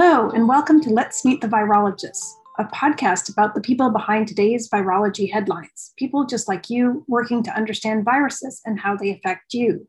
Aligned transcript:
Hello, 0.00 0.30
and 0.30 0.46
welcome 0.46 0.80
to 0.82 0.90
Let's 0.90 1.24
Meet 1.24 1.40
the 1.40 1.48
Virologists, 1.48 2.34
a 2.56 2.64
podcast 2.66 3.28
about 3.28 3.56
the 3.56 3.60
people 3.60 3.90
behind 3.90 4.28
today's 4.28 4.70
virology 4.70 5.28
headlines, 5.28 5.92
people 5.96 6.24
just 6.24 6.46
like 6.46 6.70
you 6.70 7.04
working 7.08 7.42
to 7.42 7.50
understand 7.50 8.04
viruses 8.04 8.60
and 8.64 8.78
how 8.78 8.94
they 8.94 9.10
affect 9.10 9.54
you. 9.54 9.88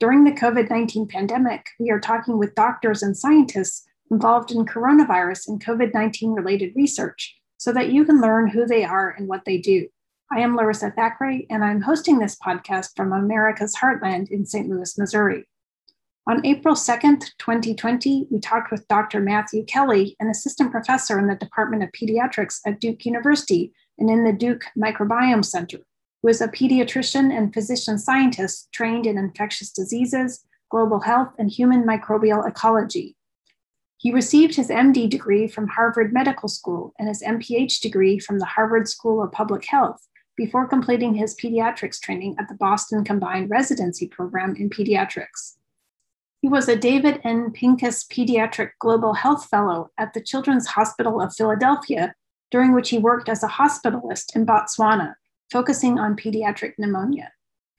During 0.00 0.24
the 0.24 0.30
COVID 0.30 0.70
19 0.70 1.08
pandemic, 1.08 1.66
we 1.78 1.90
are 1.90 2.00
talking 2.00 2.38
with 2.38 2.54
doctors 2.54 3.02
and 3.02 3.14
scientists 3.14 3.86
involved 4.10 4.50
in 4.50 4.64
coronavirus 4.64 5.48
and 5.48 5.62
COVID 5.62 5.92
19 5.92 6.30
related 6.30 6.72
research 6.74 7.36
so 7.58 7.70
that 7.70 7.90
you 7.90 8.06
can 8.06 8.22
learn 8.22 8.48
who 8.48 8.64
they 8.64 8.82
are 8.82 9.10
and 9.10 9.28
what 9.28 9.44
they 9.44 9.58
do. 9.58 9.86
I 10.32 10.40
am 10.40 10.56
Larissa 10.56 10.90
Thackray, 10.96 11.44
and 11.50 11.62
I'm 11.62 11.82
hosting 11.82 12.18
this 12.18 12.38
podcast 12.42 12.96
from 12.96 13.12
America's 13.12 13.76
Heartland 13.76 14.30
in 14.30 14.46
St. 14.46 14.70
Louis, 14.70 14.96
Missouri. 14.96 15.46
On 16.26 16.44
April 16.46 16.74
2nd, 16.74 17.20
2020, 17.38 18.28
we 18.30 18.40
talked 18.40 18.70
with 18.70 18.88
Dr. 18.88 19.20
Matthew 19.20 19.62
Kelly, 19.66 20.16
an 20.20 20.30
assistant 20.30 20.70
professor 20.70 21.18
in 21.18 21.26
the 21.26 21.34
Department 21.34 21.82
of 21.82 21.90
Pediatrics 21.92 22.60
at 22.66 22.80
Duke 22.80 23.04
University 23.04 23.74
and 23.98 24.08
in 24.08 24.24
the 24.24 24.32
Duke 24.32 24.64
Microbiome 24.74 25.44
Center, 25.44 25.80
who 26.22 26.28
is 26.28 26.40
a 26.40 26.48
pediatrician 26.48 27.30
and 27.30 27.52
physician 27.52 27.98
scientist 27.98 28.72
trained 28.72 29.06
in 29.06 29.18
infectious 29.18 29.70
diseases, 29.70 30.46
global 30.70 31.00
health, 31.00 31.28
and 31.38 31.50
human 31.50 31.84
microbial 31.84 32.48
ecology. 32.48 33.16
He 33.98 34.10
received 34.10 34.56
his 34.56 34.70
MD 34.70 35.10
degree 35.10 35.46
from 35.46 35.68
Harvard 35.68 36.14
Medical 36.14 36.48
School 36.48 36.94
and 36.98 37.06
his 37.06 37.22
MPH 37.22 37.82
degree 37.82 38.18
from 38.18 38.38
the 38.38 38.46
Harvard 38.46 38.88
School 38.88 39.22
of 39.22 39.30
Public 39.30 39.66
Health 39.66 40.08
before 40.38 40.66
completing 40.66 41.12
his 41.12 41.36
pediatrics 41.36 42.00
training 42.00 42.36
at 42.38 42.48
the 42.48 42.54
Boston 42.54 43.04
Combined 43.04 43.50
Residency 43.50 44.08
Program 44.08 44.56
in 44.56 44.70
Pediatrics. 44.70 45.56
He 46.44 46.50
was 46.50 46.68
a 46.68 46.76
David 46.76 47.22
N. 47.24 47.52
Pincus 47.52 48.04
Pediatric 48.04 48.72
Global 48.78 49.14
Health 49.14 49.48
Fellow 49.48 49.90
at 49.96 50.12
the 50.12 50.20
Children's 50.20 50.66
Hospital 50.66 51.18
of 51.22 51.34
Philadelphia, 51.34 52.14
during 52.50 52.74
which 52.74 52.90
he 52.90 52.98
worked 52.98 53.30
as 53.30 53.42
a 53.42 53.48
hospitalist 53.48 54.36
in 54.36 54.44
Botswana, 54.44 55.14
focusing 55.50 55.98
on 55.98 56.16
pediatric 56.16 56.74
pneumonia. 56.76 57.32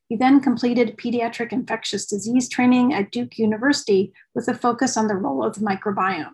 He 0.09 0.15
then 0.15 0.39
completed 0.39 0.97
pediatric 0.97 1.51
infectious 1.51 2.07
disease 2.07 2.49
training 2.49 2.91
at 2.91 3.11
Duke 3.11 3.37
University 3.37 4.11
with 4.33 4.47
a 4.47 4.55
focus 4.55 4.97
on 4.97 5.09
the 5.09 5.15
role 5.15 5.43
of 5.43 5.53
the 5.53 5.61
microbiome. 5.63 6.33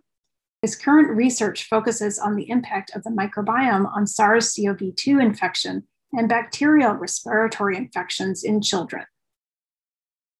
His 0.62 0.78
current 0.78 1.10
research 1.10 1.68
focuses 1.68 2.18
on 2.18 2.38
the 2.38 2.50
impact 2.50 2.96
of 2.96 3.04
the 3.04 3.10
microbiome 3.10 3.94
on 3.94 4.08
SARS 4.08 4.56
CoV 4.56 4.96
2 4.96 5.20
infection 5.20 5.86
and 6.14 6.30
bacterial 6.30 6.94
respiratory 6.94 7.76
infections 7.76 8.42
in 8.42 8.62
children. 8.62 9.04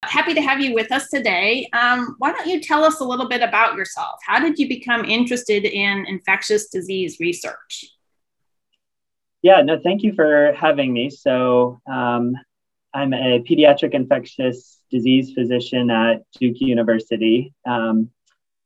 Happy 0.04 0.34
to 0.34 0.42
have 0.42 0.60
you 0.60 0.74
with 0.74 0.92
us 0.92 1.10
today. 1.10 1.70
Um, 1.74 2.16
why 2.18 2.32
don't 2.32 2.48
you 2.48 2.60
tell 2.60 2.84
us 2.84 3.00
a 3.00 3.04
little 3.04 3.30
bit 3.30 3.42
about 3.42 3.76
yourself? 3.76 4.20
How 4.26 4.40
did 4.40 4.58
you 4.58 4.68
become 4.68 5.06
interested 5.06 5.64
in 5.64 6.06
infectious 6.08 6.70
disease 6.70 7.18
research? 7.20 7.86
Yeah, 9.44 9.62
no, 9.62 9.80
thank 9.80 10.04
you 10.04 10.14
for 10.14 10.54
having 10.54 10.92
me. 10.92 11.10
So, 11.10 11.82
um, 11.92 12.36
I'm 12.94 13.14
a 13.14 13.42
pediatric 13.44 13.94
infectious 13.94 14.82
disease 14.92 15.34
physician 15.34 15.90
at 15.90 16.24
Duke 16.40 16.60
University. 16.60 17.54
Um, 17.66 18.10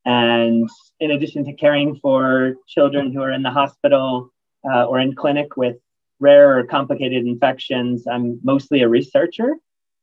and 0.06 0.70
in 1.00 1.12
addition 1.12 1.46
to 1.46 1.54
caring 1.54 1.96
for 1.98 2.56
children 2.68 3.12
who 3.14 3.22
are 3.22 3.32
in 3.32 3.44
the 3.44 3.52
hospital 3.52 4.32
uh, 4.68 4.86
or 4.86 5.00
in 5.00 5.16
clinic 5.16 5.58
with 5.58 5.78
rare 6.20 6.58
or 6.58 6.64
complicated 6.64 7.26
infections, 7.26 8.08
I'm 8.08 8.40
mostly 8.44 8.82
a 8.82 8.90
researcher. 8.90 9.56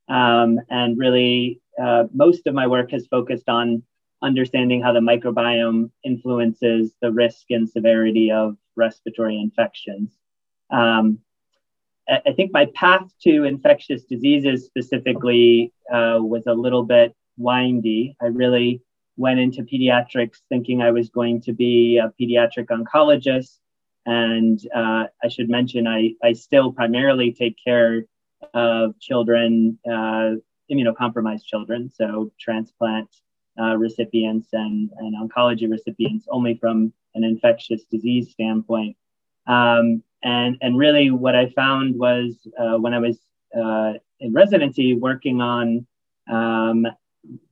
Um, 0.09 0.61
and 0.69 0.99
really, 0.99 1.61
uh, 1.81 2.05
most 2.13 2.47
of 2.47 2.55
my 2.55 2.67
work 2.67 2.91
has 2.91 3.07
focused 3.07 3.49
on 3.49 3.83
understanding 4.23 4.81
how 4.81 4.93
the 4.93 5.01
microbiome 5.01 5.91
influences 6.05 6.93
the 7.01 7.11
risk 7.11 7.51
and 7.51 7.69
severity 7.69 8.31
of 8.31 8.57
respiratory 8.77 9.39
infections. 9.39 10.11
Um, 10.71 11.19
I 12.09 12.33
think 12.33 12.53
my 12.53 12.67
path 12.75 13.13
to 13.23 13.45
infectious 13.45 14.05
diseases 14.05 14.67
specifically 14.67 15.73
uh, 15.93 16.19
was 16.21 16.47
a 16.47 16.53
little 16.53 16.83
bit 16.83 17.15
windy. 17.37 18.17
I 18.21 18.27
really 18.27 18.83
went 19.17 19.39
into 19.39 19.63
pediatrics 19.63 20.39
thinking 20.49 20.83
I 20.83 20.91
was 20.91 21.09
going 21.11 21.43
to 21.43 21.53
be 21.53 21.99
a 21.99 22.13
pediatric 22.21 22.67
oncologist. 22.67 23.59
And 24.05 24.61
uh, 24.75 25.05
I 25.23 25.29
should 25.29 25.49
mention, 25.49 25.87
I, 25.87 26.15
I 26.23 26.33
still 26.33 26.73
primarily 26.73 27.33
take 27.33 27.57
care 27.63 28.05
of 28.55 28.99
children, 29.01 29.79
uh, 29.91 30.33
immunocompromised 30.71 31.45
children, 31.45 31.91
so 31.95 32.33
transplant 32.39 33.09
uh, 33.61 33.77
recipients 33.77 34.49
and, 34.53 34.91
and 34.99 35.15
oncology 35.17 35.71
recipients, 35.71 36.27
only 36.31 36.57
from 36.57 36.93
an 37.15 37.25
infectious 37.25 37.83
disease 37.91 38.31
standpoint. 38.31 38.97
Um, 39.47 40.03
and, 40.23 40.57
and 40.61 40.79
really, 40.79 41.11
what 41.11 41.35
I 41.35 41.51
found 41.51 41.99
was 41.99 42.47
uh, 42.59 42.79
when 42.79 42.95
I 42.95 42.99
was 42.99 43.19
uh, 43.57 43.95
in 44.21 44.33
residency 44.33 44.95
working 44.95 45.41
on 45.41 45.87
um, 46.31 46.87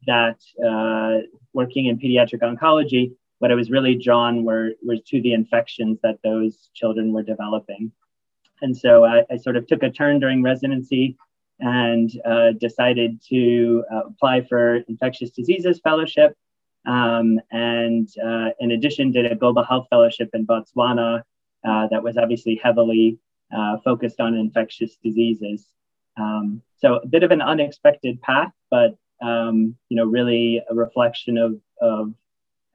that, 0.06 0.38
uh, 0.64 1.26
working 1.52 1.86
in 1.86 1.98
pediatric 1.98 2.40
oncology, 2.42 3.12
what 3.40 3.50
I 3.50 3.54
was 3.54 3.70
really 3.70 3.96
drawn 3.96 4.44
were, 4.44 4.70
was 4.82 5.00
to 5.08 5.20
the 5.20 5.32
infections 5.32 5.98
that 6.02 6.18
those 6.22 6.70
children 6.74 7.12
were 7.12 7.22
developing. 7.22 7.90
And 8.62 8.76
so 8.76 9.04
I, 9.04 9.25
I 9.31 9.37
sort 9.37 9.56
of 9.56 9.66
took 9.66 9.82
a 9.82 9.91
turn 9.91 10.21
during 10.21 10.43
residency 10.43 11.16
and 11.60 12.10
uh, 12.25 12.53
decided 12.53 13.21
to 13.28 13.84
uh, 13.93 14.03
apply 14.09 14.43
for 14.43 14.76
infectious 14.88 15.31
diseases 15.31 15.81
fellowship. 15.82 16.34
Um, 16.87 17.38
and 17.50 18.09
uh, 18.25 18.50
in 18.60 18.72
addition, 18.72 19.12
did 19.12 19.31
a 19.31 19.34
global 19.34 19.62
health 19.62 19.87
fellowship 19.91 20.31
in 20.32 20.47
Botswana 20.47 21.22
uh, 21.69 21.88
that 21.91 22.03
was 22.03 22.16
obviously 22.16 22.59
heavily 22.62 23.19
uh, 23.54 23.76
focused 23.84 24.20
on 24.20 24.34
infectious 24.34 24.97
diseases. 25.03 25.66
Um, 26.16 26.62
so 26.78 26.97
a 26.97 27.06
bit 27.06 27.22
of 27.22 27.31
an 27.31 27.43
unexpected 27.43 28.20
path, 28.22 28.53
but 28.70 28.97
um, 29.22 29.76
you 29.91 29.97
know, 29.97 30.06
really 30.06 30.62
a 30.70 30.75
reflection 30.75 31.37
of, 31.37 31.60
of 31.82 32.15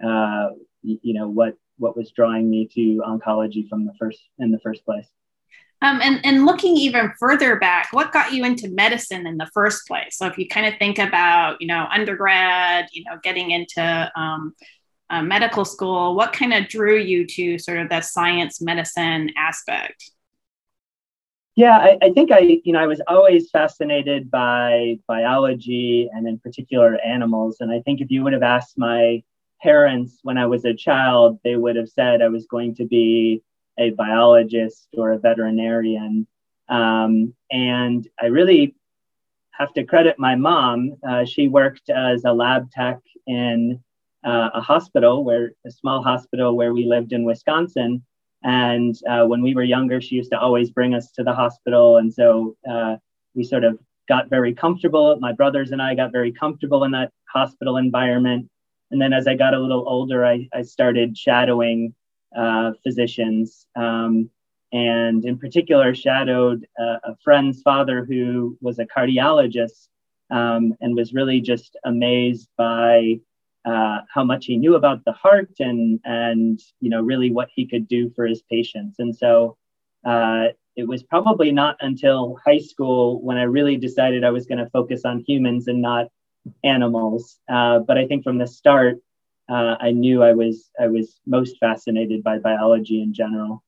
uh, 0.06 0.50
you 0.84 1.13
know 1.13 1.28
what 1.28 1.57
what 1.78 1.97
was 1.97 2.12
drawing 2.12 2.50
me 2.50 2.68
to 2.74 3.01
oncology 3.06 3.68
from 3.68 3.85
the 3.85 3.94
first 4.00 4.19
in 4.40 4.51
the 4.51 4.59
first 4.59 4.85
place. 4.85 5.07
Um, 5.85 6.01
and, 6.01 6.19
and 6.25 6.47
looking 6.47 6.75
even 6.78 7.13
further 7.19 7.57
back, 7.57 7.90
what 7.91 8.12
got 8.12 8.34
you 8.34 8.44
into 8.44 8.69
medicine 8.69 9.28
in 9.28 9.38
the 9.38 9.46
first 9.53 9.85
place? 9.85 10.18
So 10.18 10.25
if 10.25 10.35
you 10.35 10.47
kind 10.47 10.66
of 10.66 10.79
think 10.79 10.97
about, 10.97 11.62
you 11.62 11.68
know, 11.68 11.85
undergrad, 11.91 12.88
you 12.91 13.03
know, 13.03 13.19
getting 13.22 13.51
into 13.51 14.12
um, 14.16 14.56
uh, 15.12 15.22
medical 15.22 15.63
school, 15.63 16.16
what 16.16 16.34
kind 16.34 16.56
of 16.56 16.68
drew 16.69 16.97
you 16.97 17.28
to 17.28 17.59
sort 17.59 17.78
of 17.78 17.90
that 17.90 18.03
science 18.03 18.59
medicine 18.62 19.29
aspect? 19.38 20.09
Yeah, 21.56 21.78
I, 21.78 22.00
I, 22.01 22.09
think 22.13 22.31
I, 22.31 22.40
you 22.63 22.74
know, 22.74 22.79
I 22.79 22.88
was 22.88 23.01
always 23.07 23.51
fascinated 23.51 24.31
by 24.31 24.97
biology 25.07 26.09
and 26.12 26.28
in 26.28 26.40
particular 26.40 26.97
animals. 27.06 27.57
And 27.59 27.72
I 27.72 27.81
think 27.81 28.01
if 28.01 28.09
you 28.09 28.24
would 28.24 28.34
have 28.34 28.41
asked 28.41 28.79
my 28.79 29.22
parents 29.62 30.18
when 30.24 30.40
I 30.40 30.47
was 30.47 30.66
a 30.66 30.74
child, 30.74 31.40
they 31.44 31.56
would 31.56 31.75
have 31.75 31.90
said 31.90 32.24
I 32.24 32.29
was 32.29 32.47
going 32.47 32.74
to 32.75 32.85
be 32.85 33.44
a 33.78 33.91
biologist 33.91 34.88
or 34.97 35.12
a 35.12 35.19
veterinarian. 35.19 36.28
Um, 36.69 37.34
and 37.52 38.08
I 38.19 38.28
really 38.28 38.75
have 39.52 39.74
to 39.74 39.84
credit 39.84 40.19
my 40.19 40.36
mom. 40.36 40.97
Uh, 41.08 41.25
she 41.25 41.47
worked 41.47 41.90
as 41.90 42.24
a 42.25 42.34
lab 42.34 42.72
tech 42.72 43.00
in 43.28 43.80
uh, 44.24 44.50
a 44.53 44.62
hospital, 44.62 45.24
where 45.24 45.52
a 45.66 45.72
small 45.72 46.02
hospital 46.02 46.56
where 46.56 46.74
we 46.74 46.86
lived 46.86 47.13
in 47.13 47.24
Wisconsin. 47.24 48.03
And 48.44 48.96
uh, 49.09 49.25
when 49.25 49.41
we 49.41 49.56
were 49.56 49.63
younger, 49.63 50.02
she 50.02 50.16
used 50.16 50.31
to 50.31 50.40
always 50.40 50.69
bring 50.72 50.94
us 50.94 51.12
to 51.12 51.24
the 51.24 51.34
hospital, 51.34 51.97
and 51.97 52.13
so 52.13 52.56
uh, 52.69 52.97
we 53.34 53.44
sort 53.44 53.63
of 53.63 53.80
got 54.07 54.30
very 54.30 54.54
comfortable. 54.54 55.18
My 55.19 55.31
brothers 55.31 55.71
and 55.71 55.81
I 55.81 55.95
got 55.95 56.12
very 56.12 56.31
comfortable 56.31 56.83
in 56.83 56.92
that 56.92 57.12
hospital 57.28 57.78
environment. 57.78 58.50
And 58.92 59.01
then 59.01 59.13
as 59.13 59.28
I 59.28 59.36
got 59.36 59.54
a 59.54 59.60
little 59.60 59.83
older, 59.88 60.25
I, 60.25 60.48
I 60.54 60.62
started 60.62 61.18
shadowing 61.18 61.94
uh, 62.35 62.71
physicians, 62.83 63.67
um, 63.75 64.29
and 64.71 65.23
in 65.25 65.37
particular, 65.37 65.95
shadowed 65.95 66.67
uh, 66.79 66.97
a 67.03 67.15
friend's 67.23 67.61
father 67.61 68.03
who 68.03 68.57
was 68.61 68.79
a 68.79 68.85
cardiologist 68.85 69.87
um, 70.31 70.73
and 70.81 70.95
was 70.95 71.13
really 71.13 71.39
just 71.39 71.77
amazed 71.85 72.49
by 72.57 73.19
uh, 73.65 73.99
how 74.13 74.23
much 74.23 74.45
he 74.45 74.57
knew 74.57 74.75
about 74.75 75.03
the 75.05 75.11
heart 75.11 75.49
and 75.59 75.99
and 76.05 76.59
you 76.81 76.89
know 76.89 77.01
really 77.01 77.31
what 77.31 77.49
he 77.55 77.65
could 77.65 77.87
do 77.87 78.11
for 78.15 78.25
his 78.25 78.41
patients. 78.43 78.97
And 78.99 79.15
so 79.15 79.57
uh, 80.05 80.47
it 80.75 80.87
was 80.87 81.03
probably 81.03 81.51
not 81.51 81.77
until 81.79 82.37
high 82.45 82.59
school 82.59 83.21
when 83.21 83.37
I 83.37 83.43
really 83.43 83.77
decided 83.77 84.23
I 84.23 84.31
was 84.31 84.45
going 84.45 84.59
to 84.59 84.69
focus 84.69 85.05
on 85.05 85.23
humans 85.27 85.67
and 85.67 85.81
not 85.81 86.07
animals. 86.63 87.39
Uh, 87.49 87.79
but 87.79 87.97
I 87.97 88.07
think 88.07 88.23
from 88.23 88.37
the 88.37 88.47
start, 88.47 88.97
uh, 89.50 89.75
I 89.80 89.92
knew 89.92 90.24
I 90.24 90.33
was 90.33 90.69
I 90.80 90.88
was 90.88 91.19
most 91.25 91.57
fascinated 91.59 92.24
by 92.24 92.39
biology 92.39 93.01
in 93.01 93.13
general. 93.13 93.63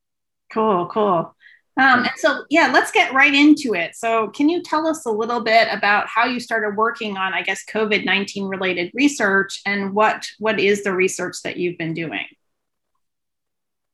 Cool, 0.51 0.87
cool. 0.87 1.35
Um, 1.79 1.99
and 1.99 2.11
so, 2.15 2.43
yeah, 2.49 2.71
let's 2.73 2.89
get 2.89 3.13
right 3.13 3.33
into 3.33 3.75
it. 3.75 3.95
So, 3.95 4.29
can 4.29 4.49
you 4.49 4.63
tell 4.63 4.87
us 4.87 5.05
a 5.05 5.11
little 5.11 5.41
bit 5.41 5.67
about 5.71 6.07
how 6.07 6.25
you 6.25 6.39
started 6.39 6.75
working 6.75 7.17
on, 7.17 7.33
I 7.35 7.43
guess, 7.43 7.63
COVID 7.71 8.03
nineteen 8.03 8.45
related 8.45 8.91
research, 8.95 9.61
and 9.65 9.93
what 9.93 10.25
what 10.39 10.59
is 10.59 10.83
the 10.83 10.93
research 10.93 11.35
that 11.43 11.57
you've 11.57 11.77
been 11.77 11.93
doing? 11.93 12.25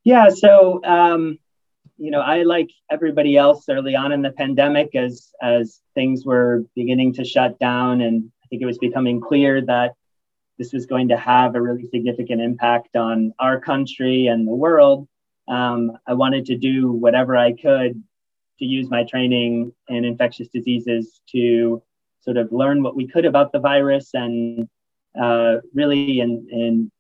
Yeah, 0.06 0.30
so 0.30 0.82
um, 0.86 1.38
you 1.98 2.10
know, 2.10 2.22
I 2.22 2.44
like 2.44 2.70
everybody 2.90 3.36
else 3.36 3.66
early 3.70 3.96
on 3.96 4.14
in 4.14 4.22
the 4.22 4.32
pandemic, 4.32 4.96
as 4.96 5.34
as 5.42 5.82
things 5.94 6.26
were 6.26 6.64
beginning 6.76 7.14
to 7.16 7.26
shut 7.26 7.60
down, 7.60 8.00
and 8.00 8.32
I 8.46 8.48
think 8.48 8.62
it 8.62 8.66
was 8.66 8.78
becoming 8.78 9.20
clear 9.20 9.60
that 9.60 9.96
this 10.58 10.74
was 10.74 10.86
going 10.86 11.08
to 11.10 11.18
have 11.18 11.56
a 11.56 11.62
really 11.62 11.88
significant 11.88 12.42
impact 12.42 12.96
on 12.96 13.34
our 13.40 13.60
country 13.60 14.28
and 14.28 14.48
the 14.48 14.54
world 14.54 15.08
um, 15.48 15.92
I 16.08 16.14
wanted 16.14 16.46
to 16.46 16.58
do 16.58 16.92
whatever 16.92 17.36
I 17.36 17.54
could 17.54 18.02
to 18.60 18.66
use 18.66 18.90
my 18.90 19.04
training 19.04 19.74
in 19.90 20.06
infectious 20.06 20.48
diseases 20.48 21.20
to 21.32 21.82
sort 22.22 22.38
of 22.38 22.52
learn 22.52 22.84
what 22.84 22.96
we 22.96 23.08
could 23.08 23.26
about 23.26 23.52
the 23.52 23.60
virus 23.60 24.12
and 24.14 24.70
uh, 25.20 25.58
really 25.74 26.22
in, 26.22 26.48
in 26.50 26.92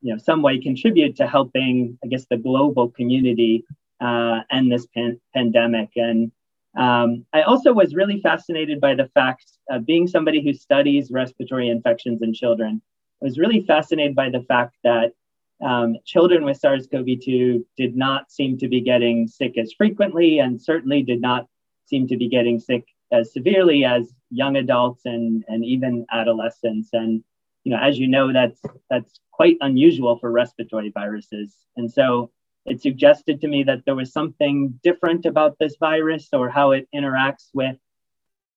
you 0.00 0.12
know 0.12 0.18
some 0.18 0.40
way 0.40 0.58
contribute 0.58 1.16
to 1.16 1.26
helping 1.26 1.98
I 2.02 2.06
guess 2.06 2.26
the 2.30 2.38
global 2.38 2.88
community 2.90 3.64
uh, 4.00 4.40
end 4.50 4.72
this 4.72 4.86
pan- 4.86 5.20
pandemic. 5.34 5.90
And 5.96 6.32
um, 6.76 7.26
I 7.32 7.42
also 7.42 7.72
was 7.72 7.94
really 7.94 8.20
fascinated 8.20 8.80
by 8.80 8.94
the 8.94 9.10
fact 9.14 9.44
of 9.68 9.86
being 9.86 10.06
somebody 10.06 10.42
who 10.42 10.54
studies 10.54 11.10
respiratory 11.10 11.68
infections 11.68 12.22
in 12.22 12.32
children. 12.32 12.80
Was 13.20 13.38
really 13.38 13.64
fascinated 13.64 14.14
by 14.14 14.30
the 14.30 14.42
fact 14.42 14.76
that 14.82 15.12
um, 15.60 15.96
children 16.06 16.44
with 16.44 16.56
SARS 16.56 16.86
CoV 16.90 17.06
2 17.22 17.66
did 17.76 17.96
not 17.96 18.32
seem 18.32 18.56
to 18.58 18.68
be 18.68 18.80
getting 18.80 19.28
sick 19.28 19.58
as 19.58 19.72
frequently 19.74 20.38
and 20.38 20.60
certainly 20.60 21.02
did 21.02 21.20
not 21.20 21.46
seem 21.84 22.08
to 22.08 22.16
be 22.16 22.28
getting 22.28 22.58
sick 22.58 22.86
as 23.12 23.32
severely 23.32 23.84
as 23.84 24.12
young 24.30 24.56
adults 24.56 25.02
and, 25.04 25.44
and 25.48 25.64
even 25.64 26.06
adolescents. 26.10 26.90
And 26.92 27.22
you 27.64 27.72
know, 27.72 27.78
as 27.78 27.98
you 27.98 28.08
know, 28.08 28.32
that's 28.32 28.60
that's 28.88 29.20
quite 29.30 29.58
unusual 29.60 30.18
for 30.18 30.30
respiratory 30.30 30.90
viruses. 30.90 31.54
And 31.76 31.90
so 31.90 32.30
it 32.66 32.80
suggested 32.80 33.40
to 33.40 33.48
me 33.48 33.62
that 33.64 33.84
there 33.84 33.94
was 33.94 34.12
something 34.12 34.78
different 34.82 35.26
about 35.26 35.58
this 35.58 35.76
virus 35.78 36.28
or 36.32 36.48
how 36.48 36.72
it 36.72 36.88
interacts 36.94 37.48
with 37.52 37.76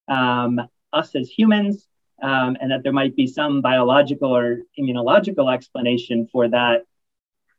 um, 0.08 0.62
us 0.92 1.16
as 1.16 1.30
humans, 1.30 1.88
um, 2.22 2.58
and 2.62 2.72
that 2.72 2.84
there 2.84 2.94
might 2.94 3.16
be 3.16 3.28
some 3.28 3.62
biological 3.62 4.36
or 4.36 4.60
immunological 4.80 5.54
explanation 5.54 6.28
for 6.32 6.48
that 6.50 6.84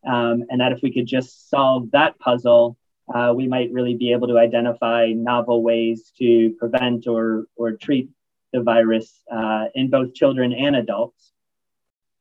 um, 0.07 0.45
and 0.51 0.61
that 0.61 0.73
if 0.73 0.83
we 0.83 0.93
could 0.93 1.07
just 1.07 1.49
solve 1.49 1.91
that 1.93 2.19
puzzle, 2.19 2.77
uh, 3.13 3.33
we 3.35 3.47
might 3.47 3.73
really 3.73 3.95
be 3.95 4.13
able 4.13 4.29
to 4.29 4.39
identify 4.39 5.09
novel 5.15 5.63
ways 5.63 6.13
to 6.19 6.55
prevent 6.59 7.07
or, 7.07 7.47
or 7.57 7.73
treat 7.73 8.11
the 8.53 8.63
virus 8.63 9.23
uh, 9.31 9.67
in 9.75 9.91
both 9.91 10.15
children 10.15 10.53
and 10.53 10.77
adults. 10.77 11.33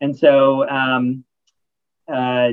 And 0.01 0.18
so, 0.18 0.68
um, 0.68 1.24
uh, 2.12 2.50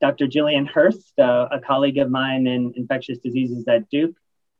Dr. 0.00 0.26
Jillian 0.26 0.66
Hurst, 0.66 1.18
uh, 1.18 1.48
a 1.50 1.58
colleague 1.58 1.98
of 1.98 2.10
mine 2.10 2.46
in 2.46 2.72
infectious 2.76 3.18
diseases 3.18 3.66
at 3.66 3.90
Duke, 3.90 4.14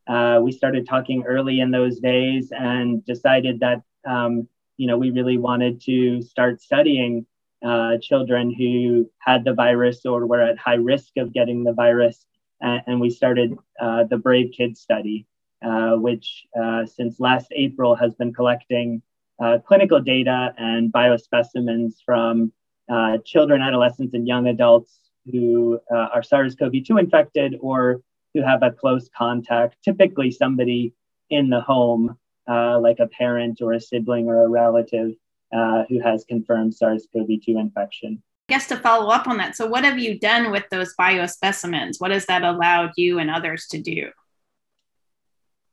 uh, 0.07 0.41
we 0.43 0.53
started 0.53 0.87
talking 0.87 1.25
early 1.25 1.61
in 1.61 1.71
those 1.71 2.01
days 2.01 2.51
and 2.51 3.05
decided 3.05 3.61
that 3.61 3.83
um, 4.09 4.49
you 4.77 4.87
know 4.87 4.97
we 4.97 5.11
really 5.11 5.39
wanted 5.39 5.81
to 5.83 6.23
start 6.23 6.61
studying 6.61 7.27
uh, 7.65 7.99
children 8.01 8.55
who 8.55 9.11
had 9.19 9.45
the 9.45 9.53
virus 9.53 10.07
or 10.07 10.27
were 10.27 10.43
at 10.43 10.59
high 10.59 10.75
risk 10.75 11.17
of 11.17 11.33
getting 11.33 11.65
the 11.65 11.73
virus. 11.73 12.25
And, 12.61 12.83
and 12.87 13.01
we 13.01 13.11
started 13.11 13.57
uh, 13.81 14.05
the 14.05 14.17
Brave 14.17 14.53
Kids 14.57 14.81
study, 14.81 15.27
uh, 15.65 15.93
which 15.97 16.47
uh, 16.61 16.87
since 16.87 17.21
last 17.21 17.49
April 17.53 17.95
has 17.97 18.15
been 18.15 18.33
collecting 18.33 19.03
uh, 19.41 19.59
clinical 19.67 20.01
data 20.01 20.55
and 20.59 20.93
biospecimens 20.93 21.95
from 22.05 22.53
uh, 22.89 23.19
children, 23.25 23.63
adolescents, 23.63 24.15
and 24.15 24.27
young 24.27 24.49
adults 24.49 25.01
who 25.31 25.79
are 25.91 26.23
SARS 26.23 26.55
CoV 26.55 26.73
2 26.87 26.97
infected 26.97 27.57
or 27.61 28.01
who 28.33 28.43
have 28.43 28.63
a 28.63 28.71
close 28.71 29.11
contact, 29.17 29.77
typically 29.85 30.31
somebody 30.31 30.95
in 31.29 31.51
the 31.51 31.61
home, 31.61 32.17
like 32.49 32.99
a 32.99 33.07
parent 33.07 33.61
or 33.61 33.73
a 33.75 33.81
sibling 33.81 34.27
or 34.27 34.45
a 34.45 34.49
relative 34.49 35.13
uh, 35.53 35.85
who 35.89 36.01
has 36.01 36.25
confirmed 36.25 36.75
SARS-CoV-2 36.75 37.49
infection. 37.49 38.23
I 38.49 38.55
guess 38.55 38.67
to 38.69 38.77
follow 38.77 39.11
up 39.11 39.27
on 39.27 39.37
that, 39.39 39.57
so 39.57 39.67
what 39.67 39.85
have 39.85 39.99
you 39.99 40.19
done 40.19 40.51
with 40.51 40.65
those 40.71 40.95
biospecimens? 40.99 42.01
What 42.01 42.11
has 42.11 42.27
that 42.27 42.43
allowed 42.43 42.93
you 42.97 43.19
and 43.19 43.31
others 43.31 43.67
to 43.69 43.79
do? 43.79 44.11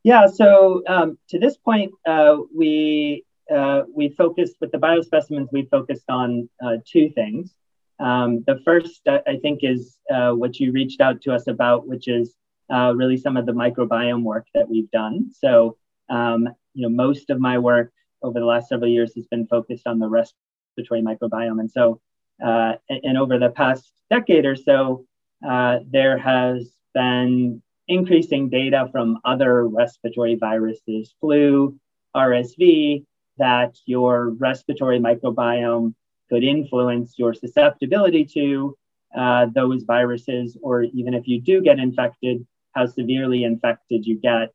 Yeah, 0.04 0.28
so 0.28 0.84
um, 0.88 1.18
to 1.30 1.40
this 1.40 1.58
point, 1.58 1.92
uh, 2.06 2.38
we 2.56 3.26
uh, 3.54 3.82
we 3.94 4.10
focused 4.10 4.56
with 4.62 4.72
the 4.72 4.78
biospecimens. 4.78 5.48
We 5.52 5.66
focused 5.66 6.10
on 6.10 6.48
uh, 6.64 6.78
two 6.86 7.10
things. 7.10 7.56
Um, 8.00 8.44
the 8.46 8.60
first, 8.64 9.08
uh, 9.08 9.22
I 9.26 9.38
think, 9.38 9.62
is 9.64 9.98
uh, 10.14 10.32
what 10.32 10.60
you 10.60 10.72
reached 10.72 11.02
out 11.02 11.22
to 11.24 11.34
us 11.34 11.48
about, 11.48 11.88
which 11.88 12.08
is 12.08 12.36
really 12.70 13.18
some 13.18 13.36
of 13.36 13.46
the 13.46 13.52
microbiome 13.52 14.24
work 14.24 14.46
that 14.54 14.70
we've 14.70 14.92
done. 14.92 15.32
So, 15.34 15.78
um, 16.10 16.50
you 16.76 16.84
know, 16.84 16.90
most 16.90 17.30
of 17.30 17.40
my 17.40 17.58
work 17.58 17.92
over 18.22 18.40
the 18.40 18.46
last 18.46 18.70
several 18.70 18.90
years 18.90 19.14
has 19.16 19.26
been 19.28 19.48
focused 19.48 19.88
on 19.88 20.00
the 20.00 20.08
respiratory 20.08 21.02
microbiome. 21.02 21.60
And 21.60 21.72
so, 21.72 22.02
uh, 22.46 22.74
and 22.90 23.18
over 23.18 23.40
the 23.40 23.50
past 23.50 23.92
decade 24.10 24.46
or 24.46 24.56
so, 24.56 25.06
uh, 25.48 25.80
there 25.90 26.18
has 26.18 26.72
been 26.94 27.62
increasing 27.88 28.50
data 28.50 28.90
from 28.92 29.20
other 29.26 29.68
respiratory 29.68 30.36
viruses, 30.36 31.14
flu, 31.20 31.78
RSV, 32.16 33.06
that 33.38 33.78
your 33.86 34.30
respiratory 34.32 35.00
microbiome 35.00 35.94
could 36.30 36.44
influence 36.44 37.16
your 37.18 37.34
susceptibility 37.34 38.26
to 38.26 38.76
uh, 39.16 39.48
those 39.54 39.84
viruses, 39.84 40.58
or 40.62 40.84
even 40.84 41.14
if 41.14 41.28
you 41.28 41.40
do 41.42 41.62
get 41.62 41.80
infected, 41.80 42.46
how 42.74 42.86
severely 42.86 43.44
infected 43.44 44.06
you 44.06 44.20
get. 44.20 44.52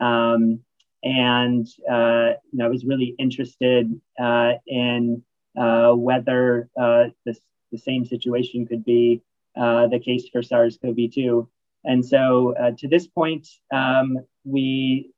Um, 0.00 0.60
and 1.04 1.68
uh, 1.88 2.32
you 2.50 2.58
know, 2.58 2.64
I 2.64 2.68
was 2.68 2.84
really 2.84 3.14
interested 3.18 3.92
uh, 4.18 4.54
in 4.66 5.22
uh, 5.56 5.92
whether 5.92 6.70
uh, 6.80 7.04
this, 7.26 7.38
the 7.70 7.78
same 7.78 8.06
situation 8.06 8.66
could 8.66 8.84
be 8.84 9.20
uh, 9.54 9.86
the 9.88 10.00
case 10.00 10.28
for 10.32 10.42
SARS-CoV-2. 10.42 11.46
And 11.84 12.04
so, 12.04 12.54
uh, 12.56 12.70
to 12.78 12.88
this 12.88 13.06
point, 13.06 13.46
um, 13.72 14.18
we 14.44 15.10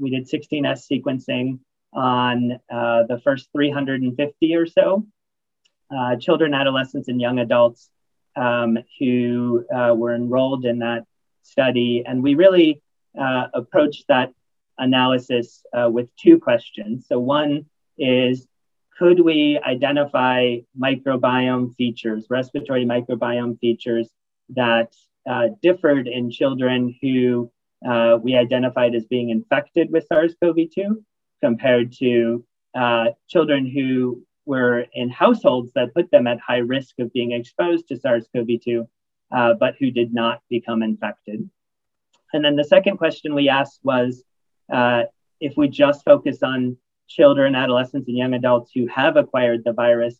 we 0.00 0.10
did 0.10 0.28
16S 0.28 0.86
sequencing 0.90 1.60
on 1.92 2.58
the 2.68 3.20
first 3.22 3.48
350 3.52 4.54
or 4.54 4.66
so 4.66 5.06
children, 6.20 6.54
adolescents, 6.54 7.08
and 7.08 7.20
young 7.20 7.38
adults 7.38 7.90
um, 8.36 8.78
who 8.98 9.64
were 9.70 10.14
enrolled 10.14 10.64
in 10.64 10.80
that 10.80 11.04
study, 11.42 12.02
and 12.04 12.22
we 12.22 12.34
really 12.34 12.82
approached 13.14 14.04
that 14.08 14.32
analysis 14.78 15.64
uh, 15.72 15.88
with 15.90 16.08
two 16.16 16.38
questions. 16.38 17.06
So, 17.08 17.18
one 17.18 17.66
is 17.98 18.46
could 18.98 19.20
we 19.20 19.58
identify 19.64 20.56
microbiome 20.78 21.74
features, 21.76 22.26
respiratory 22.28 22.84
microbiome 22.84 23.58
features 23.60 24.08
that 24.50 24.92
uh, 25.28 25.48
differed 25.62 26.08
in 26.08 26.30
children 26.30 26.94
who 27.00 27.50
uh, 27.88 28.18
we 28.20 28.34
identified 28.36 28.94
as 28.94 29.04
being 29.04 29.30
infected 29.30 29.90
with 29.92 30.06
SARS 30.06 30.34
CoV 30.42 30.56
2 30.74 31.04
compared 31.40 31.92
to 31.92 32.44
uh, 32.74 33.06
children 33.28 33.66
who 33.66 34.24
were 34.46 34.86
in 34.94 35.10
households 35.10 35.72
that 35.74 35.94
put 35.94 36.10
them 36.10 36.26
at 36.26 36.40
high 36.40 36.58
risk 36.58 36.98
of 36.98 37.12
being 37.12 37.32
exposed 37.32 37.86
to 37.88 37.96
SARS 37.96 38.26
CoV 38.34 38.48
2, 38.64 38.88
uh, 39.30 39.54
but 39.60 39.74
who 39.78 39.90
did 39.90 40.12
not 40.12 40.40
become 40.48 40.82
infected. 40.82 41.48
And 42.32 42.44
then 42.44 42.56
the 42.56 42.64
second 42.64 42.96
question 42.96 43.34
we 43.34 43.48
asked 43.48 43.80
was 43.82 44.24
uh, 44.72 45.04
if 45.40 45.56
we 45.56 45.68
just 45.68 46.04
focus 46.04 46.42
on 46.42 46.76
children, 47.08 47.54
adolescents, 47.54 48.08
and 48.08 48.16
young 48.16 48.34
adults 48.34 48.70
who 48.74 48.86
have 48.86 49.16
acquired 49.16 49.62
the 49.64 49.72
virus, 49.72 50.16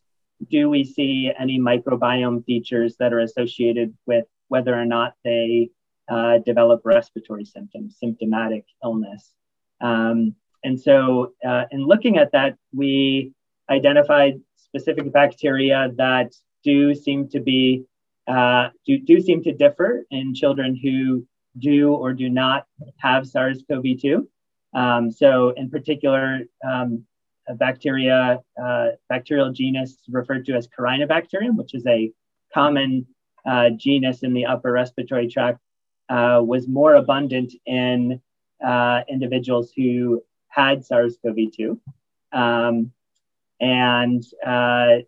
do 0.50 0.71
we 0.71 0.85
see 0.85 1.33
any 1.38 1.59
microbiome 1.59 2.45
features 2.45 2.97
that 2.99 3.12
are 3.12 3.21
associated 3.21 3.95
with 4.07 4.25
whether 4.49 4.75
or 4.75 4.85
not 4.85 5.14
they 5.25 5.71
uh, 6.09 6.38
develop 6.38 6.81
respiratory 6.85 7.45
symptoms, 7.45 7.97
symptomatic 7.99 8.64
illness? 8.83 9.35
Um, 9.81 10.35
and 10.64 10.81
so, 10.81 11.33
uh, 11.47 11.64
in 11.71 11.87
looking 11.87 12.19
at 12.19 12.33
that, 12.33 12.57
we 12.73 13.33
identified 13.71 14.40
specific 14.57 15.12
bacteria 15.12 15.93
that 15.97 16.33
do 16.64 16.95
seem 16.95 17.28
to 17.28 17.40
be 17.40 17.85
uh, 18.26 18.69
do, 18.85 18.99
do 18.99 19.21
seem 19.21 19.43
to 19.43 19.52
differ 19.52 20.05
in 20.11 20.35
children 20.35 20.76
who 20.76 21.26
do 21.59 21.95
or 21.95 22.12
do 22.12 22.28
not 22.28 22.67
have 22.99 23.26
SARS-CoV-2. 23.26 24.26
Um, 24.78 25.11
so, 25.11 25.50
in 25.50 25.70
particular, 25.70 26.42
um, 26.62 27.04
a 27.49 27.54
bacteria, 27.54 28.40
uh, 28.62 28.88
bacterial 29.08 29.50
genus 29.52 29.97
referred 30.08 30.44
to 30.47 30.52
as 30.54 30.68
Corynebacterium, 30.68 31.56
which 31.56 31.75
is 31.75 31.85
a 31.87 32.12
common 32.54 33.06
uh, 33.44 33.70
genus 33.70 34.23
in 34.23 34.35
the 34.35 34.47
upper 34.47 34.70
respiratory 34.70 35.28
tract, 35.28 35.58
uh, 36.08 36.40
was 36.44 36.68
more 36.68 36.94
abundant 36.94 37.52
in 37.66 38.20
uh, 38.64 39.00
individuals 39.08 39.73
who 39.76 40.23
had 40.49 40.85
SARS-CoV-2, 40.85 41.78
um, 42.32 42.92
and 43.61 44.23
uh, 44.47 44.99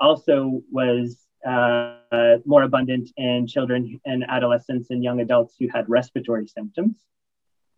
also 0.00 0.60
was 0.72 1.18
uh, 1.46 2.38
more 2.44 2.64
abundant 2.64 3.10
in 3.16 3.46
children 3.46 4.00
and 4.04 4.24
adolescents 4.28 4.90
and 4.90 5.04
young 5.04 5.20
adults 5.20 5.54
who 5.58 5.68
had 5.68 5.88
respiratory 5.88 6.48
symptoms. 6.48 6.96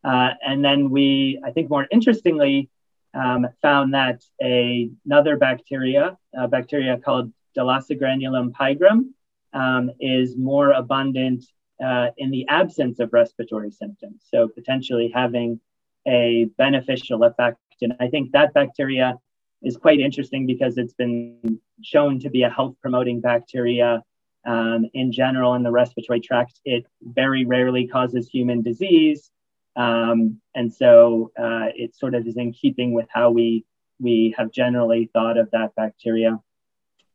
Uh, 0.05 0.31
and 0.45 0.65
then 0.65 0.91
we, 0.91 1.41
I 1.45 1.51
think 1.51 1.71
more 1.71 1.87
interestingly, 1.91 2.69
um, 3.15 3.47
found 3.61 3.95
that 3.95 4.23
a, 4.43 4.91
another 5.05 5.37
bacteria, 5.37 6.17
a 6.35 6.49
bacteria 6.49 6.99
called 6.99 7.33
Dolosigranulum 7.57 8.53
pigrum, 8.53 9.11
um, 9.53 9.91
is 10.01 10.37
more 10.37 10.73
abundant 10.73 11.45
uh, 11.85 12.09
in 12.17 12.31
the 12.31 12.47
absence 12.49 13.01
of 13.01 13.13
respiratory 13.13 13.71
symptoms. 13.71 14.23
So 14.29 14.49
potentially 14.49 15.11
having 15.15 15.61
a 16.07 16.47
beneficial 16.57 17.25
effect. 17.25 17.59
And 17.81 17.95
I 18.01 18.09
think 18.09 18.33
that 18.33 18.55
bacteria 18.55 19.19
is 19.63 19.77
quite 19.77 20.01
interesting 20.01 20.47
because 20.47 20.79
it's 20.79 20.95
been 20.95 21.61
shown 21.83 22.19
to 22.21 22.31
be 22.31 22.43
a 22.43 22.51
health 22.51 22.75
promoting 22.81 23.21
bacteria 23.21 24.03
um, 24.45 24.87
in 24.95 25.13
general 25.13 25.55
in 25.55 25.63
the 25.63 25.71
respiratory 25.71 26.21
tract. 26.21 26.61
It 26.65 26.85
very 27.03 27.45
rarely 27.45 27.87
causes 27.87 28.29
human 28.29 28.63
disease. 28.63 29.31
Um, 29.77 30.41
and 30.55 30.73
so 30.73 31.31
uh, 31.39 31.69
it 31.75 31.95
sort 31.97 32.15
of 32.15 32.27
is 32.27 32.37
in 32.37 32.53
keeping 32.53 32.93
with 32.93 33.07
how 33.11 33.31
we, 33.31 33.65
we 33.99 34.35
have 34.37 34.53
generally 34.53 35.11
thought 35.13 35.39
of 35.39 35.51
that 35.53 35.75
bacteria. 35.75 36.39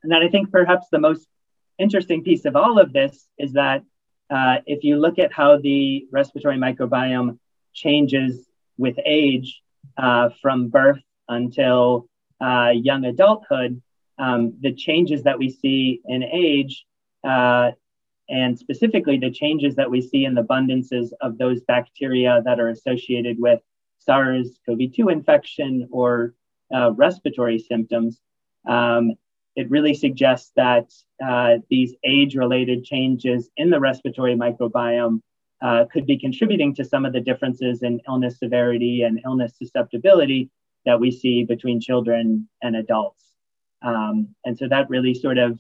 And 0.04 0.12
then 0.12 0.24
I 0.24 0.30
think 0.30 0.52
perhaps 0.52 0.88
the 0.92 1.00
most 1.00 1.28
interesting 1.78 2.24
piece 2.24 2.46
of 2.46 2.56
all 2.56 2.80
of 2.80 2.94
this 2.94 3.28
is 3.38 3.54
that 3.54 3.84
uh, 4.30 4.58
if 4.66 4.84
you 4.84 4.98
look 4.98 5.20
at 5.20 5.32
how 5.32 5.58
the 5.58 6.08
respiratory 6.12 6.58
microbiome 6.58 7.38
changes 7.74 8.48
with 8.78 8.96
age 9.06 9.62
uh, 9.98 10.30
from 10.42 10.70
birth 10.70 11.02
until 11.30 12.08
uh, 12.42 12.72
young 12.74 13.06
adulthood, 13.06 13.82
um, 14.20 14.54
the 14.62 14.74
changes 14.74 15.24
that 15.24 15.38
we 15.38 15.50
see 15.50 16.02
in 16.06 16.24
age, 16.24 16.86
uh, 17.24 17.72
and 18.30 18.58
specifically 18.58 19.18
the 19.18 19.32
changes 19.32 19.76
that 19.76 19.90
we 19.90 20.02
see 20.02 20.26
in 20.26 20.34
the 20.34 20.44
abundances 20.44 21.12
of 21.22 21.38
those 21.38 21.62
bacteria 21.62 22.42
that 22.46 22.60
are 22.60 22.70
associated 22.70 23.38
with 23.40 23.62
SARS 24.00 24.60
CoV 24.66 24.94
2 24.94 25.10
infection 25.10 25.88
or 25.92 26.34
uh, 26.74 26.92
respiratory 26.94 27.60
symptoms, 27.60 28.20
um, 28.68 29.14
it 29.56 29.70
really 29.70 29.94
suggests 29.94 30.52
that 30.56 30.94
uh, 31.26 31.56
these 31.70 31.96
age 32.04 32.36
related 32.36 32.84
changes 32.84 33.50
in 33.58 33.70
the 33.70 33.80
respiratory 33.80 34.36
microbiome 34.36 35.22
uh, 35.62 35.86
could 35.92 36.06
be 36.06 36.20
contributing 36.20 36.76
to 36.76 36.86
some 36.86 37.06
of 37.06 37.14
the 37.14 37.20
differences 37.20 37.82
in 37.82 38.00
illness 38.08 38.38
severity 38.38 39.02
and 39.02 39.20
illness 39.26 39.54
susceptibility 39.58 40.52
that 40.86 41.00
we 41.00 41.10
see 41.10 41.44
between 41.44 41.80
children 41.82 42.48
and 42.62 42.76
adults. 42.76 43.26
Um, 43.82 44.36
and 44.46 44.58
so 44.58 44.68
that 44.68 44.90
really 44.90 45.14
sort 45.14 45.38
of 45.38 45.60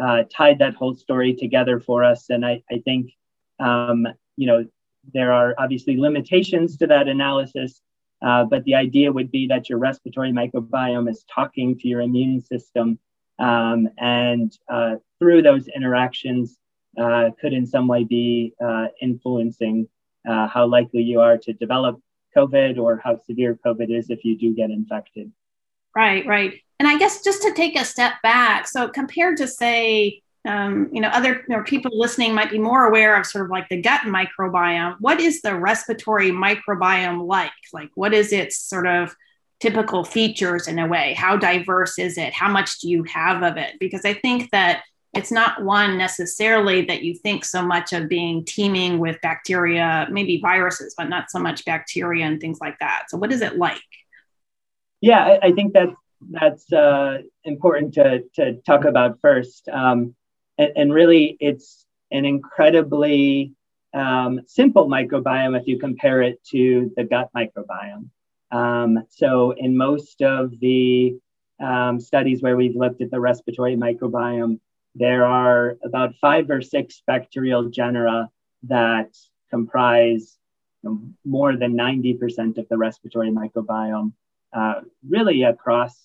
uh, 0.00 0.24
tied 0.30 0.58
that 0.58 0.74
whole 0.74 0.94
story 0.94 1.34
together 1.34 1.80
for 1.80 2.04
us. 2.04 2.30
And 2.30 2.44
I, 2.44 2.62
I 2.70 2.78
think, 2.84 3.12
um, 3.60 4.06
you 4.36 4.46
know, 4.46 4.66
there 5.12 5.32
are 5.32 5.54
obviously 5.58 5.96
limitations 5.96 6.76
to 6.78 6.86
that 6.86 7.08
analysis, 7.08 7.80
uh, 8.24 8.44
but 8.44 8.64
the 8.64 8.74
idea 8.74 9.12
would 9.12 9.30
be 9.30 9.46
that 9.48 9.68
your 9.68 9.78
respiratory 9.78 10.32
microbiome 10.32 11.10
is 11.10 11.24
talking 11.32 11.78
to 11.78 11.88
your 11.88 12.00
immune 12.00 12.40
system. 12.40 12.98
Um, 13.38 13.88
and 13.98 14.56
uh, 14.68 14.96
through 15.18 15.42
those 15.42 15.68
interactions, 15.68 16.58
uh, 16.96 17.30
could 17.40 17.52
in 17.52 17.66
some 17.66 17.88
way 17.88 18.04
be 18.04 18.54
uh, 18.64 18.86
influencing 19.02 19.88
uh, 20.28 20.46
how 20.46 20.66
likely 20.66 21.02
you 21.02 21.20
are 21.20 21.36
to 21.36 21.52
develop 21.52 22.00
COVID 22.36 22.78
or 22.78 23.00
how 23.02 23.16
severe 23.16 23.58
COVID 23.64 23.96
is 23.96 24.10
if 24.10 24.24
you 24.24 24.38
do 24.38 24.54
get 24.54 24.70
infected. 24.70 25.32
Right, 25.94 26.26
right. 26.26 26.54
And 26.78 26.88
I 26.88 26.98
guess 26.98 27.22
just 27.22 27.42
to 27.42 27.52
take 27.52 27.78
a 27.78 27.84
step 27.84 28.14
back, 28.22 28.66
so 28.66 28.88
compared 28.88 29.36
to 29.38 29.46
say, 29.46 30.22
um, 30.46 30.90
you 30.92 31.00
know, 31.00 31.08
other 31.08 31.44
you 31.48 31.56
know, 31.56 31.62
people 31.62 31.90
listening 31.94 32.34
might 32.34 32.50
be 32.50 32.58
more 32.58 32.84
aware 32.84 33.18
of 33.18 33.26
sort 33.26 33.44
of 33.44 33.50
like 33.50 33.68
the 33.68 33.80
gut 33.80 34.02
microbiome. 34.02 34.96
What 35.00 35.20
is 35.20 35.40
the 35.40 35.56
respiratory 35.56 36.30
microbiome 36.30 37.26
like? 37.26 37.52
Like, 37.72 37.90
what 37.94 38.12
is 38.12 38.32
its 38.32 38.58
sort 38.58 38.86
of 38.86 39.14
typical 39.60 40.04
features 40.04 40.68
in 40.68 40.78
a 40.78 40.86
way? 40.86 41.14
How 41.14 41.36
diverse 41.36 41.98
is 41.98 42.18
it? 42.18 42.34
How 42.34 42.50
much 42.50 42.80
do 42.80 42.90
you 42.90 43.04
have 43.04 43.42
of 43.42 43.56
it? 43.56 43.76
Because 43.80 44.04
I 44.04 44.14
think 44.14 44.50
that 44.50 44.82
it's 45.14 45.30
not 45.30 45.62
one 45.62 45.96
necessarily 45.96 46.82
that 46.86 47.02
you 47.02 47.14
think 47.14 47.44
so 47.44 47.62
much 47.62 47.92
of 47.92 48.08
being 48.08 48.44
teeming 48.44 48.98
with 48.98 49.20
bacteria, 49.22 50.08
maybe 50.10 50.40
viruses, 50.40 50.94
but 50.98 51.08
not 51.08 51.30
so 51.30 51.38
much 51.38 51.64
bacteria 51.64 52.26
and 52.26 52.40
things 52.40 52.58
like 52.60 52.78
that. 52.80 53.04
So, 53.08 53.16
what 53.16 53.32
is 53.32 53.40
it 53.40 53.56
like? 53.56 53.80
Yeah, 55.00 55.24
I, 55.24 55.48
I 55.48 55.52
think 55.52 55.72
that 55.74 55.88
that's 56.30 56.72
uh, 56.72 57.18
important 57.44 57.94
to, 57.94 58.24
to 58.34 58.54
talk 58.62 58.84
about 58.84 59.20
first. 59.20 59.68
Um, 59.68 60.14
and, 60.58 60.72
and, 60.76 60.94
really, 60.94 61.36
it's 61.40 61.86
an 62.10 62.24
incredibly 62.24 63.52
um, 63.92 64.40
simple 64.46 64.86
microbiome 64.86 65.58
if 65.58 65.66
you 65.66 65.78
compare 65.78 66.22
it 66.22 66.42
to 66.50 66.92
the 66.96 67.04
gut 67.04 67.30
microbiome. 67.36 68.08
Um, 68.50 69.04
so, 69.10 69.52
in 69.52 69.76
most 69.76 70.22
of 70.22 70.58
the 70.60 71.16
um, 71.60 72.00
studies 72.00 72.42
where 72.42 72.56
we've 72.56 72.76
looked 72.76 73.00
at 73.00 73.10
the 73.10 73.20
respiratory 73.20 73.76
microbiome, 73.76 74.60
there 74.94 75.24
are 75.24 75.76
about 75.84 76.14
five 76.20 76.50
or 76.50 76.62
six 76.62 77.02
bacterial 77.06 77.68
genera 77.68 78.28
that 78.64 79.16
comprise 79.50 80.38
more 81.24 81.56
than 81.56 81.76
90% 81.76 82.58
of 82.58 82.68
the 82.68 82.76
respiratory 82.76 83.30
microbiome, 83.30 84.12
uh, 84.52 84.80
really 85.08 85.42
across 85.42 85.98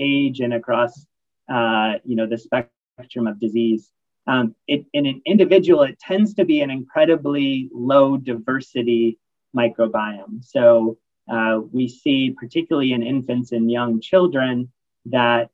age 0.00 0.40
and 0.40 0.54
across 0.54 1.06
uh, 1.52 1.94
you 2.04 2.16
know 2.16 2.26
the 2.26 2.38
spectrum 2.38 3.26
of 3.26 3.38
disease. 3.40 3.90
Um, 4.26 4.54
it, 4.68 4.84
in 4.92 5.06
an 5.06 5.22
individual, 5.26 5.82
it 5.82 5.98
tends 5.98 6.34
to 6.34 6.44
be 6.44 6.60
an 6.60 6.70
incredibly 6.70 7.68
low 7.72 8.16
diversity 8.16 9.18
microbiome. 9.56 10.44
So 10.44 10.98
uh, 11.30 11.60
we 11.72 11.88
see, 11.88 12.30
particularly 12.38 12.92
in 12.92 13.02
infants 13.02 13.52
and 13.52 13.70
young 13.70 14.00
children, 14.00 14.70
that 15.06 15.50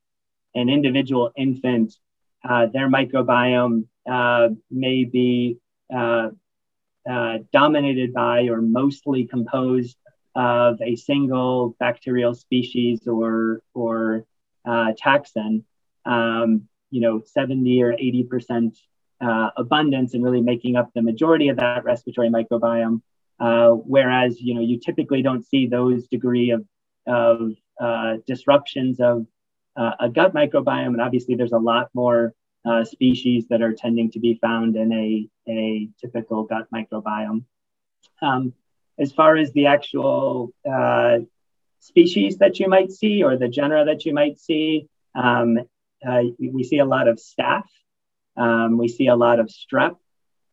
an 0.55 0.69
individual 0.69 1.31
infant 1.37 1.95
uh, 2.49 2.67
their 2.67 2.89
microbiome 2.89 3.87
uh, 4.09 4.49
may 4.71 5.05
be 5.05 5.59
uh, 5.95 6.31
uh, 7.09 7.39
dominated 7.53 8.13
by 8.13 8.49
or 8.49 8.61
mostly 8.61 9.25
composed 9.25 9.97
of 10.35 10.81
a 10.83 10.97
single 10.97 11.75
bacterial 11.81 12.35
species 12.35 13.07
or, 13.07 13.63
or 13.75 14.25
uh, 14.67 14.93
taxon, 15.03 15.63
um, 16.05 16.69
you 16.91 17.01
know, 17.01 17.23
70 17.25 17.83
or 17.83 17.93
80% 17.93 18.77
abundance 19.57 20.15
and 20.15 20.23
really 20.23 20.43
making 20.43 20.77
up 20.77 20.91
the 20.95 21.03
majority 21.03 21.49
of 21.49 21.57
that 21.57 21.85
respiratory 21.85 22.29
microbiome. 22.29 23.01
whereas, 23.39 24.41
you 24.41 24.55
know, 24.55 24.61
you 24.61 24.79
typically 24.79 25.23
don't 25.23 25.45
see 25.47 25.67
those 25.67 26.07
degree 26.09 26.51
of, 26.51 26.65
of 27.07 27.53
disruptions 28.27 29.01
of 29.01 29.27
uh, 29.77 29.93
a 30.01 30.09
gut 30.09 30.35
microbiome, 30.35 30.89
and 30.89 31.01
obviously 31.01 31.35
there's 31.35 31.53
a 31.53 31.59
lot 31.59 31.91
more 31.95 32.35
uh, 32.65 32.85
species 32.85 33.47
that 33.49 33.63
are 33.63 33.73
tending 33.73 34.11
to 34.11 34.19
be 34.19 34.39
found 34.41 34.77
in 34.77 34.93
a, 34.93 35.29
a 35.49 35.89
typical 36.01 36.45
gut 36.45 36.67
microbiome. 36.75 37.45
Um, 38.23 38.55
as 38.99 39.13
far 39.13 39.37
as 39.37 39.53
the 39.53 39.67
actual 39.67 40.53
uh, 40.69 41.19
species 41.87 42.39
that 42.39 42.59
you 42.59 42.69
might 42.69 42.91
see 42.91 43.23
or 43.23 43.37
the 43.37 43.49
genera 43.49 43.85
that 43.85 44.05
you 44.05 44.13
might 44.13 44.39
see, 44.39 44.89
um, 45.15 45.59
uh, 46.07 46.23
we 46.39 46.63
see 46.65 46.79
a 46.79 46.85
lot 46.85 47.09
of 47.09 47.19
staph. 47.19 47.69
Um, 48.37 48.77
we 48.77 48.89
see 48.89 49.07
a 49.07 49.17
lot 49.17 49.41
of 49.41 49.47
strep. 49.49 49.97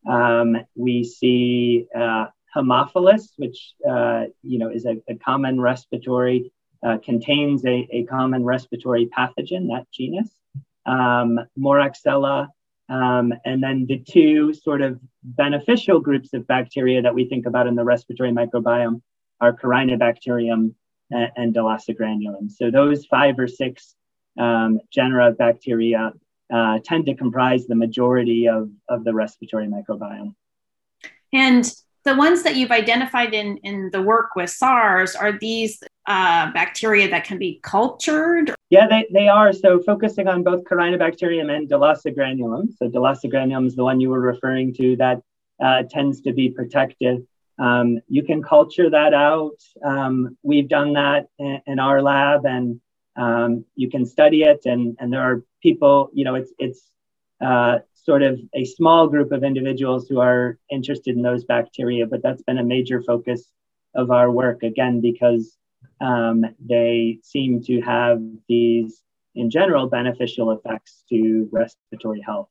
Um, 0.08 0.58
we 0.76 1.04
see 1.04 1.88
uh, 1.96 2.28
Haemophilus, 2.56 3.32
which 3.38 3.74
uh, 3.90 4.26
you 4.42 4.60
know 4.60 4.70
is 4.70 4.86
a, 4.86 5.02
a 5.10 5.16
common 5.16 5.60
respiratory 5.60 6.52
uh, 6.86 6.98
contains 7.04 7.66
a, 7.66 7.88
a 7.92 8.04
common 8.04 8.44
respiratory 8.44 9.08
pathogen, 9.18 9.68
that 9.70 9.86
genus, 9.92 10.30
um, 10.86 11.40
Moraxella, 11.58 12.48
um, 12.90 13.34
and 13.46 13.64
then 13.64 13.86
the 13.88 14.00
two 14.00 14.54
sort 14.54 14.82
of 14.82 15.00
beneficial 15.24 16.00
groups 16.00 16.34
of 16.34 16.46
bacteria 16.48 17.02
that 17.02 17.16
we 17.16 17.28
think 17.28 17.46
about 17.46 17.68
in 17.68 17.76
the 17.76 17.84
respiratory 17.84 18.32
microbiome 18.32 19.02
are 19.40 19.54
Corynebacterium 19.54 20.74
and, 21.14 21.56
and. 21.58 22.52
So 22.52 22.72
those 22.72 23.06
five 23.06 23.38
or 23.40 23.48
six 23.48 23.96
um, 24.38 24.80
genera 24.92 25.30
of 25.30 25.38
bacteria 25.38 26.14
uh, 26.54 26.80
tend 26.84 27.06
to 27.06 27.16
comprise 27.16 27.68
the 27.68 27.76
majority 27.76 28.48
of, 28.48 28.70
of 28.90 29.04
the 29.04 29.14
respiratory 29.14 29.68
microbiome. 29.68 30.36
And 31.32 31.72
the 32.06 32.16
ones 32.16 32.44
that 32.44 32.56
you've 32.58 32.72
identified 32.72 33.34
in, 33.34 33.58
in 33.58 33.90
the 33.92 34.02
work 34.02 34.36
with 34.36 34.50
SARS, 34.50 35.16
are 35.16 35.38
these 35.40 35.82
uh, 36.06 36.52
bacteria 36.52 37.10
that 37.10 37.24
can 37.24 37.38
be 37.38 37.60
cultured? 37.64 38.54
Yeah, 38.70 38.88
they, 38.88 39.08
they 39.12 39.28
are. 39.30 39.54
So 39.54 39.80
focusing 39.82 40.28
on 40.28 40.44
both 40.44 40.64
Corynebacterium 40.66 41.50
and 41.56 41.70
Dolosigranulum. 41.70 42.76
So 42.78 42.90
Dolosigranulum 42.90 43.68
is 43.68 43.76
the 43.76 43.84
one 43.84 44.02
you 44.02 44.10
were 44.10 44.20
referring 44.20 44.74
to 44.76 44.98
that 44.98 45.22
uh, 45.64 45.84
tends 45.90 46.22
to 46.22 46.34
be 46.34 46.50
protective. 46.50 47.22
Um, 47.64 47.88
you 48.16 48.24
can 48.24 48.44
culture 48.44 48.90
that 48.90 49.14
out. 49.14 49.60
Um, 49.92 50.38
we've 50.44 50.68
done 50.68 50.92
that 50.94 51.28
in, 51.40 51.62
in 51.66 51.80
our 51.80 52.02
lab, 52.02 52.46
and 52.46 52.82
um, 53.16 53.66
you 53.76 53.90
can 53.90 54.06
study 54.06 54.44
it. 54.44 54.62
And, 54.66 54.98
and 55.00 55.14
there 55.14 55.22
are 55.22 55.44
people, 55.62 56.10
you 56.14 56.26
know, 56.26 56.36
it's 56.36 56.52
it's 56.60 56.82
uh, 57.50 57.80
sort 57.94 58.22
of 58.22 58.40
a 58.54 58.66
small 58.66 59.08
group 59.08 59.32
of 59.32 59.44
individuals 59.44 60.08
who 60.10 60.20
are 60.20 60.58
interested 60.70 61.16
in 61.16 61.22
those 61.22 61.46
bacteria, 61.46 62.06
but 62.06 62.22
that's 62.22 62.44
been 62.44 62.58
a 62.58 62.64
major 62.76 63.02
focus 63.02 63.42
of 63.96 64.12
our 64.12 64.30
work 64.30 64.64
again 64.64 65.00
because 65.00 65.58
um, 66.02 66.46
they 66.60 67.20
seem 67.24 67.64
to 67.64 67.80
have 67.82 68.22
these, 68.50 69.02
in 69.36 69.50
general, 69.50 69.88
beneficial 69.88 70.52
effects 70.52 71.04
to 71.10 71.48
respiratory 71.52 72.22
health. 72.22 72.50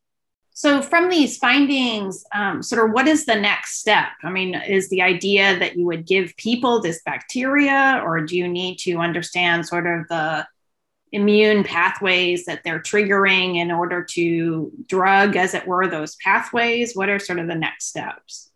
So, 0.54 0.82
from 0.82 1.08
these 1.08 1.38
findings, 1.38 2.24
um, 2.34 2.62
sort 2.62 2.84
of 2.84 2.92
what 2.92 3.08
is 3.08 3.24
the 3.24 3.34
next 3.34 3.78
step? 3.78 4.08
I 4.22 4.30
mean, 4.30 4.54
is 4.54 4.90
the 4.90 5.02
idea 5.02 5.58
that 5.58 5.76
you 5.76 5.86
would 5.86 6.06
give 6.06 6.36
people 6.36 6.80
this 6.80 7.00
bacteria, 7.04 8.02
or 8.04 8.20
do 8.20 8.36
you 8.36 8.46
need 8.46 8.76
to 8.80 8.98
understand 8.98 9.66
sort 9.66 9.86
of 9.86 10.08
the 10.08 10.46
immune 11.10 11.64
pathways 11.64 12.44
that 12.46 12.64
they're 12.64 12.80
triggering 12.80 13.56
in 13.56 13.70
order 13.70 14.04
to 14.04 14.72
drug, 14.86 15.36
as 15.36 15.54
it 15.54 15.66
were, 15.66 15.86
those 15.86 16.16
pathways? 16.16 16.94
What 16.94 17.08
are 17.08 17.18
sort 17.18 17.38
of 17.38 17.46
the 17.46 17.54
next 17.54 17.86
steps? 17.86 18.50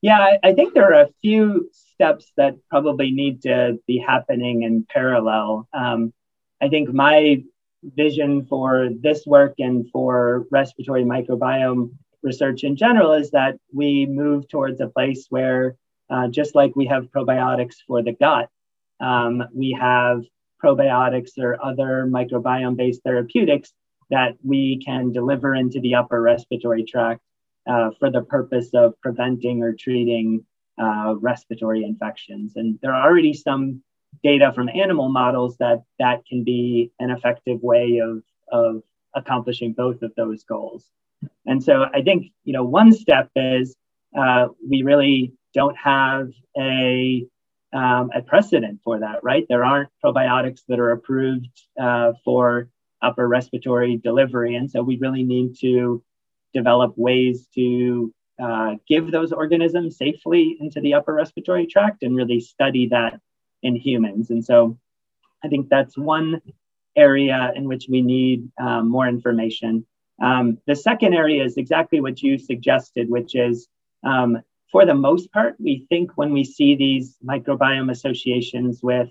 Yeah, 0.00 0.36
I, 0.42 0.52
think 0.52 0.74
there 0.74 0.92
are 0.92 1.02
a 1.02 1.10
few 1.22 1.70
steps 1.72 2.30
that 2.36 2.54
probably 2.70 3.10
need 3.10 3.42
to 3.42 3.80
be 3.86 3.98
happening 3.98 4.62
in 4.62 4.86
parallel. 4.88 5.68
Um, 5.72 6.12
I 6.60 6.68
think 6.68 6.92
my 6.92 7.42
vision 7.82 8.46
for 8.46 8.88
this 9.00 9.24
work 9.26 9.54
and 9.58 9.88
for 9.90 10.46
respiratory 10.50 11.04
microbiome 11.04 11.90
research 12.22 12.64
in 12.64 12.76
general 12.76 13.12
is 13.12 13.30
that 13.30 13.56
we 13.72 14.06
move 14.06 14.48
towards 14.48 14.80
a 14.80 14.88
place 14.88 15.26
where, 15.30 15.76
uh, 16.10 16.28
just 16.28 16.54
like 16.54 16.74
we 16.74 16.86
have 16.86 17.10
probiotics 17.10 17.76
for 17.86 18.02
the 18.02 18.12
gut, 18.12 18.48
um, 19.00 19.44
we 19.54 19.76
have 19.78 20.24
probiotics 20.62 21.38
or 21.38 21.64
other 21.64 22.08
microbiome 22.10 22.76
based 22.76 23.02
therapeutics 23.04 23.72
that 24.10 24.36
we 24.42 24.80
can 24.84 25.12
deliver 25.12 25.54
into 25.54 25.80
the 25.80 25.94
upper 25.94 26.20
respiratory 26.20 26.82
tract 26.82 27.20
uh, 27.68 27.90
for 27.98 28.10
the 28.10 28.22
purpose 28.22 28.70
of 28.74 28.94
preventing 29.00 29.62
or 29.62 29.72
treating 29.72 30.44
uh, 30.80 31.14
respiratory 31.20 31.84
infections. 31.84 32.54
And 32.56 32.78
there 32.82 32.94
are 32.94 33.08
already 33.08 33.34
some 33.34 33.82
data 34.22 34.52
from 34.54 34.68
animal 34.68 35.08
models 35.08 35.56
that 35.58 35.82
that 35.98 36.24
can 36.26 36.44
be 36.44 36.90
an 36.98 37.10
effective 37.10 37.60
way 37.62 37.98
of, 37.98 38.22
of 38.50 38.82
accomplishing 39.14 39.72
both 39.72 40.02
of 40.02 40.12
those 40.16 40.44
goals. 40.44 40.84
And 41.46 41.62
so 41.62 41.86
I 41.92 42.02
think 42.02 42.26
you 42.44 42.52
know 42.52 42.64
one 42.64 42.92
step 42.92 43.30
is 43.34 43.76
uh, 44.16 44.48
we 44.68 44.82
really 44.82 45.32
don't 45.54 45.76
have 45.76 46.30
a 46.56 47.26
um, 47.72 48.10
a 48.14 48.22
precedent 48.22 48.80
for 48.82 49.00
that, 49.00 49.22
right? 49.22 49.44
There 49.48 49.64
aren't 49.64 49.90
probiotics 50.02 50.60
that 50.68 50.78
are 50.78 50.92
approved 50.92 51.48
uh, 51.78 52.12
for 52.24 52.68
upper 53.02 53.28
respiratory 53.28 53.96
delivery, 53.96 54.56
and 54.56 54.70
so 54.70 54.82
we 54.82 54.96
really 54.98 55.24
need 55.24 55.58
to 55.60 56.02
develop 56.54 56.94
ways 56.96 57.46
to 57.54 58.12
uh, 58.42 58.76
give 58.86 59.10
those 59.10 59.32
organisms 59.32 59.98
safely 59.98 60.56
into 60.60 60.80
the 60.80 60.94
upper 60.94 61.12
respiratory 61.12 61.66
tract 61.66 62.02
and 62.02 62.16
really 62.16 62.40
study 62.40 62.88
that 62.88 63.20
in 63.62 63.76
humans. 63.76 64.30
And 64.30 64.44
so 64.44 64.78
I 65.44 65.48
think 65.48 65.68
that's 65.68 65.96
one 65.96 66.40
area 66.96 67.52
in 67.54 67.64
which 67.68 67.86
we 67.88 68.02
need 68.02 68.50
um, 68.60 68.88
more 68.88 69.06
information. 69.06 69.86
Um, 70.20 70.58
the 70.66 70.74
second 70.74 71.14
area 71.14 71.44
is 71.44 71.56
exactly 71.56 72.00
what 72.00 72.22
you 72.22 72.38
suggested, 72.38 73.08
which 73.08 73.36
is 73.36 73.68
um, 74.04 74.42
for 74.70 74.84
the 74.84 74.94
most 74.94 75.32
part, 75.32 75.56
we 75.58 75.86
think 75.88 76.12
when 76.16 76.32
we 76.32 76.44
see 76.44 76.74
these 76.74 77.16
microbiome 77.24 77.90
associations 77.90 78.82
with 78.82 79.08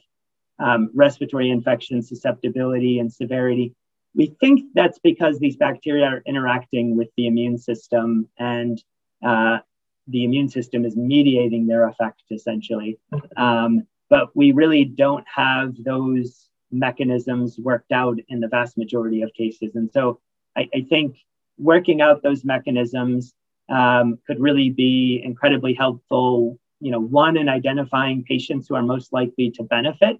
um, 0.60 0.89
respiratory 0.94 1.50
infection 1.50 2.01
susceptibility 2.01 3.00
and 3.00 3.12
severity, 3.12 3.74
we 4.15 4.36
think 4.39 4.65
that's 4.74 5.00
because 5.00 5.39
these 5.39 5.56
bacteria 5.56 6.06
are 6.06 6.24
interacting 6.26 6.98
with 6.98 7.10
the 7.17 7.28
immune 7.28 7.58
system 7.58 8.28
and 8.38 8.84
uh, 9.24 9.60
the 10.08 10.24
immune 10.24 10.50
system 10.50 10.86
is 10.86 10.95
mediating 10.95 11.67
their 11.67 11.88
effect 11.88 12.24
essentially. 12.32 13.00
Um, 13.36 13.88
but 14.10 14.36
we 14.36 14.52
really 14.52 14.86
don't 14.86 15.26
have 15.28 15.76
those 15.84 16.50
mechanisms 16.72 17.58
worked 17.60 17.91
out 17.91 18.17
in 18.30 18.39
the 18.39 18.48
vast 18.48 18.78
majority 18.78 19.22
of 19.22 19.34
cases. 19.34 19.76
And 19.76 19.89
so 19.91 20.20
I, 20.56 20.70
I 20.74 20.86
think 20.89 21.17
working 21.58 22.02
out 22.02 22.24
those 22.24 22.43
mechanisms 22.43 23.34
um, 23.70 24.20
could 24.28 24.39
really 24.39 24.70
be 24.70 25.22
incredibly 25.24 25.74
helpful. 25.74 26.60
You 26.80 26.91
know, 26.91 27.02
one 27.02 27.38
in 27.38 27.50
identifying 27.50 28.24
patients 28.24 28.67
who 28.67 28.76
are 28.76 28.84
most 28.84 29.12
likely 29.12 29.52
to 29.52 29.63
benefit 29.63 30.17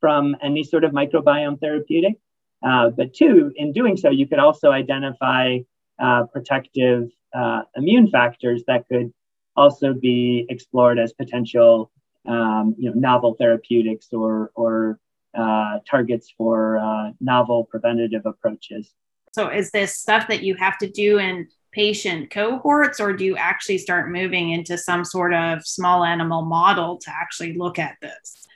from 0.00 0.36
any 0.42 0.64
sort 0.64 0.84
of 0.84 0.92
microbiome 0.92 1.60
therapeutic. 1.60 2.14
Uh, 2.62 2.90
but 2.90 3.14
two, 3.14 3.52
in 3.56 3.72
doing 3.72 3.96
so, 3.96 4.10
you 4.10 4.26
could 4.26 4.38
also 4.38 4.70
identify 4.70 5.58
uh, 5.98 6.24
protective 6.24 7.08
uh, 7.34 7.62
immune 7.76 8.08
factors 8.08 8.64
that 8.66 8.86
could 8.88 9.12
also 9.56 9.92
be 9.92 10.46
explored 10.48 10.98
as 10.98 11.12
potential 11.12 11.90
um, 12.26 12.74
you 12.78 12.90
know, 12.90 12.94
novel 12.98 13.34
therapeutics 13.34 14.08
or, 14.12 14.50
or 14.54 14.98
uh, 15.34 15.78
targets 15.88 16.32
for 16.36 16.78
uh, 16.78 17.12
novel 17.20 17.64
preventative 17.64 18.26
approaches. 18.26 18.92
So, 19.32 19.48
is 19.48 19.70
this 19.70 19.96
stuff 19.96 20.26
that 20.28 20.42
you 20.42 20.56
have 20.56 20.76
to 20.78 20.90
do 20.90 21.18
in 21.18 21.48
patient 21.72 22.30
cohorts, 22.30 22.98
or 22.98 23.12
do 23.12 23.24
you 23.24 23.36
actually 23.36 23.78
start 23.78 24.10
moving 24.10 24.50
into 24.50 24.76
some 24.76 25.04
sort 25.04 25.32
of 25.32 25.64
small 25.64 26.04
animal 26.04 26.42
model 26.42 26.98
to 26.98 27.10
actually 27.10 27.54
look 27.56 27.78
at 27.78 27.96
this? 28.02 28.46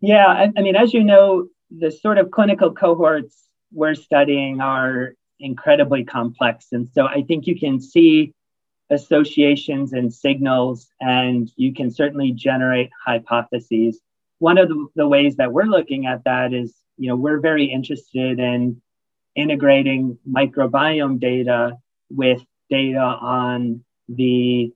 Yeah, 0.00 0.26
I, 0.26 0.50
I 0.56 0.62
mean, 0.62 0.74
as 0.74 0.92
you 0.92 1.04
know, 1.04 1.46
the 1.70 1.90
sort 1.90 2.18
of 2.18 2.30
clinical 2.30 2.72
cohorts 2.72 3.44
we're 3.72 3.94
studying 3.94 4.60
are 4.60 5.14
incredibly 5.38 6.04
complex. 6.04 6.66
And 6.72 6.88
so 6.92 7.06
I 7.06 7.22
think 7.22 7.46
you 7.46 7.58
can 7.58 7.80
see 7.80 8.34
associations 8.90 9.92
and 9.92 10.12
signals, 10.12 10.90
and 11.00 11.50
you 11.56 11.72
can 11.72 11.90
certainly 11.90 12.32
generate 12.32 12.90
hypotheses. 13.04 14.00
One 14.38 14.58
of 14.58 14.68
the, 14.68 14.86
the 14.96 15.08
ways 15.08 15.36
that 15.36 15.52
we're 15.52 15.64
looking 15.64 16.06
at 16.06 16.24
that 16.24 16.52
is, 16.52 16.74
you 16.96 17.08
know, 17.08 17.16
we're 17.16 17.40
very 17.40 17.66
interested 17.66 18.38
in 18.38 18.80
integrating 19.36 20.18
microbiome 20.28 21.20
data 21.20 21.78
with 22.10 22.42
data 22.68 22.98
on 22.98 23.84
the 24.08 24.72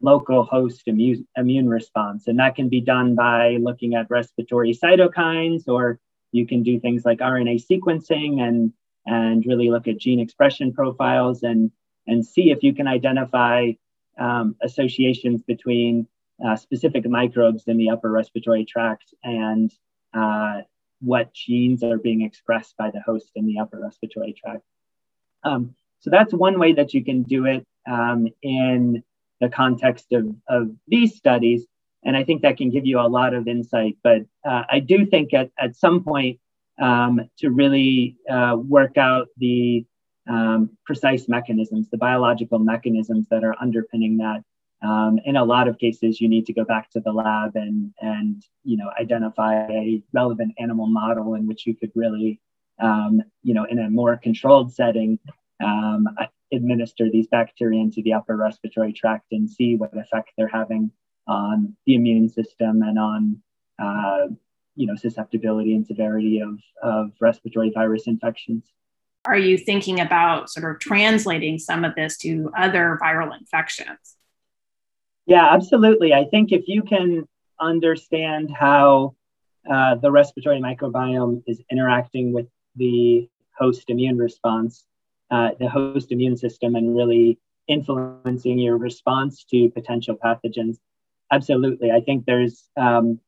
local 0.00 0.44
host 0.44 0.82
immune, 0.86 1.26
immune 1.36 1.68
response. 1.68 2.28
And 2.28 2.38
that 2.38 2.54
can 2.54 2.68
be 2.68 2.80
done 2.80 3.14
by 3.14 3.56
looking 3.60 3.94
at 3.94 4.10
respiratory 4.10 4.74
cytokines, 4.74 5.66
or 5.66 5.98
you 6.32 6.46
can 6.46 6.62
do 6.62 6.78
things 6.78 7.04
like 7.04 7.18
RNA 7.18 7.64
sequencing 7.66 8.40
and 8.40 8.72
and 9.06 9.46
really 9.46 9.70
look 9.70 9.86
at 9.86 9.98
gene 9.98 10.18
expression 10.18 10.72
profiles 10.72 11.44
and, 11.44 11.70
and 12.06 12.24
see 12.24 12.50
if 12.50 12.62
you 12.62 12.74
can 12.74 12.86
identify 12.86 13.72
um, 14.18 14.56
associations 14.62 15.42
between 15.42 16.06
uh, 16.44 16.56
specific 16.56 17.08
microbes 17.08 17.64
in 17.66 17.76
the 17.76 17.90
upper 17.90 18.10
respiratory 18.10 18.64
tract 18.64 19.14
and 19.22 19.72
uh, 20.14 20.60
what 21.00 21.32
genes 21.32 21.82
are 21.82 21.98
being 21.98 22.22
expressed 22.22 22.76
by 22.76 22.90
the 22.90 23.00
host 23.00 23.30
in 23.34 23.46
the 23.46 23.58
upper 23.58 23.78
respiratory 23.78 24.32
tract. 24.32 24.62
Um, 25.44 25.74
so 26.00 26.10
that's 26.10 26.32
one 26.32 26.58
way 26.58 26.72
that 26.74 26.94
you 26.94 27.04
can 27.04 27.22
do 27.22 27.46
it 27.46 27.66
um, 27.88 28.28
in 28.42 29.02
the 29.40 29.48
context 29.48 30.12
of, 30.12 30.34
of 30.48 30.70
these 30.88 31.16
studies. 31.16 31.66
And 32.04 32.16
I 32.16 32.24
think 32.24 32.42
that 32.42 32.56
can 32.56 32.70
give 32.70 32.86
you 32.86 33.00
a 33.00 33.08
lot 33.08 33.34
of 33.34 33.48
insight. 33.48 33.96
But 34.02 34.22
uh, 34.48 34.62
I 34.70 34.80
do 34.80 35.06
think 35.06 35.34
at, 35.34 35.50
at 35.58 35.76
some 35.76 36.04
point, 36.04 36.38
um, 36.78 37.28
to 37.38 37.50
really 37.50 38.16
uh, 38.30 38.56
work 38.56 38.98
out 38.98 39.28
the 39.38 39.86
um, 40.28 40.70
precise 40.84 41.28
mechanisms, 41.28 41.88
the 41.90 41.96
biological 41.96 42.58
mechanisms 42.58 43.26
that 43.30 43.44
are 43.44 43.54
underpinning 43.60 44.18
that. 44.18 44.42
Um, 44.82 45.18
in 45.24 45.36
a 45.36 45.44
lot 45.44 45.68
of 45.68 45.78
cases, 45.78 46.20
you 46.20 46.28
need 46.28 46.46
to 46.46 46.52
go 46.52 46.64
back 46.64 46.90
to 46.90 47.00
the 47.00 47.12
lab 47.12 47.56
and 47.56 47.92
and 48.00 48.42
you 48.64 48.76
know 48.76 48.90
identify 49.00 49.66
a 49.68 50.02
relevant 50.12 50.54
animal 50.58 50.86
model 50.86 51.34
in 51.34 51.46
which 51.46 51.66
you 51.66 51.74
could 51.74 51.92
really 51.94 52.40
um, 52.78 53.22
you 53.42 53.54
know 53.54 53.64
in 53.64 53.78
a 53.78 53.88
more 53.88 54.16
controlled 54.16 54.72
setting 54.72 55.18
um, 55.64 56.06
administer 56.52 57.08
these 57.10 57.26
bacteria 57.28 57.80
into 57.80 58.02
the 58.02 58.12
upper 58.12 58.36
respiratory 58.36 58.92
tract 58.92 59.26
and 59.32 59.48
see 59.48 59.76
what 59.76 59.96
effect 59.96 60.30
they're 60.36 60.48
having 60.48 60.90
on 61.26 61.74
the 61.86 61.94
immune 61.94 62.28
system 62.28 62.82
and 62.82 62.98
on 62.98 63.42
uh, 63.78 64.26
you 64.76 64.86
know, 64.86 64.94
susceptibility 64.94 65.74
and 65.74 65.86
severity 65.86 66.40
of, 66.40 66.58
of 66.82 67.10
respiratory 67.20 67.70
virus 67.70 68.06
infections. 68.06 68.64
Are 69.26 69.38
you 69.38 69.58
thinking 69.58 70.00
about 70.00 70.50
sort 70.50 70.70
of 70.70 70.80
translating 70.80 71.58
some 71.58 71.84
of 71.84 71.94
this 71.94 72.16
to 72.18 72.50
other 72.56 72.98
viral 73.02 73.36
infections? 73.36 74.16
Yeah, 75.26 75.52
absolutely. 75.52 76.14
I 76.14 76.24
think 76.24 76.52
if 76.52 76.68
you 76.68 76.82
can 76.82 77.26
understand 77.60 78.50
how 78.50 79.16
uh, 79.68 79.96
the 79.96 80.10
respiratory 80.10 80.60
microbiome 80.60 81.42
is 81.46 81.60
interacting 81.70 82.32
with 82.32 82.46
the 82.76 83.28
host 83.58 83.90
immune 83.90 84.18
response, 84.18 84.84
uh, 85.30 85.50
the 85.58 85.68
host 85.68 86.12
immune 86.12 86.36
system, 86.36 86.76
and 86.76 86.96
really 86.96 87.38
influencing 87.66 88.58
your 88.58 88.76
response 88.76 89.44
to 89.50 89.68
potential 89.70 90.16
pathogens? 90.16 90.78
Absolutely. 91.32 91.90
I 91.90 92.00
think 92.00 92.24
there's, 92.26 92.64
um, 92.76 93.18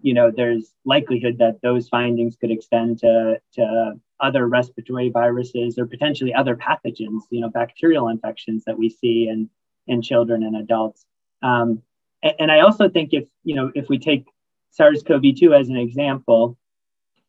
you 0.00 0.14
know, 0.14 0.30
there's 0.30 0.72
likelihood 0.84 1.38
that 1.38 1.60
those 1.62 1.88
findings 1.88 2.36
could 2.36 2.52
extend 2.52 3.00
to, 3.00 3.40
to 3.54 4.00
other 4.20 4.46
respiratory 4.46 5.10
viruses 5.10 5.78
or 5.78 5.86
potentially 5.86 6.34
other 6.34 6.56
pathogens, 6.56 7.22
you 7.30 7.40
know, 7.40 7.48
bacterial 7.50 8.08
infections 8.08 8.64
that 8.64 8.78
we 8.78 8.88
see 8.88 9.28
in, 9.28 9.48
in 9.86 10.02
children 10.02 10.42
and 10.42 10.56
adults. 10.56 11.04
Um, 11.42 11.82
and, 12.22 12.34
and 12.38 12.52
I 12.52 12.60
also 12.60 12.88
think 12.88 13.12
if, 13.12 13.28
you 13.44 13.54
know, 13.54 13.72
if 13.74 13.88
we 13.88 13.98
take 13.98 14.26
SARS-CoV-2 14.70 15.58
as 15.58 15.68
an 15.68 15.76
example, 15.76 16.56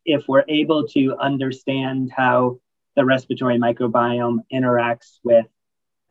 if 0.04 0.24
we're 0.28 0.44
able 0.48 0.86
to 0.88 1.16
understand 1.16 2.10
how 2.14 2.60
the 2.96 3.04
respiratory 3.04 3.58
microbiome 3.58 4.38
interacts 4.52 5.18
with 5.24 5.46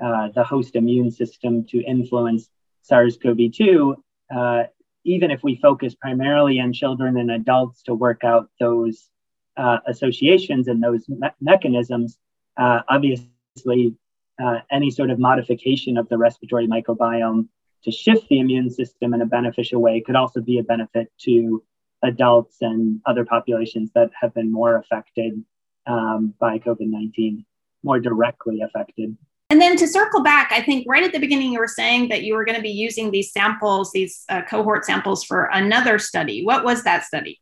uh, 0.04 0.30
the 0.34 0.44
host 0.44 0.76
immune 0.76 1.12
system 1.12 1.65
to 1.65 1.82
influence 1.82 2.50
SARS-CoV-2, 2.82 3.96
uh, 4.36 4.63
even 5.04 5.32
if 5.32 5.44
we 5.44 5.56
focus 5.56 5.96
primarily 5.96 6.60
on 6.60 6.74
children 6.74 7.17
and 7.17 7.32
adults 7.32 7.84
to 7.84 7.94
work 7.94 8.24
out 8.24 8.50
those 8.60 9.10
uh, 9.62 9.78
associations 9.88 10.67
and 10.67 10.82
those 10.82 11.08
me- 11.08 11.38
mechanisms, 11.39 12.17
uh, 12.58 12.80
obviously 12.89 13.95
uh, 14.43 14.60
any 14.71 14.89
sort 14.89 15.12
of 15.12 15.19
modification 15.19 15.97
of 15.97 16.10
the 16.10 16.17
respiratory 16.17 16.67
microbiome 16.67 17.47
to 17.84 17.91
shift 17.91 18.28
the 18.30 18.39
immune 18.39 18.69
system 18.69 19.13
in 19.13 19.21
a 19.21 19.26
beneficial 19.26 19.82
way 19.82 20.02
could 20.02 20.15
also 20.15 20.41
be 20.41 20.58
a 20.58 20.63
benefit 20.63 21.12
to 21.19 21.63
adults 22.04 22.58
and 22.62 23.00
other 23.06 23.24
populations 23.24 23.91
that 23.93 24.10
have 24.19 24.34
been 24.34 24.52
more 24.52 24.78
affected 24.78 25.43
um, 25.86 26.34
by 26.39 26.58
COVID 26.58 26.88
19, 26.88 27.45
more 27.84 28.00
directly 28.00 28.62
affected. 28.62 29.15
And 29.50 29.62
then 29.62 29.76
to 29.78 29.88
circle 29.88 30.24
back, 30.24 30.52
I 30.52 30.62
think 30.62 30.86
right 30.88 31.04
at 31.04 31.12
the 31.12 31.19
beginning 31.19 31.52
you 31.52 31.60
were 31.60 31.67
saying 31.67 32.08
that 32.10 32.24
you 32.24 32.36
were 32.36 32.45
going 32.45 32.56
to 32.56 32.62
be 32.62 32.69
using 32.69 33.12
these 33.12 33.34
samples, 33.34 33.91
these 33.91 34.24
uh, 34.30 34.43
cohort 34.43 34.86
samples 34.86 35.24
for 35.24 35.50
another 35.52 36.00
study. 36.00 36.45
What 36.45 36.63
was 36.63 36.84
that 36.84 37.04
study? 37.04 37.40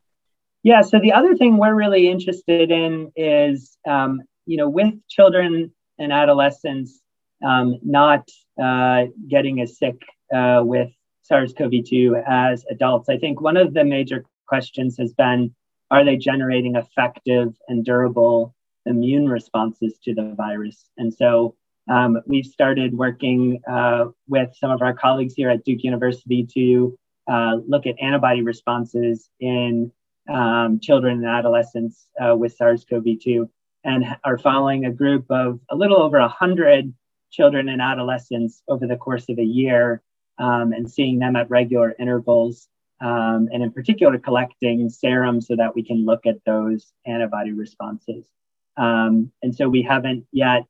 Yeah, 0.63 0.81
so 0.81 0.99
the 0.99 1.13
other 1.13 1.35
thing 1.35 1.57
we're 1.57 1.73
really 1.73 2.09
interested 2.09 2.69
in 2.69 3.11
is, 3.15 3.77
um, 3.87 4.21
you 4.45 4.57
know, 4.57 4.69
with 4.69 4.93
children 5.07 5.71
and 5.97 6.11
adolescents 6.11 7.01
um, 7.45 7.79
not 7.81 8.29
uh, 8.61 9.05
getting 9.27 9.61
as 9.61 9.77
sick 9.77 10.01
uh, 10.35 10.61
with 10.63 10.89
SARS 11.21 11.53
CoV 11.57 11.71
2 11.87 12.21
as 12.27 12.65
adults, 12.69 13.07
I 13.07 13.17
think 13.17 13.39
one 13.39 13.55
of 13.55 13.73
the 13.73 13.85
major 13.85 14.25
questions 14.47 14.97
has 14.97 15.13
been 15.13 15.53
are 15.91 16.03
they 16.03 16.17
generating 16.17 16.75
effective 16.75 17.55
and 17.67 17.85
durable 17.85 18.53
immune 18.85 19.27
responses 19.27 19.97
to 20.03 20.13
the 20.13 20.33
virus? 20.35 20.89
And 20.97 21.13
so 21.13 21.55
um, 21.89 22.21
we've 22.27 22.45
started 22.45 22.95
working 22.95 23.61
uh, 23.67 24.05
with 24.27 24.49
some 24.55 24.71
of 24.71 24.81
our 24.81 24.93
colleagues 24.93 25.33
here 25.35 25.49
at 25.49 25.63
Duke 25.63 25.83
University 25.83 26.45
to 26.53 26.97
uh, 27.27 27.57
look 27.67 27.87
at 27.87 27.95
antibody 27.99 28.41
responses 28.41 29.29
in 29.39 29.91
um, 30.29 30.79
children 30.79 31.17
and 31.17 31.27
adolescents 31.27 32.07
uh, 32.19 32.35
with 32.35 32.55
SARS 32.55 32.85
CoV 32.89 33.05
2 33.21 33.49
and 33.83 34.05
are 34.23 34.37
following 34.37 34.85
a 34.85 34.91
group 34.91 35.25
of 35.29 35.59
a 35.69 35.75
little 35.75 36.01
over 36.01 36.19
100 36.19 36.93
children 37.31 37.69
and 37.69 37.81
adolescents 37.81 38.61
over 38.67 38.87
the 38.87 38.97
course 38.97 39.29
of 39.29 39.39
a 39.39 39.43
year 39.43 40.01
um, 40.37 40.73
and 40.73 40.89
seeing 40.89 41.19
them 41.19 41.35
at 41.35 41.49
regular 41.49 41.95
intervals 41.99 42.67
um, 43.01 43.47
and 43.53 43.63
in 43.63 43.71
particular 43.71 44.17
collecting 44.17 44.89
serum 44.89 45.39
so 45.41 45.55
that 45.55 45.73
we 45.73 45.83
can 45.83 46.05
look 46.05 46.25
at 46.25 46.43
those 46.45 46.91
antibody 47.05 47.51
responses. 47.51 48.25
Um, 48.77 49.31
and 49.41 49.55
so 49.55 49.69
we 49.69 49.81
haven't 49.81 50.25
yet 50.31 50.65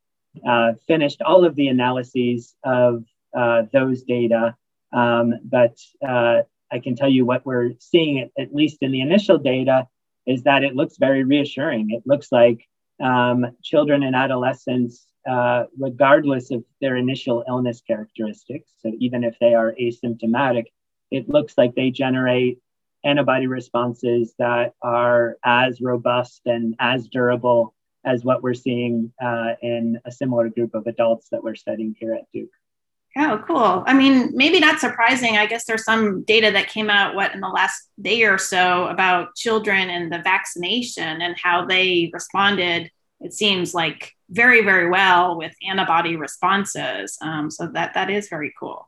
uh, 0.47 0.73
finished 0.87 1.21
all 1.21 1.45
of 1.45 1.55
the 1.55 1.67
analyses 1.67 2.55
of 2.63 3.03
uh, 3.35 3.63
those 3.71 4.03
data, 4.03 4.55
um, 4.93 5.33
but 5.43 5.77
uh, 6.07 6.41
I 6.71 6.79
can 6.79 6.95
tell 6.95 7.09
you 7.09 7.25
what 7.25 7.45
we're 7.45 7.71
seeing, 7.79 8.29
at, 8.37 8.53
least 8.53 8.77
in 8.81 8.91
the 8.91 9.01
initial 9.01 9.37
data, 9.37 9.87
is 10.25 10.43
that 10.43 10.63
it 10.63 10.75
looks 10.75 10.97
very 10.97 11.23
reassuring. 11.23 11.91
It 11.91 12.03
looks 12.05 12.31
like 12.31 12.67
um, 13.01 13.45
children 13.63 14.03
and 14.03 14.15
adolescents, 14.15 15.05
uh, 15.27 15.65
regardless 15.77 16.51
of 16.51 16.63
their 16.81 16.95
initial 16.95 17.43
illness 17.47 17.81
characteristics, 17.81 18.71
so 18.81 18.91
even 18.99 19.23
if 19.23 19.37
they 19.39 19.53
are 19.53 19.73
asymptomatic, 19.79 20.65
it 21.11 21.29
looks 21.29 21.57
like 21.57 21.75
they 21.75 21.91
generate 21.91 22.59
antibody 23.03 23.47
responses 23.47 24.33
that 24.37 24.73
are 24.81 25.37
as 25.43 25.81
robust 25.81 26.41
and 26.45 26.75
as 26.79 27.07
durable 27.07 27.73
as 28.05 28.23
what 28.23 28.41
we're 28.41 28.53
seeing 28.53 29.11
uh, 29.21 29.53
in 29.61 29.99
a 30.05 30.11
similar 30.11 30.49
group 30.49 30.73
of 30.73 30.87
adults 30.87 31.29
that 31.29 31.43
we're 31.43 31.55
studying 31.55 31.95
here 31.99 32.13
at 32.13 32.25
Duke. 32.33 32.49
Oh, 33.17 33.43
cool. 33.45 33.83
I 33.87 33.93
mean, 33.93 34.31
maybe 34.33 34.59
not 34.59 34.79
surprising. 34.79 35.35
I 35.35 35.47
guess 35.47 35.65
there's 35.65 35.83
some 35.83 36.23
data 36.23 36.51
that 36.51 36.69
came 36.69 36.89
out, 36.89 37.15
what, 37.15 37.33
in 37.33 37.41
the 37.41 37.47
last 37.47 37.89
day 37.99 38.23
or 38.23 38.37
so 38.37 38.85
about 38.87 39.35
children 39.35 39.89
and 39.89 40.11
the 40.11 40.19
vaccination 40.19 41.21
and 41.21 41.35
how 41.41 41.65
they 41.65 42.11
responded, 42.13 42.91
it 43.19 43.33
seems 43.33 43.73
like 43.73 44.13
very, 44.29 44.63
very 44.63 44.89
well 44.89 45.37
with 45.37 45.53
antibody 45.67 46.15
responses. 46.15 47.17
Um, 47.21 47.49
so 47.49 47.67
that 47.73 47.95
that 47.95 48.09
is 48.09 48.29
very 48.29 48.53
cool. 48.57 48.87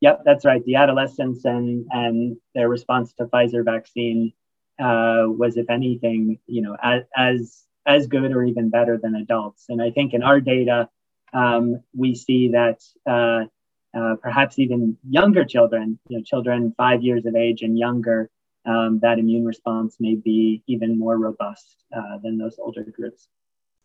Yep, 0.00 0.22
that's 0.24 0.44
right. 0.44 0.62
The 0.64 0.74
adolescents 0.74 1.44
and 1.44 1.86
and 1.90 2.36
their 2.54 2.68
response 2.68 3.14
to 3.14 3.26
Pfizer 3.26 3.64
vaccine 3.64 4.32
uh, 4.78 5.24
was, 5.28 5.56
if 5.56 5.70
anything, 5.70 6.40
you 6.46 6.62
know, 6.62 6.76
as, 6.82 7.04
as 7.16 7.62
as 7.86 8.06
good 8.06 8.32
or 8.32 8.42
even 8.44 8.70
better 8.70 8.98
than 9.02 9.14
adults. 9.14 9.66
And 9.68 9.80
I 9.80 9.90
think 9.92 10.14
in 10.14 10.22
our 10.22 10.40
data, 10.40 10.90
um, 11.34 11.82
we 11.94 12.14
see 12.14 12.48
that 12.48 12.82
uh, 13.06 13.44
uh, 13.98 14.16
perhaps 14.22 14.58
even 14.58 14.96
younger 15.08 15.44
children, 15.44 15.98
you 16.08 16.18
know, 16.18 16.22
children 16.24 16.72
five 16.76 17.02
years 17.02 17.26
of 17.26 17.34
age 17.34 17.62
and 17.62 17.78
younger, 17.78 18.30
um, 18.66 18.98
that 19.02 19.18
immune 19.18 19.44
response 19.44 19.96
may 20.00 20.14
be 20.14 20.62
even 20.66 20.98
more 20.98 21.18
robust 21.18 21.84
uh, 21.94 22.18
than 22.22 22.38
those 22.38 22.56
older 22.58 22.84
groups. 22.84 23.28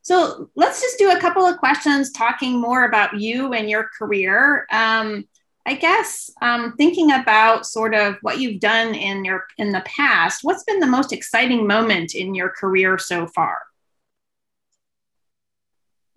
So 0.02 0.50
let's 0.56 0.82
just 0.82 0.98
do 0.98 1.12
a 1.12 1.20
couple 1.20 1.46
of 1.46 1.58
questions 1.58 2.12
talking 2.12 2.60
more 2.60 2.86
about 2.86 3.20
you 3.20 3.54
and 3.54 3.70
your 3.70 3.90
career. 3.98 4.66
Um, 4.72 5.28
I 5.66 5.76
guess 5.76 6.32
um, 6.42 6.74
thinking 6.78 7.12
about 7.12 7.66
sort 7.66 7.94
of 7.94 8.16
what 8.22 8.40
you've 8.40 8.60
done 8.60 8.96
in 8.96 9.26
your 9.26 9.46
in 9.58 9.72
the 9.72 9.82
past, 9.82 10.40
what's 10.44 10.64
been 10.64 10.80
the 10.80 10.88
most 10.88 11.12
exciting 11.12 11.68
moment 11.68 12.16
in 12.16 12.34
your 12.34 12.50
career 12.50 12.98
so 12.98 13.28
far? 13.28 13.60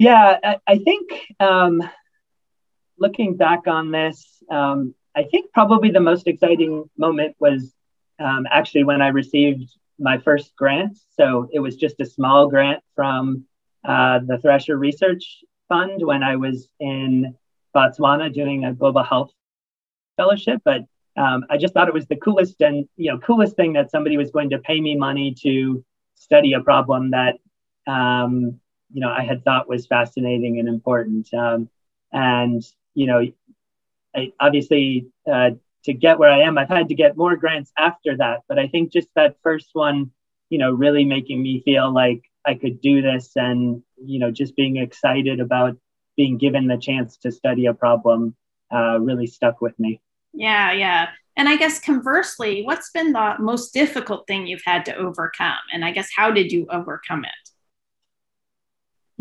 Yeah, 0.03 0.39
I, 0.43 0.57
I 0.67 0.79
think 0.79 1.11
um, 1.39 1.83
looking 2.99 3.37
back 3.37 3.69
on 3.69 3.93
this, 3.93 4.43
um, 4.51 4.95
I 5.15 5.25
think 5.25 5.53
probably 5.53 5.91
the 5.91 6.01
most 6.01 6.27
exciting 6.27 6.91
moment 6.99 7.37
was 7.39 7.73
um, 8.19 8.47
actually 8.51 8.85
when 8.85 9.01
I 9.01 9.09
received 9.09 9.71
my 10.01 10.19
first 10.19 10.57
grant. 10.57 10.99
So 11.17 11.49
it 11.53 11.61
was 11.61 11.77
just 11.77 12.01
a 12.01 12.07
small 12.07 12.49
grant 12.49 12.83
from 12.97 13.45
uh, 13.85 14.21
the 14.27 14.39
Thrasher 14.39 14.77
Research 14.77 15.45
Fund 15.69 16.05
when 16.05 16.25
I 16.25 16.37
was 16.37 16.69
in 16.81 17.37
Botswana 17.77 18.33
doing 18.35 18.65
a 18.65 18.75
global 18.75 19.05
health 19.05 19.31
fellowship, 20.17 20.63
but 20.65 20.83
um, 21.17 21.45
I 21.51 21.59
just 21.59 21.75
thought 21.75 21.89
it 21.89 21.95
was 21.95 22.07
the 22.09 22.17
coolest 22.17 22.61
and 22.63 22.89
you 22.97 23.13
know 23.13 23.19
coolest 23.19 23.57
thing 23.57 23.75
that 23.75 23.91
somebody 23.93 24.17
was 24.17 24.33
going 24.33 24.51
to 24.51 24.59
pay 24.59 24.81
me 24.81 24.97
money 24.97 25.35
to 25.43 25.85
study 26.17 26.55
a 26.55 26.61
problem 26.61 27.13
that 27.13 27.39
um, 27.87 28.61
you 28.93 29.01
know 29.01 29.11
I 29.11 29.23
had 29.23 29.45
thought 29.45 29.69
was 29.69 29.87
fascinating 29.87 30.59
and 30.59 30.69
important. 30.69 31.33
Um, 31.35 31.69
and 32.13 32.63
you 32.95 33.07
know, 33.07 33.27
I, 34.15 34.33
obviously 34.41 35.09
uh, 35.31 35.51
to 35.85 35.93
get 35.93 36.19
where 36.19 36.31
I 36.31 36.43
am, 36.43 36.59
I've 36.59 36.69
had 36.69 36.89
to 36.89 36.95
get 36.95 37.17
more 37.17 37.37
grants 37.37 37.73
after 37.77 38.17
that. 38.19 38.41
But 38.49 38.59
I 38.59 38.69
think 38.69 38.93
just 38.93 39.09
that 39.17 39.37
first 39.43 39.71
one, 39.73 40.11
you 40.51 40.59
know, 40.59 40.73
really 40.73 41.05
making 41.05 41.43
me 41.43 41.63
feel 41.65 41.93
like 41.93 42.23
I 42.47 42.55
could 42.55 42.81
do 42.81 43.03
this, 43.03 43.33
and 43.37 43.83
you 44.05 44.19
know, 44.19 44.31
just 44.31 44.57
being 44.57 44.77
excited 44.77 45.41
about 45.41 45.77
being 46.17 46.37
given 46.39 46.67
the 46.67 46.77
chance 46.77 47.17
to 47.19 47.33
study 47.33 47.67
a 47.67 47.75
problem 47.75 48.37
uh, 48.73 48.99
really 49.01 49.27
stuck 49.27 49.61
with 49.61 49.79
me. 49.79 50.01
Yeah, 50.33 50.73
yeah. 50.73 51.09
And 51.37 51.49
I 51.49 51.57
guess 51.57 51.81
conversely, 51.81 52.63
what's 52.63 52.91
been 52.91 53.13
the 53.13 53.35
most 53.39 53.73
difficult 53.73 54.27
thing 54.27 54.47
you've 54.47 54.63
had 54.65 54.85
to 54.87 54.97
overcome? 54.97 55.59
And 55.73 55.85
I 55.85 55.91
guess 55.91 56.09
how 56.15 56.31
did 56.31 56.53
you 56.53 56.67
overcome 56.71 57.25
it? 57.25 57.42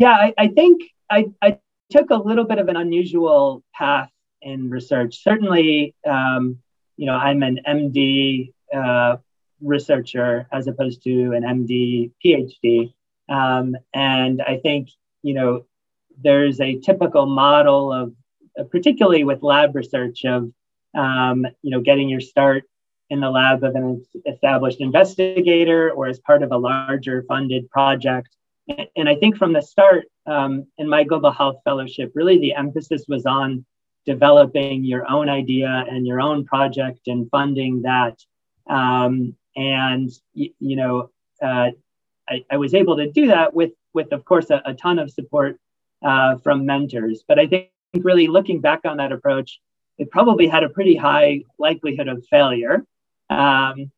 Yeah, 0.02 0.14
I, 0.14 0.34
I 0.36 0.48
think 0.48 0.82
I, 1.08 1.26
I 1.40 1.58
took 1.88 2.10
a 2.10 2.16
little 2.16 2.42
bit 2.42 2.58
of 2.58 2.66
an 2.66 2.74
unusual 2.74 3.62
path 3.72 4.10
in 4.40 4.68
research. 4.68 5.22
Certainly, 5.22 5.94
um, 6.04 6.58
you 6.96 7.06
know, 7.06 7.14
I'm 7.14 7.44
an 7.44 7.60
MD 7.64 8.52
uh, 8.74 9.18
researcher 9.60 10.48
as 10.50 10.66
opposed 10.66 11.04
to 11.04 11.34
an 11.34 11.44
MD 11.44 12.10
PhD. 12.18 12.92
Um, 13.28 13.76
and 13.94 14.42
I 14.42 14.56
think, 14.56 14.88
you 15.22 15.34
know, 15.34 15.66
there's 16.20 16.60
a 16.60 16.80
typical 16.80 17.26
model 17.26 17.92
of 17.92 18.12
uh, 18.58 18.64
particularly 18.64 19.22
with 19.22 19.44
lab 19.44 19.76
research 19.76 20.24
of 20.24 20.50
um, 20.96 21.46
you 21.62 21.70
know 21.70 21.80
getting 21.80 22.08
your 22.08 22.20
start 22.20 22.64
in 23.08 23.20
the 23.20 23.30
lab 23.30 23.62
of 23.62 23.76
an 23.76 24.04
established 24.26 24.80
investigator 24.80 25.92
or 25.92 26.08
as 26.08 26.18
part 26.18 26.42
of 26.42 26.50
a 26.50 26.58
larger 26.58 27.24
funded 27.28 27.70
project 27.70 28.36
and 28.68 29.08
I 29.08 29.16
think 29.16 29.36
from 29.36 29.52
the 29.52 29.62
start 29.62 30.04
um, 30.26 30.66
in 30.78 30.88
my 30.88 31.04
global 31.04 31.32
health 31.32 31.56
fellowship, 31.64 32.12
really 32.14 32.38
the 32.38 32.54
emphasis 32.54 33.04
was 33.08 33.26
on 33.26 33.64
developing 34.04 34.84
your 34.84 35.10
own 35.10 35.28
idea 35.28 35.84
and 35.88 36.06
your 36.06 36.20
own 36.20 36.44
project 36.44 37.00
and 37.06 37.28
funding 37.30 37.82
that. 37.82 38.18
Um, 38.68 39.36
and 39.56 40.10
you, 40.34 40.50
you 40.58 40.76
know, 40.76 41.10
uh, 41.42 41.70
I, 42.28 42.44
I, 42.50 42.56
was 42.56 42.74
able 42.74 42.96
to 42.96 43.10
do 43.10 43.26
that 43.26 43.52
with, 43.52 43.72
with 43.92 44.12
of 44.12 44.24
course, 44.24 44.50
a, 44.50 44.62
a 44.64 44.74
ton 44.74 44.98
of 44.98 45.10
support 45.10 45.58
uh, 46.02 46.36
from 46.38 46.64
mentors. 46.64 47.24
But 47.26 47.38
I 47.38 47.46
think 47.46 47.68
really 47.96 48.28
looking 48.28 48.60
back 48.60 48.80
on 48.84 48.96
that 48.98 49.12
approach, 49.12 49.60
it 49.98 50.10
probably 50.10 50.46
had 50.46 50.62
a 50.62 50.68
pretty 50.68 50.96
high 50.96 51.42
likelihood 51.58 52.08
of 52.08 52.24
failure. 52.30 52.84
Um, 53.28 53.90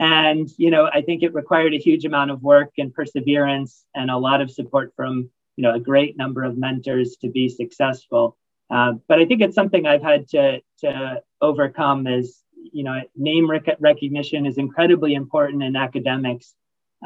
and 0.00 0.48
you 0.56 0.70
know, 0.70 0.88
I 0.92 1.02
think 1.02 1.22
it 1.22 1.34
required 1.34 1.74
a 1.74 1.78
huge 1.78 2.06
amount 2.06 2.30
of 2.30 2.42
work 2.42 2.72
and 2.78 2.92
perseverance 2.92 3.84
and 3.94 4.10
a 4.10 4.16
lot 4.16 4.40
of 4.40 4.50
support 4.50 4.92
from 4.96 5.30
you 5.56 5.62
know 5.62 5.74
a 5.74 5.78
great 5.78 6.16
number 6.16 6.42
of 6.42 6.56
mentors 6.56 7.16
to 7.20 7.28
be 7.28 7.48
successful. 7.48 8.36
Uh, 8.70 8.94
but 9.08 9.18
I 9.18 9.26
think 9.26 9.42
it's 9.42 9.54
something 9.54 9.86
I've 9.86 10.02
had 10.02 10.26
to 10.28 10.60
to 10.78 11.22
overcome. 11.42 12.06
Is 12.06 12.42
you 12.72 12.82
know, 12.82 12.98
name 13.14 13.50
rec- 13.50 13.76
recognition 13.78 14.46
is 14.46 14.56
incredibly 14.56 15.14
important 15.14 15.62
in 15.62 15.76
academics, 15.76 16.54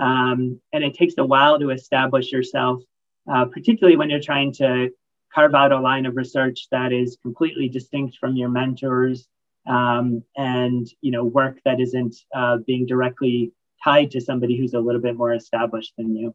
um, 0.00 0.60
and 0.72 0.84
it 0.84 0.94
takes 0.94 1.14
a 1.18 1.24
while 1.24 1.58
to 1.58 1.70
establish 1.70 2.30
yourself, 2.30 2.80
uh, 3.28 3.46
particularly 3.46 3.96
when 3.96 4.08
you're 4.08 4.20
trying 4.20 4.52
to 4.52 4.90
carve 5.34 5.54
out 5.54 5.72
a 5.72 5.80
line 5.80 6.06
of 6.06 6.14
research 6.14 6.68
that 6.70 6.92
is 6.92 7.18
completely 7.22 7.68
distinct 7.68 8.18
from 8.18 8.36
your 8.36 8.48
mentors 8.48 9.26
um, 9.66 10.22
and 10.36 10.86
you 11.00 11.10
know 11.10 11.24
work 11.24 11.58
that 11.64 11.80
isn't 11.80 12.16
uh, 12.34 12.58
being 12.58 12.86
directly 12.86 13.52
tied 13.82 14.10
to 14.12 14.20
somebody 14.20 14.56
who's 14.56 14.74
a 14.74 14.80
little 14.80 15.00
bit 15.00 15.16
more 15.16 15.32
established 15.32 15.92
than 15.96 16.16
you. 16.16 16.34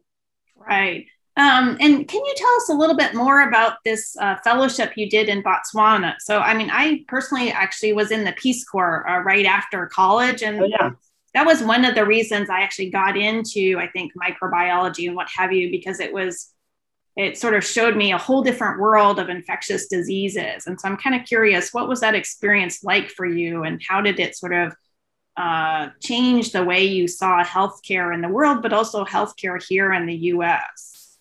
Right. 0.56 1.06
Um, 1.36 1.76
and 1.80 2.06
can 2.06 2.24
you 2.24 2.34
tell 2.36 2.54
us 2.56 2.68
a 2.68 2.74
little 2.74 2.96
bit 2.96 3.14
more 3.14 3.48
about 3.48 3.78
this 3.84 4.16
uh, 4.20 4.36
fellowship 4.42 4.96
you 4.96 5.08
did 5.08 5.28
in 5.28 5.42
botswana? 5.42 6.14
So 6.18 6.40
i 6.40 6.54
mean 6.54 6.70
i 6.70 7.04
personally 7.08 7.50
actually 7.50 7.92
was 7.92 8.10
in 8.10 8.24
the 8.24 8.32
peace 8.32 8.64
corps 8.64 9.08
uh, 9.08 9.20
right 9.20 9.46
after 9.46 9.86
college 9.86 10.42
and 10.42 10.60
oh, 10.60 10.66
yeah. 10.66 10.90
that 11.34 11.46
was 11.46 11.62
one 11.62 11.84
of 11.84 11.94
the 11.94 12.04
reasons 12.04 12.50
i 12.50 12.60
actually 12.60 12.90
got 12.90 13.16
into 13.16 13.78
i 13.78 13.86
think 13.88 14.12
microbiology 14.20 15.06
and 15.06 15.16
what 15.16 15.28
have 15.34 15.52
you 15.52 15.70
because 15.70 16.00
it 16.00 16.12
was 16.12 16.52
it 17.20 17.36
sort 17.36 17.52
of 17.52 17.62
showed 17.62 17.96
me 17.96 18.12
a 18.12 18.18
whole 18.18 18.40
different 18.40 18.80
world 18.80 19.18
of 19.18 19.28
infectious 19.28 19.88
diseases. 19.88 20.66
And 20.66 20.80
so 20.80 20.88
I'm 20.88 20.96
kind 20.96 21.14
of 21.14 21.26
curious, 21.26 21.74
what 21.74 21.86
was 21.86 22.00
that 22.00 22.14
experience 22.14 22.82
like 22.82 23.10
for 23.10 23.26
you, 23.26 23.64
and 23.64 23.78
how 23.86 24.00
did 24.00 24.18
it 24.18 24.34
sort 24.34 24.54
of 24.54 24.74
uh, 25.36 25.88
change 26.02 26.52
the 26.52 26.64
way 26.64 26.84
you 26.84 27.06
saw 27.06 27.44
healthcare 27.44 28.14
in 28.14 28.22
the 28.22 28.28
world, 28.28 28.62
but 28.62 28.72
also 28.72 29.04
healthcare 29.04 29.62
here 29.62 29.92
in 29.92 30.06
the 30.06 30.14
US? 30.14 31.18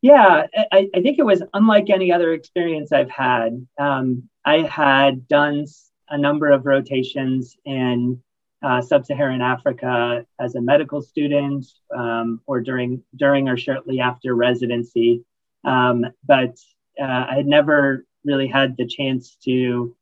Yeah, 0.00 0.46
I, 0.70 0.88
I 0.94 1.00
think 1.00 1.18
it 1.18 1.26
was 1.26 1.42
unlike 1.52 1.90
any 1.90 2.12
other 2.12 2.32
experience 2.32 2.92
I've 2.92 3.10
had. 3.10 3.66
Um, 3.76 4.28
I 4.44 4.58
had 4.58 5.26
done 5.26 5.64
a 6.08 6.18
number 6.18 6.52
of 6.52 6.66
rotations 6.66 7.56
in 7.64 8.22
uh, 8.64 8.80
sub-Saharan 8.80 9.42
Africa 9.42 10.24
as 10.40 10.54
a 10.54 10.60
medical 10.60 11.02
student 11.02 11.66
um, 11.94 12.40
or 12.46 12.60
during 12.60 13.02
during 13.14 13.48
or 13.48 13.56
shortly 13.56 14.00
after 14.00 14.34
residency. 14.34 15.22
Um, 15.64 16.06
but 16.24 16.56
uh, 17.00 17.26
I 17.30 17.34
had 17.36 17.46
never 17.46 18.06
really 18.24 18.46
had 18.46 18.76
the 18.76 18.86
chance 18.86 19.36
to 19.44 19.94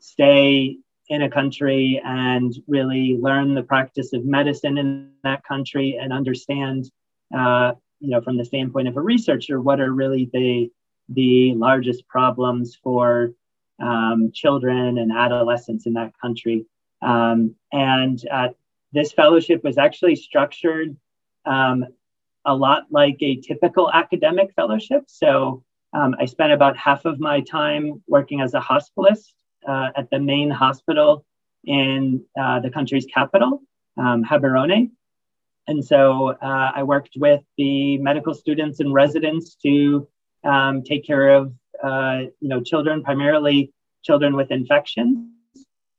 stay 0.00 0.78
in 1.08 1.22
a 1.22 1.30
country 1.30 2.00
and 2.04 2.52
really 2.66 3.18
learn 3.20 3.54
the 3.54 3.62
practice 3.62 4.12
of 4.12 4.24
medicine 4.24 4.78
in 4.78 5.10
that 5.22 5.44
country 5.44 5.98
and 6.00 6.12
understand, 6.12 6.90
uh, 7.36 7.72
you 8.00 8.10
know, 8.10 8.20
from 8.22 8.36
the 8.38 8.44
standpoint 8.44 8.88
of 8.88 8.96
a 8.96 9.00
researcher, 9.00 9.60
what 9.60 9.80
are 9.80 9.92
really 9.92 10.30
the 10.32 10.70
the 11.08 11.54
largest 11.54 12.08
problems 12.08 12.76
for 12.82 13.32
um, 13.80 14.32
children 14.32 14.98
and 14.98 15.12
adolescents 15.12 15.86
in 15.86 15.92
that 15.92 16.12
country. 16.20 16.66
Um, 17.02 17.54
and 17.72 18.22
uh, 18.30 18.48
this 18.92 19.12
fellowship 19.12 19.62
was 19.64 19.78
actually 19.78 20.16
structured 20.16 20.96
um, 21.44 21.84
a 22.44 22.54
lot 22.54 22.84
like 22.90 23.16
a 23.20 23.36
typical 23.40 23.90
academic 23.92 24.52
fellowship. 24.54 25.04
So 25.06 25.64
um, 25.92 26.14
I 26.18 26.26
spent 26.26 26.52
about 26.52 26.76
half 26.76 27.04
of 27.04 27.20
my 27.20 27.40
time 27.40 28.02
working 28.06 28.40
as 28.40 28.54
a 28.54 28.60
hospitalist 28.60 29.32
uh, 29.66 29.88
at 29.96 30.08
the 30.10 30.18
main 30.18 30.50
hospital 30.50 31.24
in 31.64 32.24
uh, 32.40 32.60
the 32.60 32.70
country's 32.70 33.06
capital, 33.06 33.62
um, 33.98 34.24
Gaborone. 34.24 34.90
And 35.68 35.84
so 35.84 36.28
uh, 36.40 36.72
I 36.74 36.84
worked 36.84 37.14
with 37.16 37.42
the 37.58 37.98
medical 37.98 38.34
students 38.34 38.78
and 38.78 38.94
residents 38.94 39.56
to 39.56 40.08
um, 40.44 40.82
take 40.84 41.04
care 41.04 41.30
of 41.30 41.52
uh, 41.82 42.20
you 42.40 42.48
know 42.48 42.62
children, 42.62 43.02
primarily 43.02 43.72
children 44.02 44.36
with 44.36 44.50
infections 44.52 45.35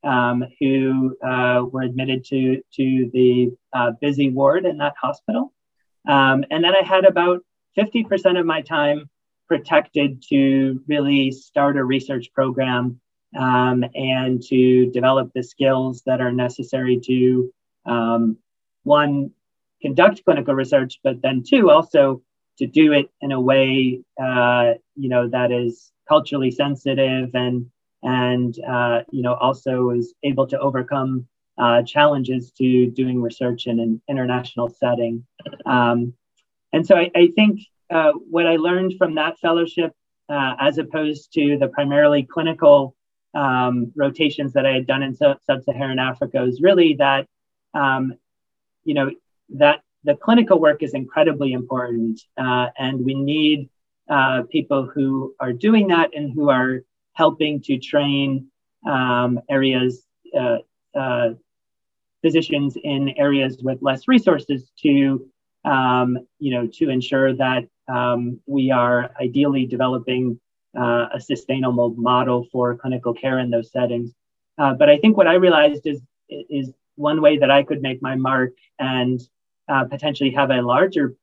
um, 0.08 0.42
who 0.58 1.14
uh, 1.22 1.62
were 1.70 1.82
admitted 1.82 2.24
to, 2.24 2.62
to 2.72 3.10
the 3.12 3.50
uh, 3.74 3.92
busy 4.00 4.30
ward 4.30 4.64
in 4.64 4.78
that 4.78 4.94
hospital. 5.00 5.52
Um, 6.08 6.46
and 6.50 6.64
then 6.64 6.74
I 6.74 6.82
had 6.82 7.04
about 7.04 7.44
50% 7.76 8.40
of 8.40 8.46
my 8.46 8.62
time 8.62 9.10
protected 9.46 10.22
to 10.30 10.82
really 10.88 11.30
start 11.30 11.76
a 11.76 11.84
research 11.84 12.32
program 12.32 13.00
um, 13.38 13.84
and 13.94 14.42
to 14.44 14.90
develop 14.92 15.30
the 15.34 15.42
skills 15.42 16.02
that 16.06 16.22
are 16.22 16.32
necessary 16.32 16.98
to, 17.04 17.52
um, 17.84 18.38
one, 18.84 19.30
conduct 19.82 20.24
clinical 20.24 20.54
research, 20.54 21.00
but 21.04 21.20
then 21.20 21.44
two, 21.46 21.70
also 21.70 22.22
to 22.56 22.66
do 22.66 22.92
it 22.92 23.10
in 23.20 23.32
a 23.32 23.40
way, 23.40 24.00
uh, 24.20 24.72
you 24.96 25.10
know, 25.10 25.28
that 25.28 25.52
is 25.52 25.92
culturally 26.08 26.50
sensitive 26.50 27.30
and 27.34 27.66
and 28.02 28.58
uh, 28.66 29.02
you 29.10 29.22
know 29.22 29.34
also 29.34 29.90
is 29.90 30.14
able 30.22 30.46
to 30.46 30.58
overcome 30.58 31.26
uh, 31.58 31.82
challenges 31.82 32.52
to 32.52 32.90
doing 32.90 33.20
research 33.20 33.66
in 33.66 33.80
an 33.80 34.00
international 34.08 34.68
setting. 34.68 35.26
Um, 35.66 36.14
and 36.72 36.86
so 36.86 36.96
I, 36.96 37.10
I 37.16 37.28
think 37.34 37.60
uh, 37.90 38.12
what 38.12 38.46
I 38.46 38.56
learned 38.56 38.94
from 38.98 39.14
that 39.16 39.38
fellowship, 39.40 39.92
uh, 40.28 40.54
as 40.60 40.78
opposed 40.78 41.32
to 41.34 41.58
the 41.58 41.68
primarily 41.68 42.22
clinical 42.22 42.94
um, 43.34 43.92
rotations 43.96 44.52
that 44.52 44.66
I 44.66 44.72
had 44.72 44.86
done 44.86 45.02
in 45.02 45.16
sub-Saharan 45.16 45.98
Africa, 45.98 46.42
is 46.42 46.60
really 46.60 46.94
that 46.94 47.26
um, 47.74 48.14
you 48.84 48.94
know 48.94 49.10
that 49.50 49.82
the 50.04 50.14
clinical 50.14 50.60
work 50.60 50.82
is 50.82 50.94
incredibly 50.94 51.52
important, 51.52 52.20
uh, 52.36 52.68
and 52.78 53.04
we 53.04 53.14
need 53.14 53.68
uh, 54.08 54.42
people 54.50 54.86
who 54.86 55.34
are 55.40 55.52
doing 55.52 55.88
that 55.88 56.14
and 56.14 56.32
who 56.32 56.48
are 56.50 56.82
helping 57.18 57.60
to 57.60 57.76
train 57.78 58.46
um, 58.88 59.40
areas, 59.50 60.04
uh, 60.38 60.58
uh, 60.94 61.30
physicians 62.22 62.76
in 62.84 63.00
areas 63.18 63.58
with 63.60 63.78
less 63.82 64.06
resources 64.06 64.70
to, 64.80 65.28
um, 65.64 66.16
you 66.38 66.52
know, 66.54 66.64
to 66.78 66.88
ensure 66.88 67.34
that 67.34 67.64
um, 67.88 68.40
we 68.46 68.70
are 68.70 69.10
ideally 69.20 69.66
developing 69.66 70.38
uh, 70.78 71.06
a 71.12 71.20
sustainable 71.20 71.90
model 71.96 72.46
for 72.52 72.76
clinical 72.76 73.12
care 73.12 73.40
in 73.40 73.50
those 73.50 73.72
settings. 73.72 74.12
Uh, 74.56 74.74
but 74.74 74.88
I 74.88 74.96
think 74.98 75.16
what 75.16 75.26
I 75.26 75.34
realized 75.34 75.84
is 75.86 76.00
is 76.28 76.70
one 76.96 77.20
way 77.20 77.38
that 77.38 77.50
I 77.50 77.62
could 77.68 77.80
make 77.80 78.00
my 78.02 78.14
mark 78.14 78.52
and 78.78 79.18
uh, 79.72 79.84
potentially 79.84 80.30
have 80.30 80.50
a 80.50 80.60
larger 80.60 81.16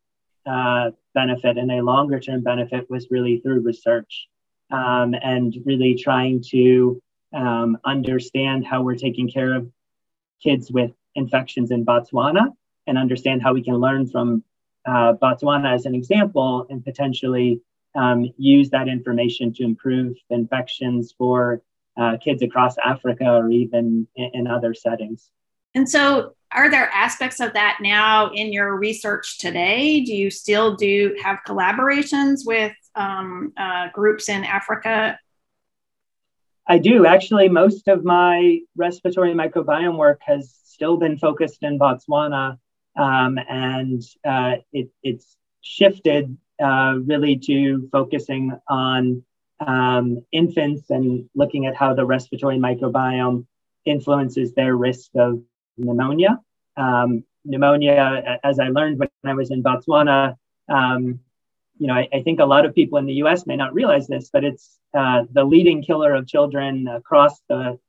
uh, 0.46 0.92
benefit 1.14 1.58
and 1.58 1.72
a 1.72 1.82
longer 1.82 2.20
term 2.20 2.42
benefit 2.42 2.90
was 2.90 3.08
really 3.12 3.40
through 3.40 3.62
research 3.62 4.28
um, 4.72 5.14
and 5.22 5.56
really 5.66 5.96
trying 5.96 6.42
to 6.52 7.02
um, 7.34 7.78
understand 7.86 8.66
how 8.66 8.82
we're 8.82 8.96
taking 8.96 9.30
care 9.30 9.54
of 9.54 9.70
kids 10.42 10.72
with 10.72 10.92
infections 11.16 11.72
in 11.72 11.86
Botswana 11.86 12.48
and 12.88 12.98
understand 12.98 13.42
how 13.42 13.54
we 13.54 13.64
can 13.64 13.76
learn 13.76 14.08
from 14.08 14.44
uh, 14.86 15.14
Botswana 15.14 15.74
as 15.74 15.86
an 15.86 15.96
example 15.96 16.68
and 16.70 16.84
potentially 16.84 17.62
um, 17.96 18.32
use 18.38 18.70
that 18.70 18.88
information 18.88 19.54
to 19.54 19.64
improve 19.64 20.16
infections 20.30 21.14
for 21.18 21.62
uh, 21.98 22.18
kids 22.18 22.42
across 22.44 22.76
Africa 22.84 23.26
or 23.26 23.50
even 23.50 24.08
in, 24.16 24.32
in 24.34 24.48
other 24.48 24.74
settings. 24.74 25.32
And 25.74 25.90
so, 25.90 26.36
are 26.52 26.70
there 26.70 26.90
aspects 26.94 27.42
of 27.42 27.54
that 27.54 27.80
now 27.82 28.32
in 28.32 28.54
your 28.54 28.78
research 28.78 29.40
today? 29.40 30.02
Do 30.02 30.14
you 30.14 30.30
still 30.30 30.76
do 30.76 31.18
have 31.22 31.40
collaborations 31.46 32.46
with 32.46 32.72
um, 32.96 33.54
uh, 33.58 33.90
groups 33.94 34.30
in 34.30 34.44
Africa? 34.44 35.20
I 36.68 36.80
do. 36.80 37.06
Actually, 37.06 37.50
most 37.50 37.88
of 37.88 38.04
my 38.04 38.60
respiratory 38.76 39.34
microbiome 39.34 39.98
work 39.98 40.22
has 40.26 40.56
still 40.64 40.98
been 40.98 41.18
focused 41.18 41.62
in 41.62 41.78
Botswana, 41.78 42.58
um, 42.96 43.38
and 43.50 44.02
uh, 44.28 44.56
it, 44.74 44.90
it's 45.04 45.38
shifted 45.62 46.36
uh, 46.62 46.96
really 47.06 47.38
to 47.38 47.88
focusing 47.92 48.58
on 48.68 49.24
um, 49.60 50.26
infants 50.32 50.90
and 50.90 51.30
looking 51.36 51.66
at 51.66 51.76
how 51.76 51.94
the 51.94 52.06
respiratory 52.06 52.58
microbiome 52.58 53.46
influences 53.86 54.54
their 54.54 54.76
risk 54.76 55.12
of 55.16 55.42
pneumonia. 55.78 56.40
Um, 56.78 57.24
pneumonia, 57.46 58.40
as 58.44 58.60
I 58.60 58.70
learned 58.70 59.00
when 59.00 59.10
I 59.24 59.34
was 59.34 59.52
in 59.52 59.64
Botswana, 59.64 60.36
um, 60.68 61.20
you 61.78 61.88
know, 61.88 61.94
I, 61.94 62.08
I, 62.14 62.22
think 62.22 62.40
a 62.40 62.46
lot 62.46 62.66
of 62.66 62.74
people 62.74 62.98
in 63.00 63.06
the 63.06 63.16
U.S. 63.16 63.46
may 63.46 63.56
not 63.56 63.74
realize 63.74 64.08
this, 64.08 64.30
but 64.32 64.44
it's 64.44 64.78
uh, 64.98 65.24
the 65.32 65.44
leading 65.44 65.84
killer 65.84 66.14
of 66.14 66.28
children 66.28 66.88
across 66.88 67.42
the 67.50 67.80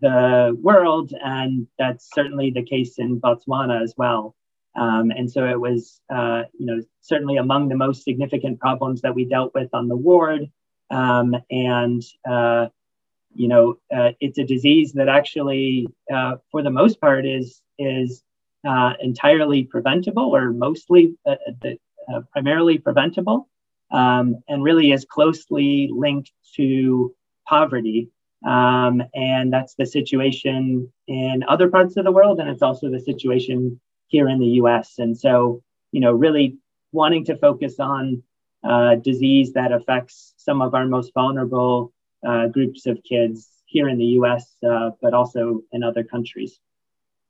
the 0.00 0.56
world, 0.60 1.12
and 1.22 1.66
that's 1.78 2.10
certainly 2.14 2.50
the 2.50 2.62
case 2.64 2.98
in 2.98 3.20
Botswana 3.20 3.82
as 3.82 3.94
well. 3.96 4.34
Um, 4.76 5.10
and 5.10 5.30
so 5.30 5.46
it 5.46 5.58
was, 5.58 6.00
uh, 6.12 6.42
you 6.58 6.66
know, 6.66 6.82
certainly 7.00 7.36
among 7.36 7.68
the 7.68 7.76
most 7.76 8.02
significant 8.02 8.58
problems 8.58 9.02
that 9.02 9.14
we 9.14 9.24
dealt 9.24 9.54
with 9.54 9.68
on 9.72 9.88
the 9.88 9.96
ward. 9.96 10.50
Um, 10.90 11.36
and 11.50 12.02
uh, 12.28 12.68
you 13.34 13.48
know, 13.48 13.78
uh, 13.94 14.12
it's 14.20 14.38
a 14.38 14.44
disease 14.44 14.92
that 14.92 15.08
actually, 15.08 15.88
uh, 16.12 16.36
for 16.50 16.62
the 16.62 16.70
most 16.70 17.00
part, 17.00 17.26
is 17.26 17.60
is 17.78 18.22
uh, 18.66 18.94
entirely 19.00 19.64
preventable 19.64 20.34
or 20.34 20.52
mostly 20.52 21.16
uh, 21.26 21.34
uh, 22.12 22.20
primarily 22.32 22.78
preventable, 22.78 23.48
um, 23.90 24.36
and 24.48 24.62
really 24.62 24.92
is 24.92 25.04
closely 25.04 25.90
linked 25.92 26.32
to 26.56 27.14
poverty. 27.46 28.10
Um, 28.46 29.02
and 29.14 29.52
that's 29.52 29.74
the 29.74 29.86
situation 29.86 30.92
in 31.06 31.44
other 31.48 31.68
parts 31.68 31.96
of 31.96 32.04
the 32.04 32.12
world, 32.12 32.40
and 32.40 32.48
it's 32.50 32.62
also 32.62 32.90
the 32.90 33.00
situation 33.00 33.80
here 34.08 34.28
in 34.28 34.38
the 34.38 34.54
U.S. 34.60 34.94
And 34.98 35.16
so, 35.16 35.62
you 35.92 36.00
know, 36.00 36.12
really 36.12 36.58
wanting 36.92 37.24
to 37.26 37.36
focus 37.36 37.80
on 37.80 38.22
uh, 38.62 38.96
disease 38.96 39.52
that 39.52 39.72
affects 39.72 40.34
some 40.36 40.62
of 40.62 40.74
our 40.74 40.86
most 40.86 41.12
vulnerable 41.14 41.92
uh, 42.26 42.46
groups 42.46 42.86
of 42.86 42.98
kids 43.02 43.48
here 43.66 43.88
in 43.88 43.98
the 43.98 44.04
US, 44.20 44.54
uh, 44.66 44.90
but 45.02 45.14
also 45.14 45.60
in 45.72 45.82
other 45.82 46.04
countries. 46.04 46.58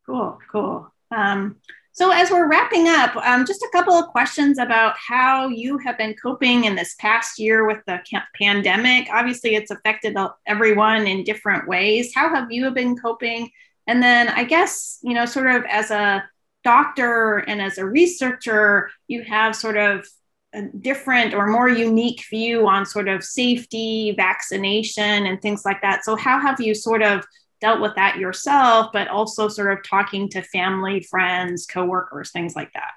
Cool, 0.06 0.38
cool. 0.50 0.92
Um, 1.10 1.56
so, 1.96 2.10
as 2.10 2.28
we're 2.28 2.48
wrapping 2.48 2.88
up, 2.88 3.14
um, 3.16 3.46
just 3.46 3.62
a 3.62 3.68
couple 3.70 3.94
of 3.94 4.08
questions 4.08 4.58
about 4.58 4.96
how 4.98 5.46
you 5.46 5.78
have 5.78 5.96
been 5.96 6.16
coping 6.20 6.64
in 6.64 6.74
this 6.74 6.96
past 6.98 7.38
year 7.38 7.68
with 7.68 7.78
the 7.86 8.00
pandemic. 8.34 9.06
Obviously, 9.12 9.54
it's 9.54 9.70
affected 9.70 10.16
everyone 10.44 11.06
in 11.06 11.22
different 11.22 11.68
ways. 11.68 12.12
How 12.12 12.28
have 12.34 12.50
you 12.50 12.68
been 12.72 12.96
coping? 12.96 13.48
And 13.86 14.02
then, 14.02 14.28
I 14.28 14.42
guess, 14.42 14.98
you 15.04 15.14
know, 15.14 15.24
sort 15.24 15.46
of 15.46 15.62
as 15.70 15.92
a 15.92 16.28
doctor 16.64 17.38
and 17.38 17.62
as 17.62 17.78
a 17.78 17.86
researcher, 17.86 18.90
you 19.06 19.22
have 19.22 19.54
sort 19.54 19.76
of 19.76 20.04
a 20.52 20.62
different 20.62 21.32
or 21.32 21.46
more 21.46 21.68
unique 21.68 22.24
view 22.28 22.66
on 22.66 22.86
sort 22.86 23.06
of 23.06 23.22
safety, 23.22 24.14
vaccination, 24.16 25.26
and 25.26 25.40
things 25.40 25.64
like 25.64 25.80
that. 25.82 26.04
So, 26.04 26.16
how 26.16 26.40
have 26.40 26.60
you 26.60 26.74
sort 26.74 27.04
of 27.04 27.24
dealt 27.64 27.80
with 27.80 27.94
that 27.94 28.18
yourself, 28.18 28.90
but 28.92 29.08
also 29.08 29.48
sort 29.48 29.72
of 29.72 29.82
talking 29.82 30.28
to 30.28 30.42
family, 30.42 31.00
friends, 31.00 31.64
coworkers, 31.64 32.30
things 32.30 32.54
like 32.54 32.70
that? 32.74 32.92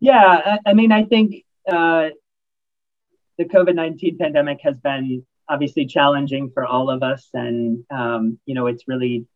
Yeah, 0.00 0.56
I, 0.64 0.72
mean, 0.72 0.92
I 0.92 1.04
think 1.04 1.44
uh, 1.70 2.08
the 3.36 3.44
COVID 3.44 3.74
19 3.74 4.16
pandemic 4.16 4.60
has 4.62 4.78
been 4.78 5.26
obviously 5.46 5.84
challenging 5.84 6.50
for 6.54 6.64
all 6.64 6.88
of 6.88 7.02
us. 7.02 7.28
And, 7.34 7.84
um, 7.90 8.38
you 8.46 8.54
know, 8.54 8.66
it's 8.66 8.88
really 8.88 9.26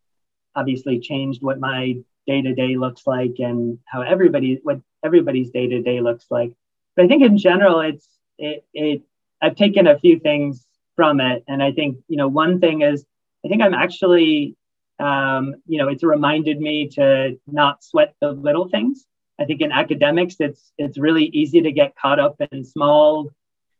obviously 0.57 0.99
changed 0.99 1.43
what 1.43 1.61
my 1.61 1.97
day 2.27 2.41
to 2.41 2.55
day 2.55 2.77
looks 2.77 3.07
like 3.07 3.35
and 3.41 3.79
how 3.85 4.01
everybody, 4.01 4.59
what 4.63 4.81
everybody's 5.05 5.51
day 5.51 5.67
to 5.67 5.83
day 5.83 6.01
looks 6.01 6.25
like. 6.31 6.55
But 6.97 7.05
I 7.05 7.09
think 7.09 7.23
in 7.23 7.37
general, 7.37 7.81
it's 7.81 8.09
it, 8.39 8.65
it 8.73 9.03
I've 9.43 9.57
taken 9.57 9.87
a 9.87 9.99
few 9.99 10.19
things 10.19 10.65
from 10.97 11.21
it, 11.21 11.45
and 11.47 11.63
I 11.63 11.73
think 11.73 11.99
you 12.09 12.17
know 12.17 12.29
one 12.29 12.59
thing 12.61 12.83
is 12.83 13.07
I 13.45 13.49
think 13.49 13.63
I'm 13.63 13.75
actually 13.75 14.57
um, 14.99 15.55
you 15.67 15.79
know 15.79 15.89
it's 15.89 16.05
reminded 16.05 16.61
me 16.61 16.89
to 16.89 17.39
not 17.47 17.83
sweat 17.83 18.15
the 18.21 18.33
little 18.33 18.69
things. 18.69 19.07
I 19.41 19.45
think 19.45 19.63
in 19.63 19.73
academics, 19.73 20.37
it's 20.41 20.73
it's 20.79 20.99
really 20.99 21.27
easy 21.27 21.63
to 21.63 21.73
get 21.73 21.97
caught 21.97 22.21
up 22.21 22.37
in 22.53 22.65
small 22.65 23.31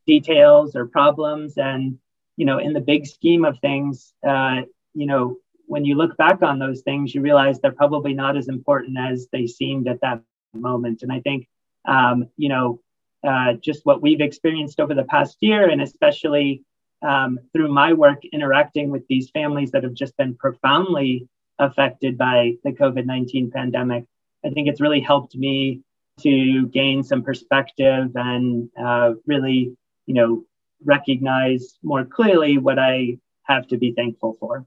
details 0.07 0.75
or 0.75 0.87
problems, 0.87 1.59
and 1.59 1.99
you 2.37 2.47
know 2.47 2.59
in 2.59 2.73
the 2.73 2.81
big 2.81 3.07
scheme 3.07 3.45
of 3.45 3.59
things, 3.61 4.15
uh, 4.27 4.63
you 4.95 5.07
know 5.07 5.37
when 5.71 5.85
you 5.85 5.95
look 5.95 6.17
back 6.17 6.43
on 6.43 6.59
those 6.59 6.81
things, 6.81 7.15
you 7.15 7.21
realize 7.21 7.61
they're 7.61 7.71
probably 7.71 8.13
not 8.13 8.37
as 8.37 8.49
important 8.49 8.99
as 8.99 9.29
they 9.31 9.47
seemed 9.47 9.87
at 9.87 10.01
that 10.01 10.21
moment. 10.53 11.03
And 11.03 11.13
I 11.13 11.21
think, 11.21 11.47
um, 11.87 12.29
you 12.37 12.49
know, 12.49 12.81
uh, 13.23 13.53
just 13.53 13.87
what 13.87 14.03
we've 14.03 14.21
experienced 14.21 14.81
over 14.81 14.95
the 14.95 15.05
past 15.05 15.37
year, 15.39 15.69
and 15.69 15.81
especially 15.81 16.65
um, 17.03 17.39
through 17.53 17.73
my 17.73 17.93
work 17.93 18.23
interacting 18.33 18.91
with 18.91 19.07
these 19.09 19.31
families 19.31 19.71
that 19.73 19.85
have 19.85 19.95
just 19.95 20.17
been 20.17 20.35
profoundly 20.35 21.29
affected 21.59 22.17
by 22.17 22.55
the 22.65 22.73
COVID 22.73 23.07
19 23.07 23.51
pandemic, 23.51 24.05
I 24.45 24.51
think 24.51 24.69
it's 24.69 24.81
really 24.81 25.01
helped 25.01 25.37
me 25.37 25.83
to 26.21 26.67
gain 26.69 27.03
some 27.03 27.23
perspective 27.23 28.11
and 28.15 28.69
uh, 28.79 29.15
really, 29.27 29.77
you 30.07 30.15
know, 30.15 30.45
recognize 30.85 31.79
more 31.83 32.05
clearly 32.05 32.59
what 32.59 32.79
I 32.79 33.19
have 33.45 33.67
to 33.69 33.79
be 33.79 33.93
thankful 33.93 34.37
for. 34.39 34.67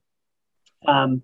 Um, 0.88 1.24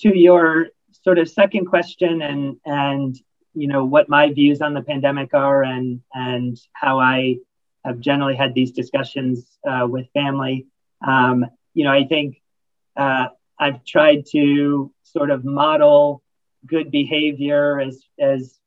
to 0.00 0.16
your 0.16 0.68
sort 1.04 1.18
of 1.18 1.28
second 1.28 1.66
question 1.66 2.22
and 2.22 2.56
and 2.66 3.16
you 3.54 3.68
know 3.68 3.84
what 3.84 4.08
my 4.08 4.32
views 4.32 4.60
on 4.60 4.74
the 4.74 4.82
pandemic 4.82 5.32
are 5.34 5.62
and 5.62 6.00
and 6.12 6.58
how 6.72 6.98
I 6.98 7.36
have 7.84 8.00
generally 8.00 8.36
had 8.36 8.54
these 8.54 8.72
discussions 8.72 9.58
uh, 9.68 9.86
with 9.88 10.06
family. 10.12 10.66
Um, 11.06 11.46
you 11.74 11.84
know, 11.84 11.92
I 11.92 12.04
think 12.04 12.40
uh, 12.96 13.28
I've 13.58 13.84
tried 13.84 14.26
to 14.32 14.92
sort 15.02 15.30
of 15.30 15.44
model 15.44 16.22
good 16.66 16.90
behavior 16.90 17.80
as 17.80 18.02
as 18.18 18.58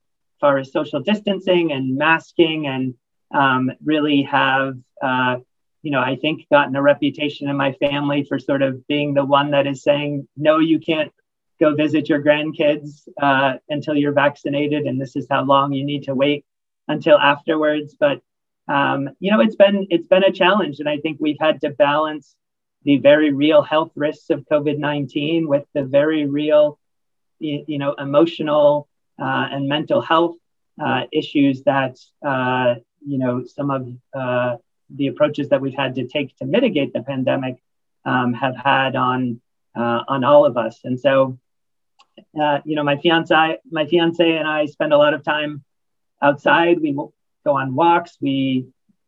far 0.41 0.57
as 0.57 0.71
social 0.71 0.99
distancing 0.99 1.71
and 1.71 1.95
masking, 1.95 2.67
and 2.67 2.93
um, 3.33 3.71
really 3.83 4.23
have 4.23 4.77
uh, 5.01 5.37
you 5.81 5.91
know 5.91 6.01
I 6.01 6.15
think 6.17 6.47
gotten 6.51 6.75
a 6.75 6.81
reputation 6.81 7.49
in 7.49 7.55
my 7.55 7.73
family 7.73 8.25
for 8.25 8.39
sort 8.39 8.61
of 8.61 8.85
being 8.87 9.13
the 9.13 9.25
one 9.25 9.51
that 9.51 9.67
is 9.67 9.83
saying 9.83 10.27
no, 10.35 10.59
you 10.59 10.79
can't 10.79 11.11
go 11.59 11.73
visit 11.73 12.09
your 12.09 12.21
grandkids 12.21 13.07
uh, 13.21 13.53
until 13.69 13.95
you're 13.95 14.11
vaccinated, 14.11 14.85
and 14.85 14.99
this 14.99 15.15
is 15.15 15.27
how 15.29 15.43
long 15.43 15.73
you 15.73 15.85
need 15.85 16.03
to 16.03 16.15
wait 16.15 16.45
until 16.87 17.17
afterwards. 17.17 17.95
But 17.97 18.21
um, 18.67 19.09
you 19.19 19.31
know, 19.31 19.41
it's 19.41 19.55
been 19.55 19.87
it's 19.89 20.07
been 20.07 20.23
a 20.23 20.31
challenge, 20.31 20.79
and 20.79 20.89
I 20.89 20.97
think 20.97 21.17
we've 21.19 21.37
had 21.39 21.61
to 21.61 21.69
balance 21.69 22.35
the 22.83 22.97
very 22.97 23.31
real 23.31 23.61
health 23.61 23.91
risks 23.95 24.29
of 24.29 24.45
COVID 24.51 24.77
nineteen 24.77 25.47
with 25.47 25.65
the 25.73 25.83
very 25.83 26.25
real, 26.25 26.79
you 27.39 27.77
know, 27.77 27.93
emotional 27.93 28.87
uh, 29.19 29.47
and 29.51 29.67
mental 29.67 30.01
health 30.01 30.35
uh, 30.83 31.03
issues 31.11 31.63
that 31.63 31.97
uh, 32.25 32.75
you 33.05 33.17
know 33.17 33.43
some 33.45 33.69
of 33.69 33.87
uh, 34.13 34.57
the 34.89 35.07
approaches 35.07 35.49
that 35.49 35.61
we've 35.61 35.75
had 35.75 35.95
to 35.95 36.07
take 36.07 36.35
to 36.37 36.45
mitigate 36.45 36.93
the 36.93 37.01
pandemic 37.01 37.57
um, 38.03 38.33
have 38.33 38.55
had 38.55 38.95
on 38.95 39.41
uh, 39.75 40.03
on 40.07 40.23
all 40.23 40.45
of 40.45 40.57
us. 40.57 40.79
And 40.83 40.99
so, 40.99 41.37
uh, 42.39 42.59
you 42.65 42.75
know, 42.75 42.83
my 42.83 42.97
fiance, 42.97 43.57
my 43.69 43.85
fiance 43.85 44.37
and 44.37 44.47
I 44.47 44.65
spend 44.65 44.93
a 44.93 44.97
lot 44.97 45.13
of 45.13 45.23
time 45.23 45.63
outside. 46.21 46.79
We 46.81 46.97
go 47.45 47.57
on 47.57 47.75
walks. 47.75 48.17
We 48.21 48.67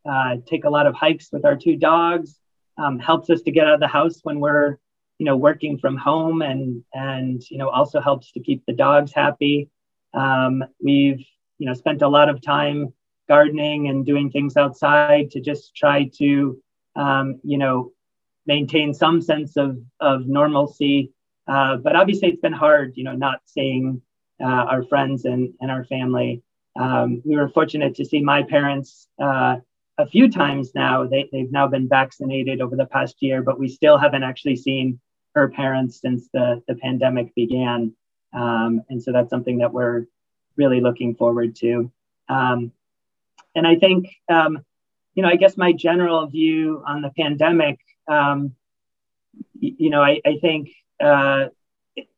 uh, 0.10 0.38
take 0.46 0.66
a 0.66 0.70
lot 0.70 0.88
of 0.88 0.96
hikes 0.96 1.30
with 1.32 1.46
our 1.46 1.56
two 1.56 1.76
dogs. 1.76 2.40
Um, 2.78 3.00
helps 3.00 3.30
us 3.30 3.42
to 3.42 3.52
get 3.52 3.68
out 3.68 3.74
of 3.74 3.80
the 3.80 3.88
house 3.88 4.20
when 4.22 4.40
we're, 4.40 4.78
you 5.18 5.26
know, 5.26 5.36
working 5.36 5.80
from 5.80 5.98
home, 5.98 6.42
and 6.42 6.84
and 6.94 7.42
you 7.50 7.58
know 7.58 7.70
also 7.70 8.00
helps 8.00 8.32
to 8.34 8.40
keep 8.40 8.64
the 8.66 8.74
dogs 8.74 9.12
happy. 9.14 9.70
Um, 10.14 10.64
we've 10.82 11.26
you 11.58 11.66
know 11.66 11.74
spent 11.74 12.02
a 12.02 12.08
lot 12.08 12.30
of 12.30 12.42
time 12.42 12.94
gardening 13.28 13.90
and 13.90 14.06
doing 14.06 14.32
things 14.32 14.56
outside 14.56 15.32
to 15.32 15.42
just 15.42 15.76
try 15.76 16.10
to 16.20 16.62
um, 16.96 17.40
you 17.44 17.58
know 17.58 17.92
maintain 18.46 18.94
some 18.94 19.22
sense 19.22 19.58
of 19.58 19.80
of 20.00 20.28
normalcy 20.28 21.12
uh, 21.48 21.78
but 21.78 21.96
obviously, 21.96 22.30
it's 22.30 22.42
been 22.42 22.54
hard, 22.54 22.94
you 22.96 23.04
know, 23.04 23.14
not 23.14 23.40
seeing 23.46 24.02
uh, 24.42 24.46
our 24.46 24.84
friends 24.84 25.26
and, 25.26 25.54
and 25.62 25.72
our 25.72 25.86
family. 25.86 26.44
Um, 26.78 27.22
we 27.26 27.36
were 27.36 27.50
fortunate 27.50 27.96
to 27.96 28.06
see 28.06 28.22
my 28.22 28.44
parents 28.44 29.08
uh, 29.20 29.58
a 29.98 30.06
few 30.06 30.30
times 30.30 30.74
now. 30.76 31.06
They, 31.06 31.28
they've 31.32 31.52
now 31.52 31.68
been 31.68 31.88
vaccinated 31.88 32.62
over 32.62 32.76
the 32.76 32.86
past 32.86 33.16
year, 33.20 33.42
but 33.42 33.60
we 33.60 33.68
still 33.68 33.98
haven't 33.98 34.24
actually 34.24 34.56
seen 34.58 35.00
her 35.34 35.50
parents 35.50 36.00
since 36.02 36.30
the, 36.34 36.62
the 36.68 36.76
pandemic 36.76 37.34
began. 37.36 37.94
Um, 38.34 38.84
and 38.90 39.02
so 39.02 39.12
that's 39.12 39.30
something 39.30 39.60
that 39.60 39.74
we're 39.74 40.06
really 40.56 40.82
looking 40.82 41.16
forward 41.16 41.56
to. 41.58 41.92
Um, 42.30 42.72
and 43.56 43.66
I 43.66 43.76
think, 43.76 44.10
um, 44.30 44.64
you 45.16 45.24
know, 45.24 45.30
I 45.30 45.36
guess 45.36 45.58
my 45.58 45.72
general 45.72 46.28
view 46.28 46.84
on 46.86 47.02
the 47.02 47.10
pandemic, 47.10 47.80
um, 48.08 48.54
you 49.60 49.90
know, 49.90 50.02
I, 50.02 50.22
I 50.26 50.38
think 50.40 50.70
uh, 51.00 51.48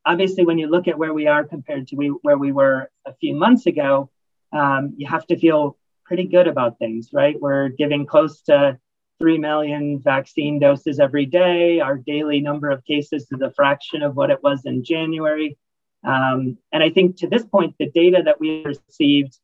obviously, 0.06 0.46
when 0.46 0.58
you 0.58 0.68
look 0.68 0.88
at 0.88 0.98
where 0.98 1.14
we 1.14 1.28
are 1.28 1.44
compared 1.44 1.88
to 1.88 1.96
we, 1.96 2.08
where 2.08 2.38
we 2.38 2.52
were 2.52 2.90
a 3.06 3.14
few 3.16 3.36
months 3.36 3.66
ago, 3.66 4.10
um, 4.52 4.94
you 4.98 5.08
have 5.08 5.26
to 5.28 5.38
feel 5.38 5.78
pretty 6.06 6.26
good 6.26 6.48
about 6.48 6.80
things, 6.80 7.10
right? 7.14 7.40
We're 7.40 7.70
giving 7.70 8.06
close 8.06 8.42
to 8.44 8.80
3 9.20 9.38
million 9.38 10.00
vaccine 10.00 10.60
doses 10.60 11.00
every 11.00 11.26
day. 11.26 11.80
Our 11.80 11.98
daily 11.98 12.40
number 12.40 12.70
of 12.70 12.84
cases 12.86 13.28
is 13.32 13.42
a 13.42 13.52
fraction 13.52 14.02
of 14.02 14.16
what 14.16 14.32
it 14.32 14.42
was 14.42 14.66
in 14.66 14.84
January. 14.84 15.58
Um, 16.04 16.58
and 16.72 16.82
I 16.82 16.90
think 16.90 17.18
to 17.18 17.28
this 17.28 17.44
point, 17.44 17.76
the 17.78 17.90
data 17.90 18.22
that 18.26 18.40
we 18.40 18.64
received 18.64 19.38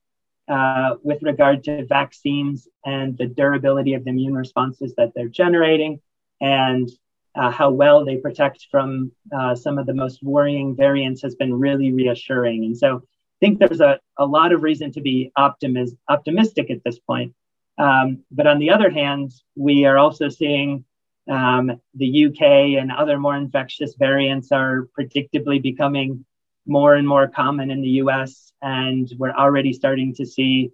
uh, 0.48 0.96
with 1.04 1.22
regard 1.24 1.64
to 1.66 1.86
vaccines 1.86 2.68
and 2.86 3.18
the 3.18 3.26
durability 3.26 3.94
of 3.94 4.04
the 4.04 4.12
immune 4.12 4.36
responses 4.36 4.94
that 4.96 5.12
they're 5.16 5.28
generating 5.28 6.00
and 6.40 6.90
uh, 7.36 7.52
how 7.52 7.70
well 7.70 8.06
they 8.06 8.18
protect 8.18 8.68
from 8.72 9.12
uh, 9.36 9.56
some 9.56 9.78
of 9.78 9.86
the 9.86 9.94
most 9.94 10.24
worrying 10.24 10.76
variants 10.76 11.22
has 11.22 11.36
been 11.36 11.54
really 11.54 11.92
reassuring. 11.92 12.64
And 12.64 12.78
so 12.78 13.04
think 13.40 13.60
there's 13.60 13.82
a, 13.82 14.00
a 14.18 14.26
lot 14.26 14.52
of 14.52 14.64
reason 14.64 14.92
to 14.94 15.02
be 15.02 15.32
optimis- 15.38 15.98
optimistic 16.08 16.70
at 16.72 16.84
this 16.84 17.00
point. 17.00 17.34
Um, 17.78 18.24
but 18.32 18.48
on 18.48 18.60
the 18.60 18.72
other 18.72 18.90
hand, 18.90 19.34
we 19.56 19.86
are 19.86 19.98
also 19.98 20.30
seeing 20.30 20.86
um, 21.30 21.82
the 21.94 22.26
UK 22.28 22.42
and 22.80 22.92
other 22.92 23.18
more 23.18 23.36
infectious 23.36 23.96
variants 23.96 24.52
are 24.52 24.88
predictably 24.98 25.62
becoming 25.62 26.26
more 26.68 26.96
and 26.96 27.08
more 27.08 27.28
common 27.28 27.72
in 27.72 27.82
the 27.82 28.02
US. 28.02 28.52
And 28.62 29.12
we're 29.18 29.34
already 29.34 29.74
starting 29.74 30.14
to 30.16 30.26
see, 30.26 30.72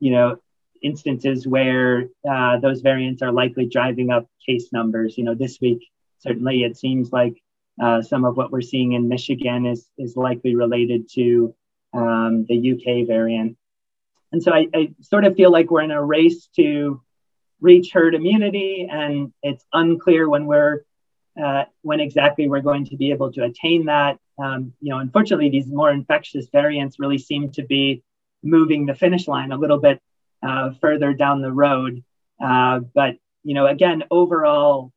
you 0.00 0.12
know, 0.12 0.38
instances 0.82 1.46
where 1.46 2.08
uh, 2.28 2.58
those 2.58 2.82
variants 2.82 3.22
are 3.22 3.32
likely 3.32 3.66
driving 3.66 4.10
up 4.10 4.26
case 4.46 4.72
numbers. 4.72 5.18
You 5.18 5.24
know, 5.24 5.34
this 5.34 5.58
week, 5.60 5.88
certainly 6.18 6.62
it 6.62 6.76
seems 6.76 7.10
like 7.10 7.42
uh, 7.82 8.02
some 8.02 8.24
of 8.24 8.36
what 8.36 8.50
we're 8.50 8.60
seeing 8.60 8.92
in 8.92 9.08
Michigan 9.08 9.66
is, 9.66 9.88
is 9.98 10.16
likely 10.16 10.54
related 10.54 11.08
to 11.14 11.54
um, 11.92 12.46
the 12.48 12.72
UK 12.72 13.06
variant. 13.06 13.56
And 14.32 14.42
so 14.42 14.52
I, 14.52 14.68
I 14.74 14.94
sort 15.00 15.24
of 15.24 15.36
feel 15.36 15.50
like 15.50 15.70
we're 15.70 15.82
in 15.82 15.90
a 15.90 16.02
race 16.02 16.48
to 16.56 17.00
reach 17.60 17.92
herd 17.92 18.14
immunity, 18.14 18.88
and 18.90 19.32
it's 19.42 19.64
unclear 19.72 20.28
when 20.28 20.46
we're 20.46 20.82
uh, 21.42 21.64
when 21.82 22.00
exactly 22.00 22.48
we're 22.48 22.60
going 22.60 22.84
to 22.86 22.96
be 22.96 23.10
able 23.10 23.32
to 23.32 23.44
attain 23.44 23.86
that. 23.86 24.18
Um, 24.38 24.72
you 24.80 24.90
know, 24.90 24.98
unfortunately, 24.98 25.50
these 25.50 25.66
more 25.66 25.90
infectious 25.90 26.48
variants 26.52 26.98
really 26.98 27.18
seem 27.18 27.50
to 27.52 27.64
be 27.64 28.02
moving 28.42 28.86
the 28.86 28.94
finish 28.94 29.26
line 29.26 29.52
a 29.52 29.56
little 29.56 29.78
bit 29.78 30.00
uh, 30.42 30.70
further 30.80 31.12
down 31.12 31.42
the 31.42 31.52
road. 31.52 32.04
Uh, 32.42 32.80
but 32.94 33.16
you 33.44 33.54
know, 33.54 33.66
again, 33.66 34.04
overall 34.10 34.92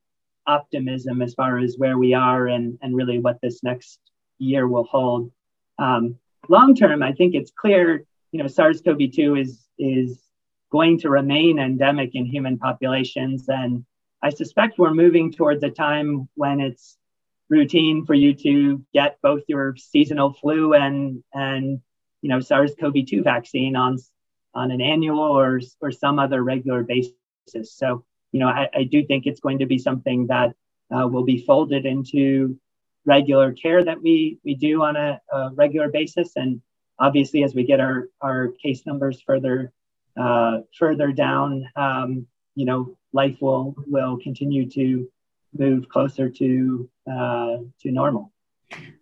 optimism 0.47 1.21
as 1.21 1.33
far 1.35 1.59
as 1.59 1.75
where 1.77 1.97
we 1.97 2.13
are 2.13 2.47
and 2.47 2.77
and 2.81 2.95
really 2.95 3.19
what 3.19 3.39
this 3.41 3.63
next 3.63 3.99
year 4.39 4.67
will 4.67 4.83
hold. 4.83 5.31
Um, 5.79 6.17
long 6.51 6.75
term, 6.75 7.01
I 7.01 7.13
think 7.13 7.33
it's 7.33 7.51
clear. 7.51 8.05
You 8.31 8.39
know, 8.43 8.47
SARS-CoV-2 8.47 9.41
is 9.41 9.65
is 9.79 10.21
going 10.71 10.99
to 10.99 11.09
remain 11.09 11.57
endemic 11.59 12.11
in 12.13 12.25
human 12.25 12.59
populations, 12.59 13.45
and 13.47 13.83
I 14.21 14.29
suspect 14.29 14.77
we're 14.77 14.93
moving 14.93 15.31
towards 15.31 15.63
a 15.63 15.69
time 15.69 16.29
when 16.35 16.59
it's 16.59 16.97
routine 17.49 18.05
for 18.05 18.13
you 18.13 18.33
to 18.33 18.85
get 18.93 19.17
both 19.21 19.41
your 19.47 19.75
seasonal 19.75 20.33
flu 20.33 20.73
and 20.73 21.23
and 21.33 21.81
you 22.21 22.29
know 22.29 22.39
SARS-CoV-2 22.39 23.23
vaccine 23.23 23.75
on 23.75 23.97
on 24.53 24.71
an 24.71 24.81
annual 24.81 25.19
or 25.19 25.59
or 25.81 25.91
some 25.91 26.19
other 26.19 26.43
regular 26.43 26.83
basis. 26.83 27.13
So 27.65 28.03
you 28.31 28.39
know 28.39 28.47
I, 28.47 28.69
I 28.73 28.83
do 28.83 29.05
think 29.05 29.25
it's 29.25 29.39
going 29.39 29.59
to 29.59 29.65
be 29.65 29.77
something 29.77 30.27
that 30.27 30.53
uh, 30.93 31.07
will 31.07 31.23
be 31.23 31.45
folded 31.45 31.85
into 31.85 32.59
regular 33.05 33.51
care 33.53 33.83
that 33.83 34.01
we 34.01 34.37
we 34.43 34.55
do 34.55 34.83
on 34.83 34.95
a, 34.95 35.19
a, 35.31 35.49
regular 35.53 35.89
basis, 35.89 36.33
and 36.35 36.61
obviously 36.99 37.43
as 37.43 37.55
we 37.55 37.63
get 37.63 37.79
our 37.79 38.09
our 38.21 38.49
case 38.61 38.85
numbers 38.85 39.21
further 39.21 39.71
uh, 40.19 40.59
further 40.77 41.11
down, 41.11 41.67
um, 41.75 42.27
you 42.55 42.65
know 42.65 42.97
life 43.13 43.37
will 43.41 43.75
will 43.87 44.17
continue 44.17 44.69
to 44.69 45.09
move 45.57 45.89
closer 45.89 46.29
to 46.29 46.89
uh, 47.11 47.57
to 47.81 47.91
normal. 47.91 48.31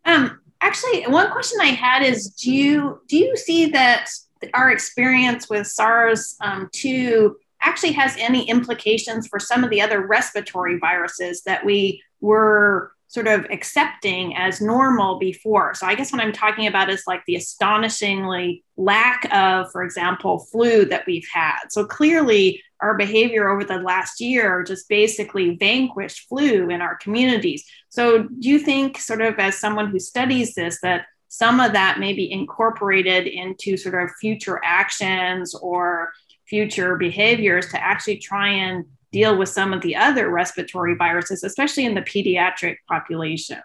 Um, 0.06 0.40
actually, 0.62 1.04
one 1.04 1.32
question 1.32 1.60
I 1.62 1.68
had 1.68 2.04
is: 2.04 2.30
Do 2.30 2.54
you 2.54 3.02
do 3.08 3.18
you 3.18 3.36
see 3.36 3.68
that 3.68 4.10
our 4.54 4.72
experience 4.72 5.50
with 5.50 5.68
SARS 5.68 6.36
um, 6.42 6.70
two 6.72 7.38
actually 7.62 7.92
has 7.92 8.16
any 8.18 8.50
implications 8.50 9.28
for 9.28 9.40
some 9.40 9.64
of 9.66 9.70
the 9.70 9.82
other 9.82 10.08
respiratory 10.08 10.78
viruses 10.78 11.44
that 11.44 11.66
we 11.66 12.02
were 12.22 12.94
sort 13.10 13.28
of 13.28 13.46
accepting 13.50 14.38
as 14.38 14.62
normal 14.62 15.18
before. 15.18 15.74
So 15.74 15.88
I 15.88 15.96
guess 15.96 16.12
what 16.12 16.22
I'm 16.22 16.32
talking 16.32 16.68
about 16.68 16.92
is 16.92 17.04
like 17.08 17.26
the 17.26 17.36
astonishingly 17.36 18.64
lack 18.78 19.28
of, 19.34 19.72
for 19.72 19.84
example, 19.84 20.46
flu 20.52 20.86
that 20.86 21.08
we've 21.08 21.28
had. 21.34 21.58
So 21.70 21.86
clearly 21.86 22.62
our 22.82 22.96
behavior 22.96 23.50
over 23.50 23.64
the 23.64 23.80
last 23.80 24.22
year 24.22 24.64
just 24.64 24.88
basically 24.88 25.58
vanquished 25.58 26.28
flu 26.30 26.70
in 26.70 26.82
our 26.82 26.98
communities. 26.98 27.66
So 27.90 28.24
do 28.24 28.48
you 28.48 28.60
think 28.60 29.00
sort 29.00 29.22
of 29.22 29.40
as 29.40 29.58
someone 29.58 29.90
who 29.90 30.00
studies 30.00 30.54
this 30.54 30.80
that 30.82 31.08
some 31.30 31.60
of 31.60 31.74
that 31.74 32.00
may 32.00 32.14
be 32.14 32.32
incorporated 32.32 33.26
into 33.26 33.76
sort 33.76 34.04
of 34.04 34.12
future 34.22 34.62
actions 34.64 35.56
or 35.56 36.12
future 36.48 36.96
behaviors 36.96 37.70
to 37.70 37.84
actually 37.84 38.18
try 38.18 38.50
and 38.50 38.86
deal 39.12 39.38
with 39.38 39.50
some 39.50 39.74
of 39.74 39.82
the 39.82 39.96
other 39.96 40.30
respiratory 40.30 40.96
viruses, 40.96 41.44
especially 41.44 41.86
in 41.86 41.96
the 41.96 42.02
pediatric 42.02 42.78
population. 42.88 43.60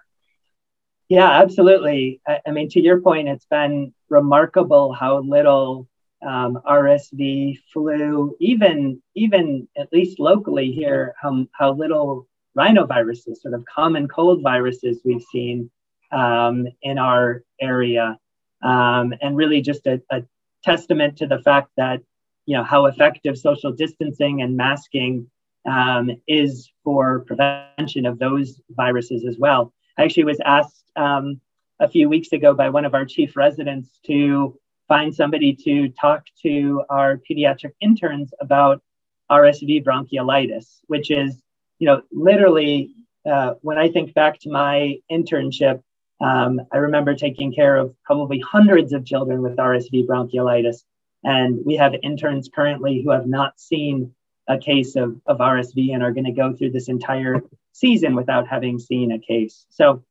Yeah, 1.09 1.31
absolutely. 1.31 2.21
I, 2.27 2.41
I 2.47 2.51
mean, 2.51 2.69
to 2.71 2.81
your 2.81 3.01
point, 3.01 3.29
it's 3.29 3.47
been 3.47 3.93
remarkable 4.09 4.93
how 4.93 5.19
little 5.21 5.87
um, 6.27 6.59
RSV, 6.67 7.59
flu, 7.73 8.35
even 8.41 9.03
even 9.15 9.69
at 9.77 9.93
least 9.93 10.19
locally 10.19 10.73
here, 10.73 11.15
how, 11.21 11.47
how 11.53 11.73
little 11.73 12.27
rhinoviruses, 12.57 13.37
sort 13.43 13.55
of 13.55 13.65
common 13.67 14.09
cold 14.09 14.43
viruses, 14.43 15.01
we've 15.05 15.25
seen 15.31 15.71
um, 16.13 16.67
in 16.83 16.99
our 16.99 17.43
area, 17.61 18.19
um, 18.63 19.13
and 19.21 19.37
really 19.37 19.61
just 19.61 19.87
a, 19.87 20.01
a 20.11 20.23
testament 20.63 21.19
to 21.19 21.27
the 21.27 21.41
fact 21.43 21.69
that 21.77 22.01
you 22.47 22.57
know 22.57 22.65
how 22.65 22.87
effective 22.87 23.37
social 23.37 23.73
distancing 23.73 24.41
and 24.41 24.57
masking 24.57 25.31
um, 25.67 26.11
is 26.29 26.71
for 26.83 27.21
prevention 27.21 28.07
of 28.07 28.19
those 28.19 28.61
viruses 28.71 29.25
as 29.25 29.37
well. 29.39 29.73
I 29.99 30.05
actually 30.05 30.25
was 30.25 30.41
asked 30.45 30.91
um, 30.97 31.41
a 31.81 31.89
few 31.89 32.09
weeks 32.09 32.33
ago 32.33 32.55
by 32.55 32.69
one 32.69 32.85
of 32.85 32.95
our 32.95 33.05
chief 33.05 33.37
residents 33.37 33.99
to 34.07 34.59
find 34.89 35.15
somebody 35.15 35.55
to 35.55 35.89
talk 35.89 36.25
to 36.43 36.83
our 36.91 37.21
pediatric 37.29 37.73
interns 37.81 38.33
about 38.41 38.83
RSV 39.31 39.85
bronchiolitis, 39.85 40.81
which 40.87 41.11
is, 41.11 41.43
you 41.79 41.87
know, 41.87 42.03
literally 42.13 42.95
uh, 43.27 43.55
when 43.63 43.79
I 43.79 43.89
think 43.89 44.15
back 44.15 44.39
to 44.41 44.51
my 44.51 44.99
internship, 45.11 45.83
um, 46.21 46.61
I 46.73 46.79
remember 46.79 47.15
taking 47.15 47.53
care 47.53 47.77
of 47.77 47.95
probably 48.05 48.39
hundreds 48.41 48.93
of 48.93 49.05
children 49.05 49.43
with 49.43 49.57
RSV 49.57 50.07
bronchiolitis. 50.07 50.83
And 51.25 51.61
we 51.65 51.77
have 51.77 51.95
interns 52.03 52.51
currently 52.55 53.03
who 53.03 53.11
have 53.11 53.27
not 53.27 53.59
seen 53.59 54.15
a 54.49 54.59
case 54.59 54.97
of, 54.97 55.21
of 55.27 55.39
RSV 55.39 55.95
and 55.95 56.03
are 56.03 56.13
going 56.13 56.25
to 56.25 56.33
go 56.33 56.53
through 56.53 56.71
this 56.71 56.89
entire 56.89 57.43
season 57.73 58.15
without 58.15 58.47
having 58.47 58.79
seen 58.79 59.13
a 59.13 59.19
case. 59.19 59.67
So 59.71 60.05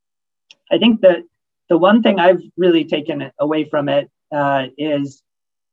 I 0.71 0.77
think 0.77 1.01
that 1.01 1.23
the 1.69 1.77
one 1.77 2.01
thing 2.01 2.19
I've 2.19 2.41
really 2.57 2.85
taken 2.85 3.31
away 3.39 3.63
from 3.65 3.89
it 3.89 4.09
uh, 4.31 4.67
is, 4.77 5.21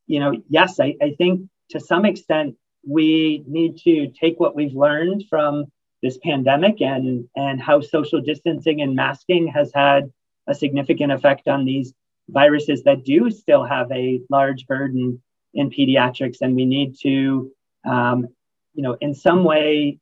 you 0.07 0.21
know, 0.21 0.33
yes, 0.49 0.79
I, 0.79 0.95
I 1.01 1.15
think 1.17 1.49
to 1.71 1.81
some 1.81 2.05
extent 2.05 2.57
we 2.87 3.45
need 3.47 3.79
to 3.79 4.09
take 4.09 4.39
what 4.39 4.55
we've 4.55 4.75
learned 4.75 5.25
from 5.29 5.67
this 6.03 6.19
pandemic 6.19 6.81
and, 6.81 7.29
and 7.37 7.61
how 7.61 7.81
social 7.81 8.21
distancing 8.21 8.81
and 8.81 8.95
masking 8.95 9.47
has 9.49 9.71
had 9.75 10.11
a 10.47 10.55
significant 10.55 11.13
effect 11.13 11.49
on 11.49 11.65
these 11.65 11.93
viruses 12.29 12.83
that 12.85 13.05
do 13.05 13.31
still 13.31 13.65
have 13.65 13.91
a 13.93 14.21
large 14.31 14.67
burden 14.67 15.21
in 15.55 15.71
pediatrics. 15.71 16.39
And 16.41 16.57
we 16.57 16.65
need 16.65 16.97
to 17.03 17.51
um, 17.85 18.29
you 18.75 18.83
know, 18.83 18.97
in 19.01 19.15
some 19.15 19.45
way 19.45 19.99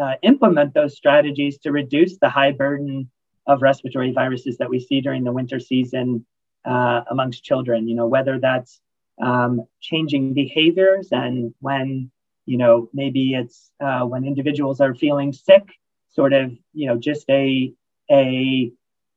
uh, 0.00 0.14
implement 0.22 0.74
those 0.74 0.96
strategies 0.96 1.58
to 1.58 1.72
reduce 1.72 2.18
the 2.18 2.28
high 2.28 2.52
burden 2.52 3.10
of 3.46 3.62
respiratory 3.62 4.12
viruses 4.12 4.58
that 4.58 4.70
we 4.70 4.78
see 4.78 5.00
during 5.00 5.24
the 5.24 5.32
winter 5.32 5.58
season 5.58 6.24
uh, 6.64 7.02
amongst 7.10 7.44
children. 7.44 7.88
You 7.88 7.96
know, 7.96 8.06
whether 8.06 8.38
that's 8.38 8.80
um, 9.20 9.62
changing 9.80 10.34
behaviors 10.34 11.08
and 11.10 11.54
when, 11.60 12.10
you 12.46 12.58
know, 12.58 12.88
maybe 12.92 13.34
it's 13.34 13.70
uh, 13.80 14.02
when 14.02 14.24
individuals 14.24 14.80
are 14.80 14.94
feeling 14.94 15.32
sick, 15.32 15.68
sort 16.10 16.32
of, 16.32 16.52
you 16.72 16.86
know, 16.86 16.96
just 16.96 17.28
a 17.30 17.72
a 18.10 18.72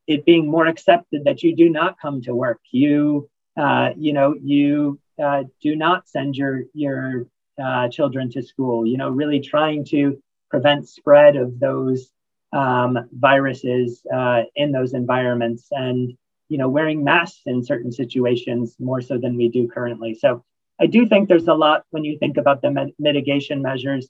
it 0.07 0.25
being 0.25 0.47
more 0.49 0.65
accepted 0.67 1.23
that 1.25 1.43
you 1.43 1.55
do 1.55 1.69
not 1.69 1.99
come 2.01 2.21
to 2.23 2.35
work. 2.35 2.59
You, 2.71 3.29
uh, 3.55 3.91
you 3.95 4.13
know, 4.13 4.35
you 4.41 4.99
uh, 5.21 5.43
do 5.61 5.75
not 5.75 6.09
send 6.09 6.35
your 6.35 6.63
your 6.73 7.27
uh, 7.63 7.87
children 7.89 8.29
to 8.31 8.41
school, 8.41 8.85
you 8.85 8.97
know, 8.97 9.09
really 9.09 9.39
trying 9.39 9.85
to 9.85 10.21
prevent 10.49 10.87
spread 10.87 11.35
of 11.35 11.59
those 11.59 12.11
um, 12.53 12.97
viruses 13.13 14.05
uh, 14.13 14.41
in 14.55 14.71
those 14.71 14.93
environments 14.93 15.67
and, 15.71 16.13
you 16.49 16.57
know, 16.57 16.67
wearing 16.67 17.03
masks 17.03 17.41
in 17.45 17.63
certain 17.63 17.91
situations 17.91 18.75
more 18.79 19.01
so 19.01 19.17
than 19.17 19.37
we 19.37 19.47
do 19.47 19.67
currently. 19.67 20.13
So 20.13 20.43
I 20.79 20.87
do 20.87 21.07
think 21.07 21.29
there's 21.29 21.47
a 21.47 21.53
lot 21.53 21.83
when 21.91 22.03
you 22.03 22.17
think 22.17 22.37
about 22.37 22.61
the 22.61 22.71
med- 22.71 22.93
mitigation 22.99 23.61
measures. 23.61 24.09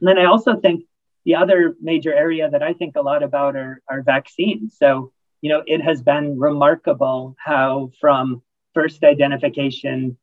And 0.00 0.08
then 0.08 0.18
I 0.18 0.26
also 0.26 0.60
think 0.60 0.84
the 1.24 1.34
other 1.34 1.74
major 1.80 2.14
area 2.14 2.48
that 2.48 2.62
I 2.62 2.72
think 2.74 2.94
a 2.94 3.02
lot 3.02 3.22
about 3.22 3.56
are, 3.56 3.82
are 3.90 4.02
vaccines. 4.02 4.76
So, 4.78 5.12
you 5.40 5.50
know, 5.50 5.62
it 5.66 5.82
has 5.82 6.02
been 6.02 6.38
remarkable 6.38 7.34
how 7.38 7.90
from 8.00 8.42
first 8.74 9.02
identification 9.02 10.16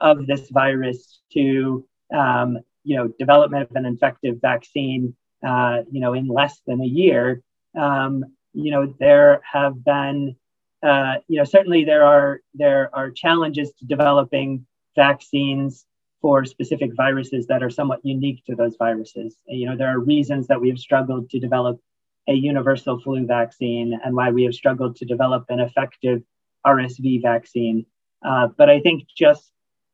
of 0.00 0.26
this 0.26 0.48
virus 0.50 1.20
to 1.32 1.86
um, 2.14 2.58
you 2.84 2.96
know 2.96 3.08
development 3.18 3.68
of 3.68 3.76
an 3.76 3.86
effective 3.86 4.40
vaccine 4.40 5.14
uh, 5.46 5.78
you 5.90 6.00
know 6.00 6.14
in 6.14 6.28
less 6.28 6.60
than 6.66 6.80
a 6.80 6.86
year 6.86 7.42
um, 7.78 8.24
you 8.52 8.70
know 8.70 8.94
there 8.98 9.40
have 9.50 9.84
been 9.84 10.36
uh, 10.82 11.14
you 11.28 11.38
know 11.38 11.44
certainly 11.44 11.84
there 11.84 12.04
are 12.04 12.40
there 12.54 12.90
are 12.94 13.10
challenges 13.10 13.72
to 13.78 13.86
developing 13.86 14.66
vaccines 14.94 15.86
for 16.22 16.44
specific 16.44 16.90
viruses 16.96 17.46
that 17.46 17.62
are 17.62 17.70
somewhat 17.70 18.00
unique 18.02 18.42
to 18.46 18.54
those 18.54 18.76
viruses 18.76 19.36
you 19.46 19.66
know 19.66 19.76
there 19.76 19.88
are 19.88 20.00
reasons 20.00 20.46
that 20.46 20.60
we 20.60 20.68
have 20.68 20.78
struggled 20.78 21.28
to 21.30 21.38
develop 21.38 21.80
a 22.28 22.32
universal 22.32 23.00
flu 23.00 23.24
vaccine 23.26 23.98
and 24.04 24.14
why 24.14 24.30
we 24.30 24.44
have 24.44 24.54
struggled 24.54 24.96
to 24.96 25.04
develop 25.04 25.44
an 25.48 25.60
effective 25.60 26.22
RSV 26.66 27.22
vaccine. 27.22 27.86
Uh, 28.24 28.48
but 28.56 28.68
I 28.68 28.80
think 28.80 29.04
just 29.16 29.52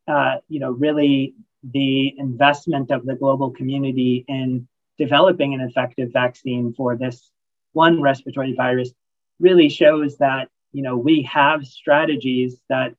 uh, 0.09 0.37
you 0.49 0.61
know 0.61 0.71
really 0.71 1.35
the 1.63 2.15
investment 2.19 2.91
of 2.91 3.07
the 3.07 3.15
global 3.15 3.51
community 3.51 4.25
in 4.29 4.67
developing 4.99 5.55
an 5.55 5.61
effective 5.61 6.13
vaccine 6.13 6.73
for 6.73 6.97
this 6.97 7.31
one 7.73 8.01
respiratory 8.01 8.55
virus 8.55 8.91
really 9.39 9.69
shows 9.69 10.19
that 10.19 10.49
you 10.73 10.83
know 10.83 10.97
we 10.97 11.23
have 11.23 11.67
strategies 11.67 12.61
that 12.69 12.95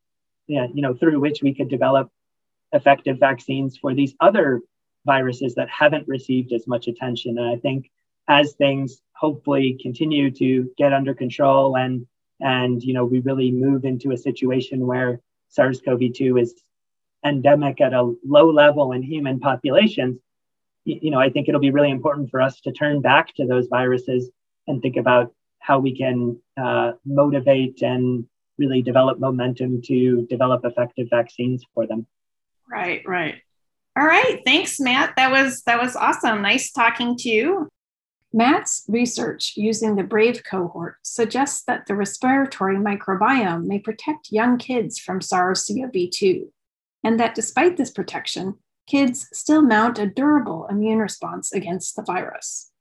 you 0.48 0.82
know 0.82 0.94
through 0.94 1.20
which 1.20 1.42
we 1.42 1.54
could 1.54 1.70
develop 1.70 2.10
effective 2.72 3.20
vaccines 3.20 3.78
for 3.78 3.94
these 3.94 4.16
other 4.20 4.62
viruses 5.06 5.56
that 5.56 5.70
haven't 5.70 6.08
received 6.08 6.54
as 6.54 6.66
much 6.68 6.88
attention. 6.88 7.38
And 7.38 7.48
i 7.48 7.58
think 7.58 7.92
as 8.28 8.54
things 8.54 9.02
hopefully 9.14 9.78
continue 9.82 10.32
to 10.32 10.72
get 10.78 10.94
under 10.94 11.14
control 11.14 11.78
and 11.78 12.08
and 12.40 12.82
you 12.82 12.94
know 12.94 13.06
we 13.06 13.20
really 13.20 13.52
move 13.52 13.86
into 13.86 14.12
a 14.12 14.18
situation 14.18 14.88
where 14.88 15.20
SARS-CoV-2 15.50 16.42
is 16.42 16.56
endemic 17.26 17.82
at 17.82 17.94
a 17.94 18.14
low 18.26 18.50
level 18.50 18.92
in 18.92 19.04
human 19.04 19.40
populations, 19.40 20.20
you 20.86 21.12
know 21.12 21.20
I 21.20 21.30
think 21.30 21.48
it'll 21.48 21.62
be 21.62 21.72
really 21.72 21.92
important 21.92 22.30
for 22.30 22.42
us 22.42 22.60
to 22.62 22.72
turn 22.72 23.02
back 23.02 23.34
to 23.36 23.46
those 23.46 23.68
viruses 23.68 24.30
and 24.68 24.82
think 24.82 24.98
about 24.98 25.34
how 25.60 25.80
we 25.80 25.96
can 25.96 26.40
uh, 26.58 26.92
motivate 27.06 27.82
and 27.82 28.26
really 28.58 28.82
develop 28.82 29.20
momentum 29.20 29.82
to 29.84 30.28
develop 30.30 30.66
effective 30.66 31.08
vaccines 31.10 31.64
for 31.74 31.88
them. 31.88 32.06
Right, 32.70 33.02
right. 33.06 33.36
All 33.98 34.06
right, 34.06 34.42
thanks, 34.46 34.80
Matt. 34.80 35.14
That 35.18 35.32
was 35.32 35.62
that 35.64 35.82
was 35.82 35.96
awesome. 35.96 36.42
Nice 36.42 36.72
talking 36.72 37.16
to 37.18 37.30
you. 37.30 37.70
Matt's 38.36 38.84
research 38.88 39.54
using 39.56 39.96
the 39.96 40.04
BRAVE 40.04 40.44
cohort 40.44 40.96
suggests 41.04 41.64
that 41.66 41.86
the 41.86 41.94
respiratory 41.94 42.78
microbiome 42.78 43.66
may 43.66 43.78
protect 43.78 44.32
young 44.32 44.58
kids 44.58 44.98
from 44.98 45.22
SARS 45.22 45.66
CoV 45.68 46.10
2, 46.12 46.52
and 47.04 47.20
that 47.20 47.36
despite 47.36 47.78
this 47.78 47.92
protection, 47.92 48.56
kids 48.88 49.28
still 49.34 49.62
mount 49.62 50.00
a 50.00 50.08
durable 50.08 50.66
immune 50.70 51.00
response 51.00 51.52
against 51.54 51.96
the 51.96 52.04
virus. 52.04 52.72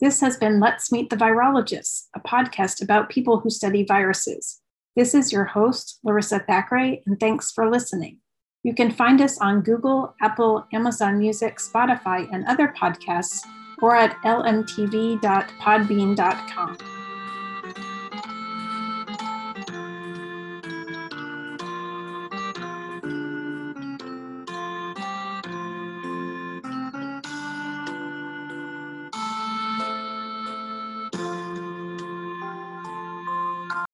This 0.00 0.20
has 0.20 0.36
been 0.36 0.60
Let's 0.60 0.92
Meet 0.92 1.10
the 1.10 1.16
Virologists, 1.16 2.06
a 2.14 2.20
podcast 2.20 2.80
about 2.82 3.10
people 3.10 3.40
who 3.40 3.50
study 3.50 3.84
viruses. 3.84 4.60
This 4.94 5.12
is 5.14 5.32
your 5.32 5.44
host, 5.44 5.98
Larissa 6.04 6.40
Thackray, 6.40 7.02
and 7.06 7.18
thanks 7.18 7.50
for 7.52 7.70
listening. 7.70 8.18
You 8.62 8.74
can 8.74 8.90
find 8.90 9.20
us 9.20 9.38
on 9.38 9.62
Google, 9.62 10.14
Apple, 10.20 10.66
Amazon 10.72 11.18
Music, 11.18 11.58
Spotify, 11.58 12.28
and 12.32 12.44
other 12.46 12.72
podcasts 12.76 13.40
or 13.80 13.96
at 13.96 14.16
lmtv.podbean.com. 14.22 17.07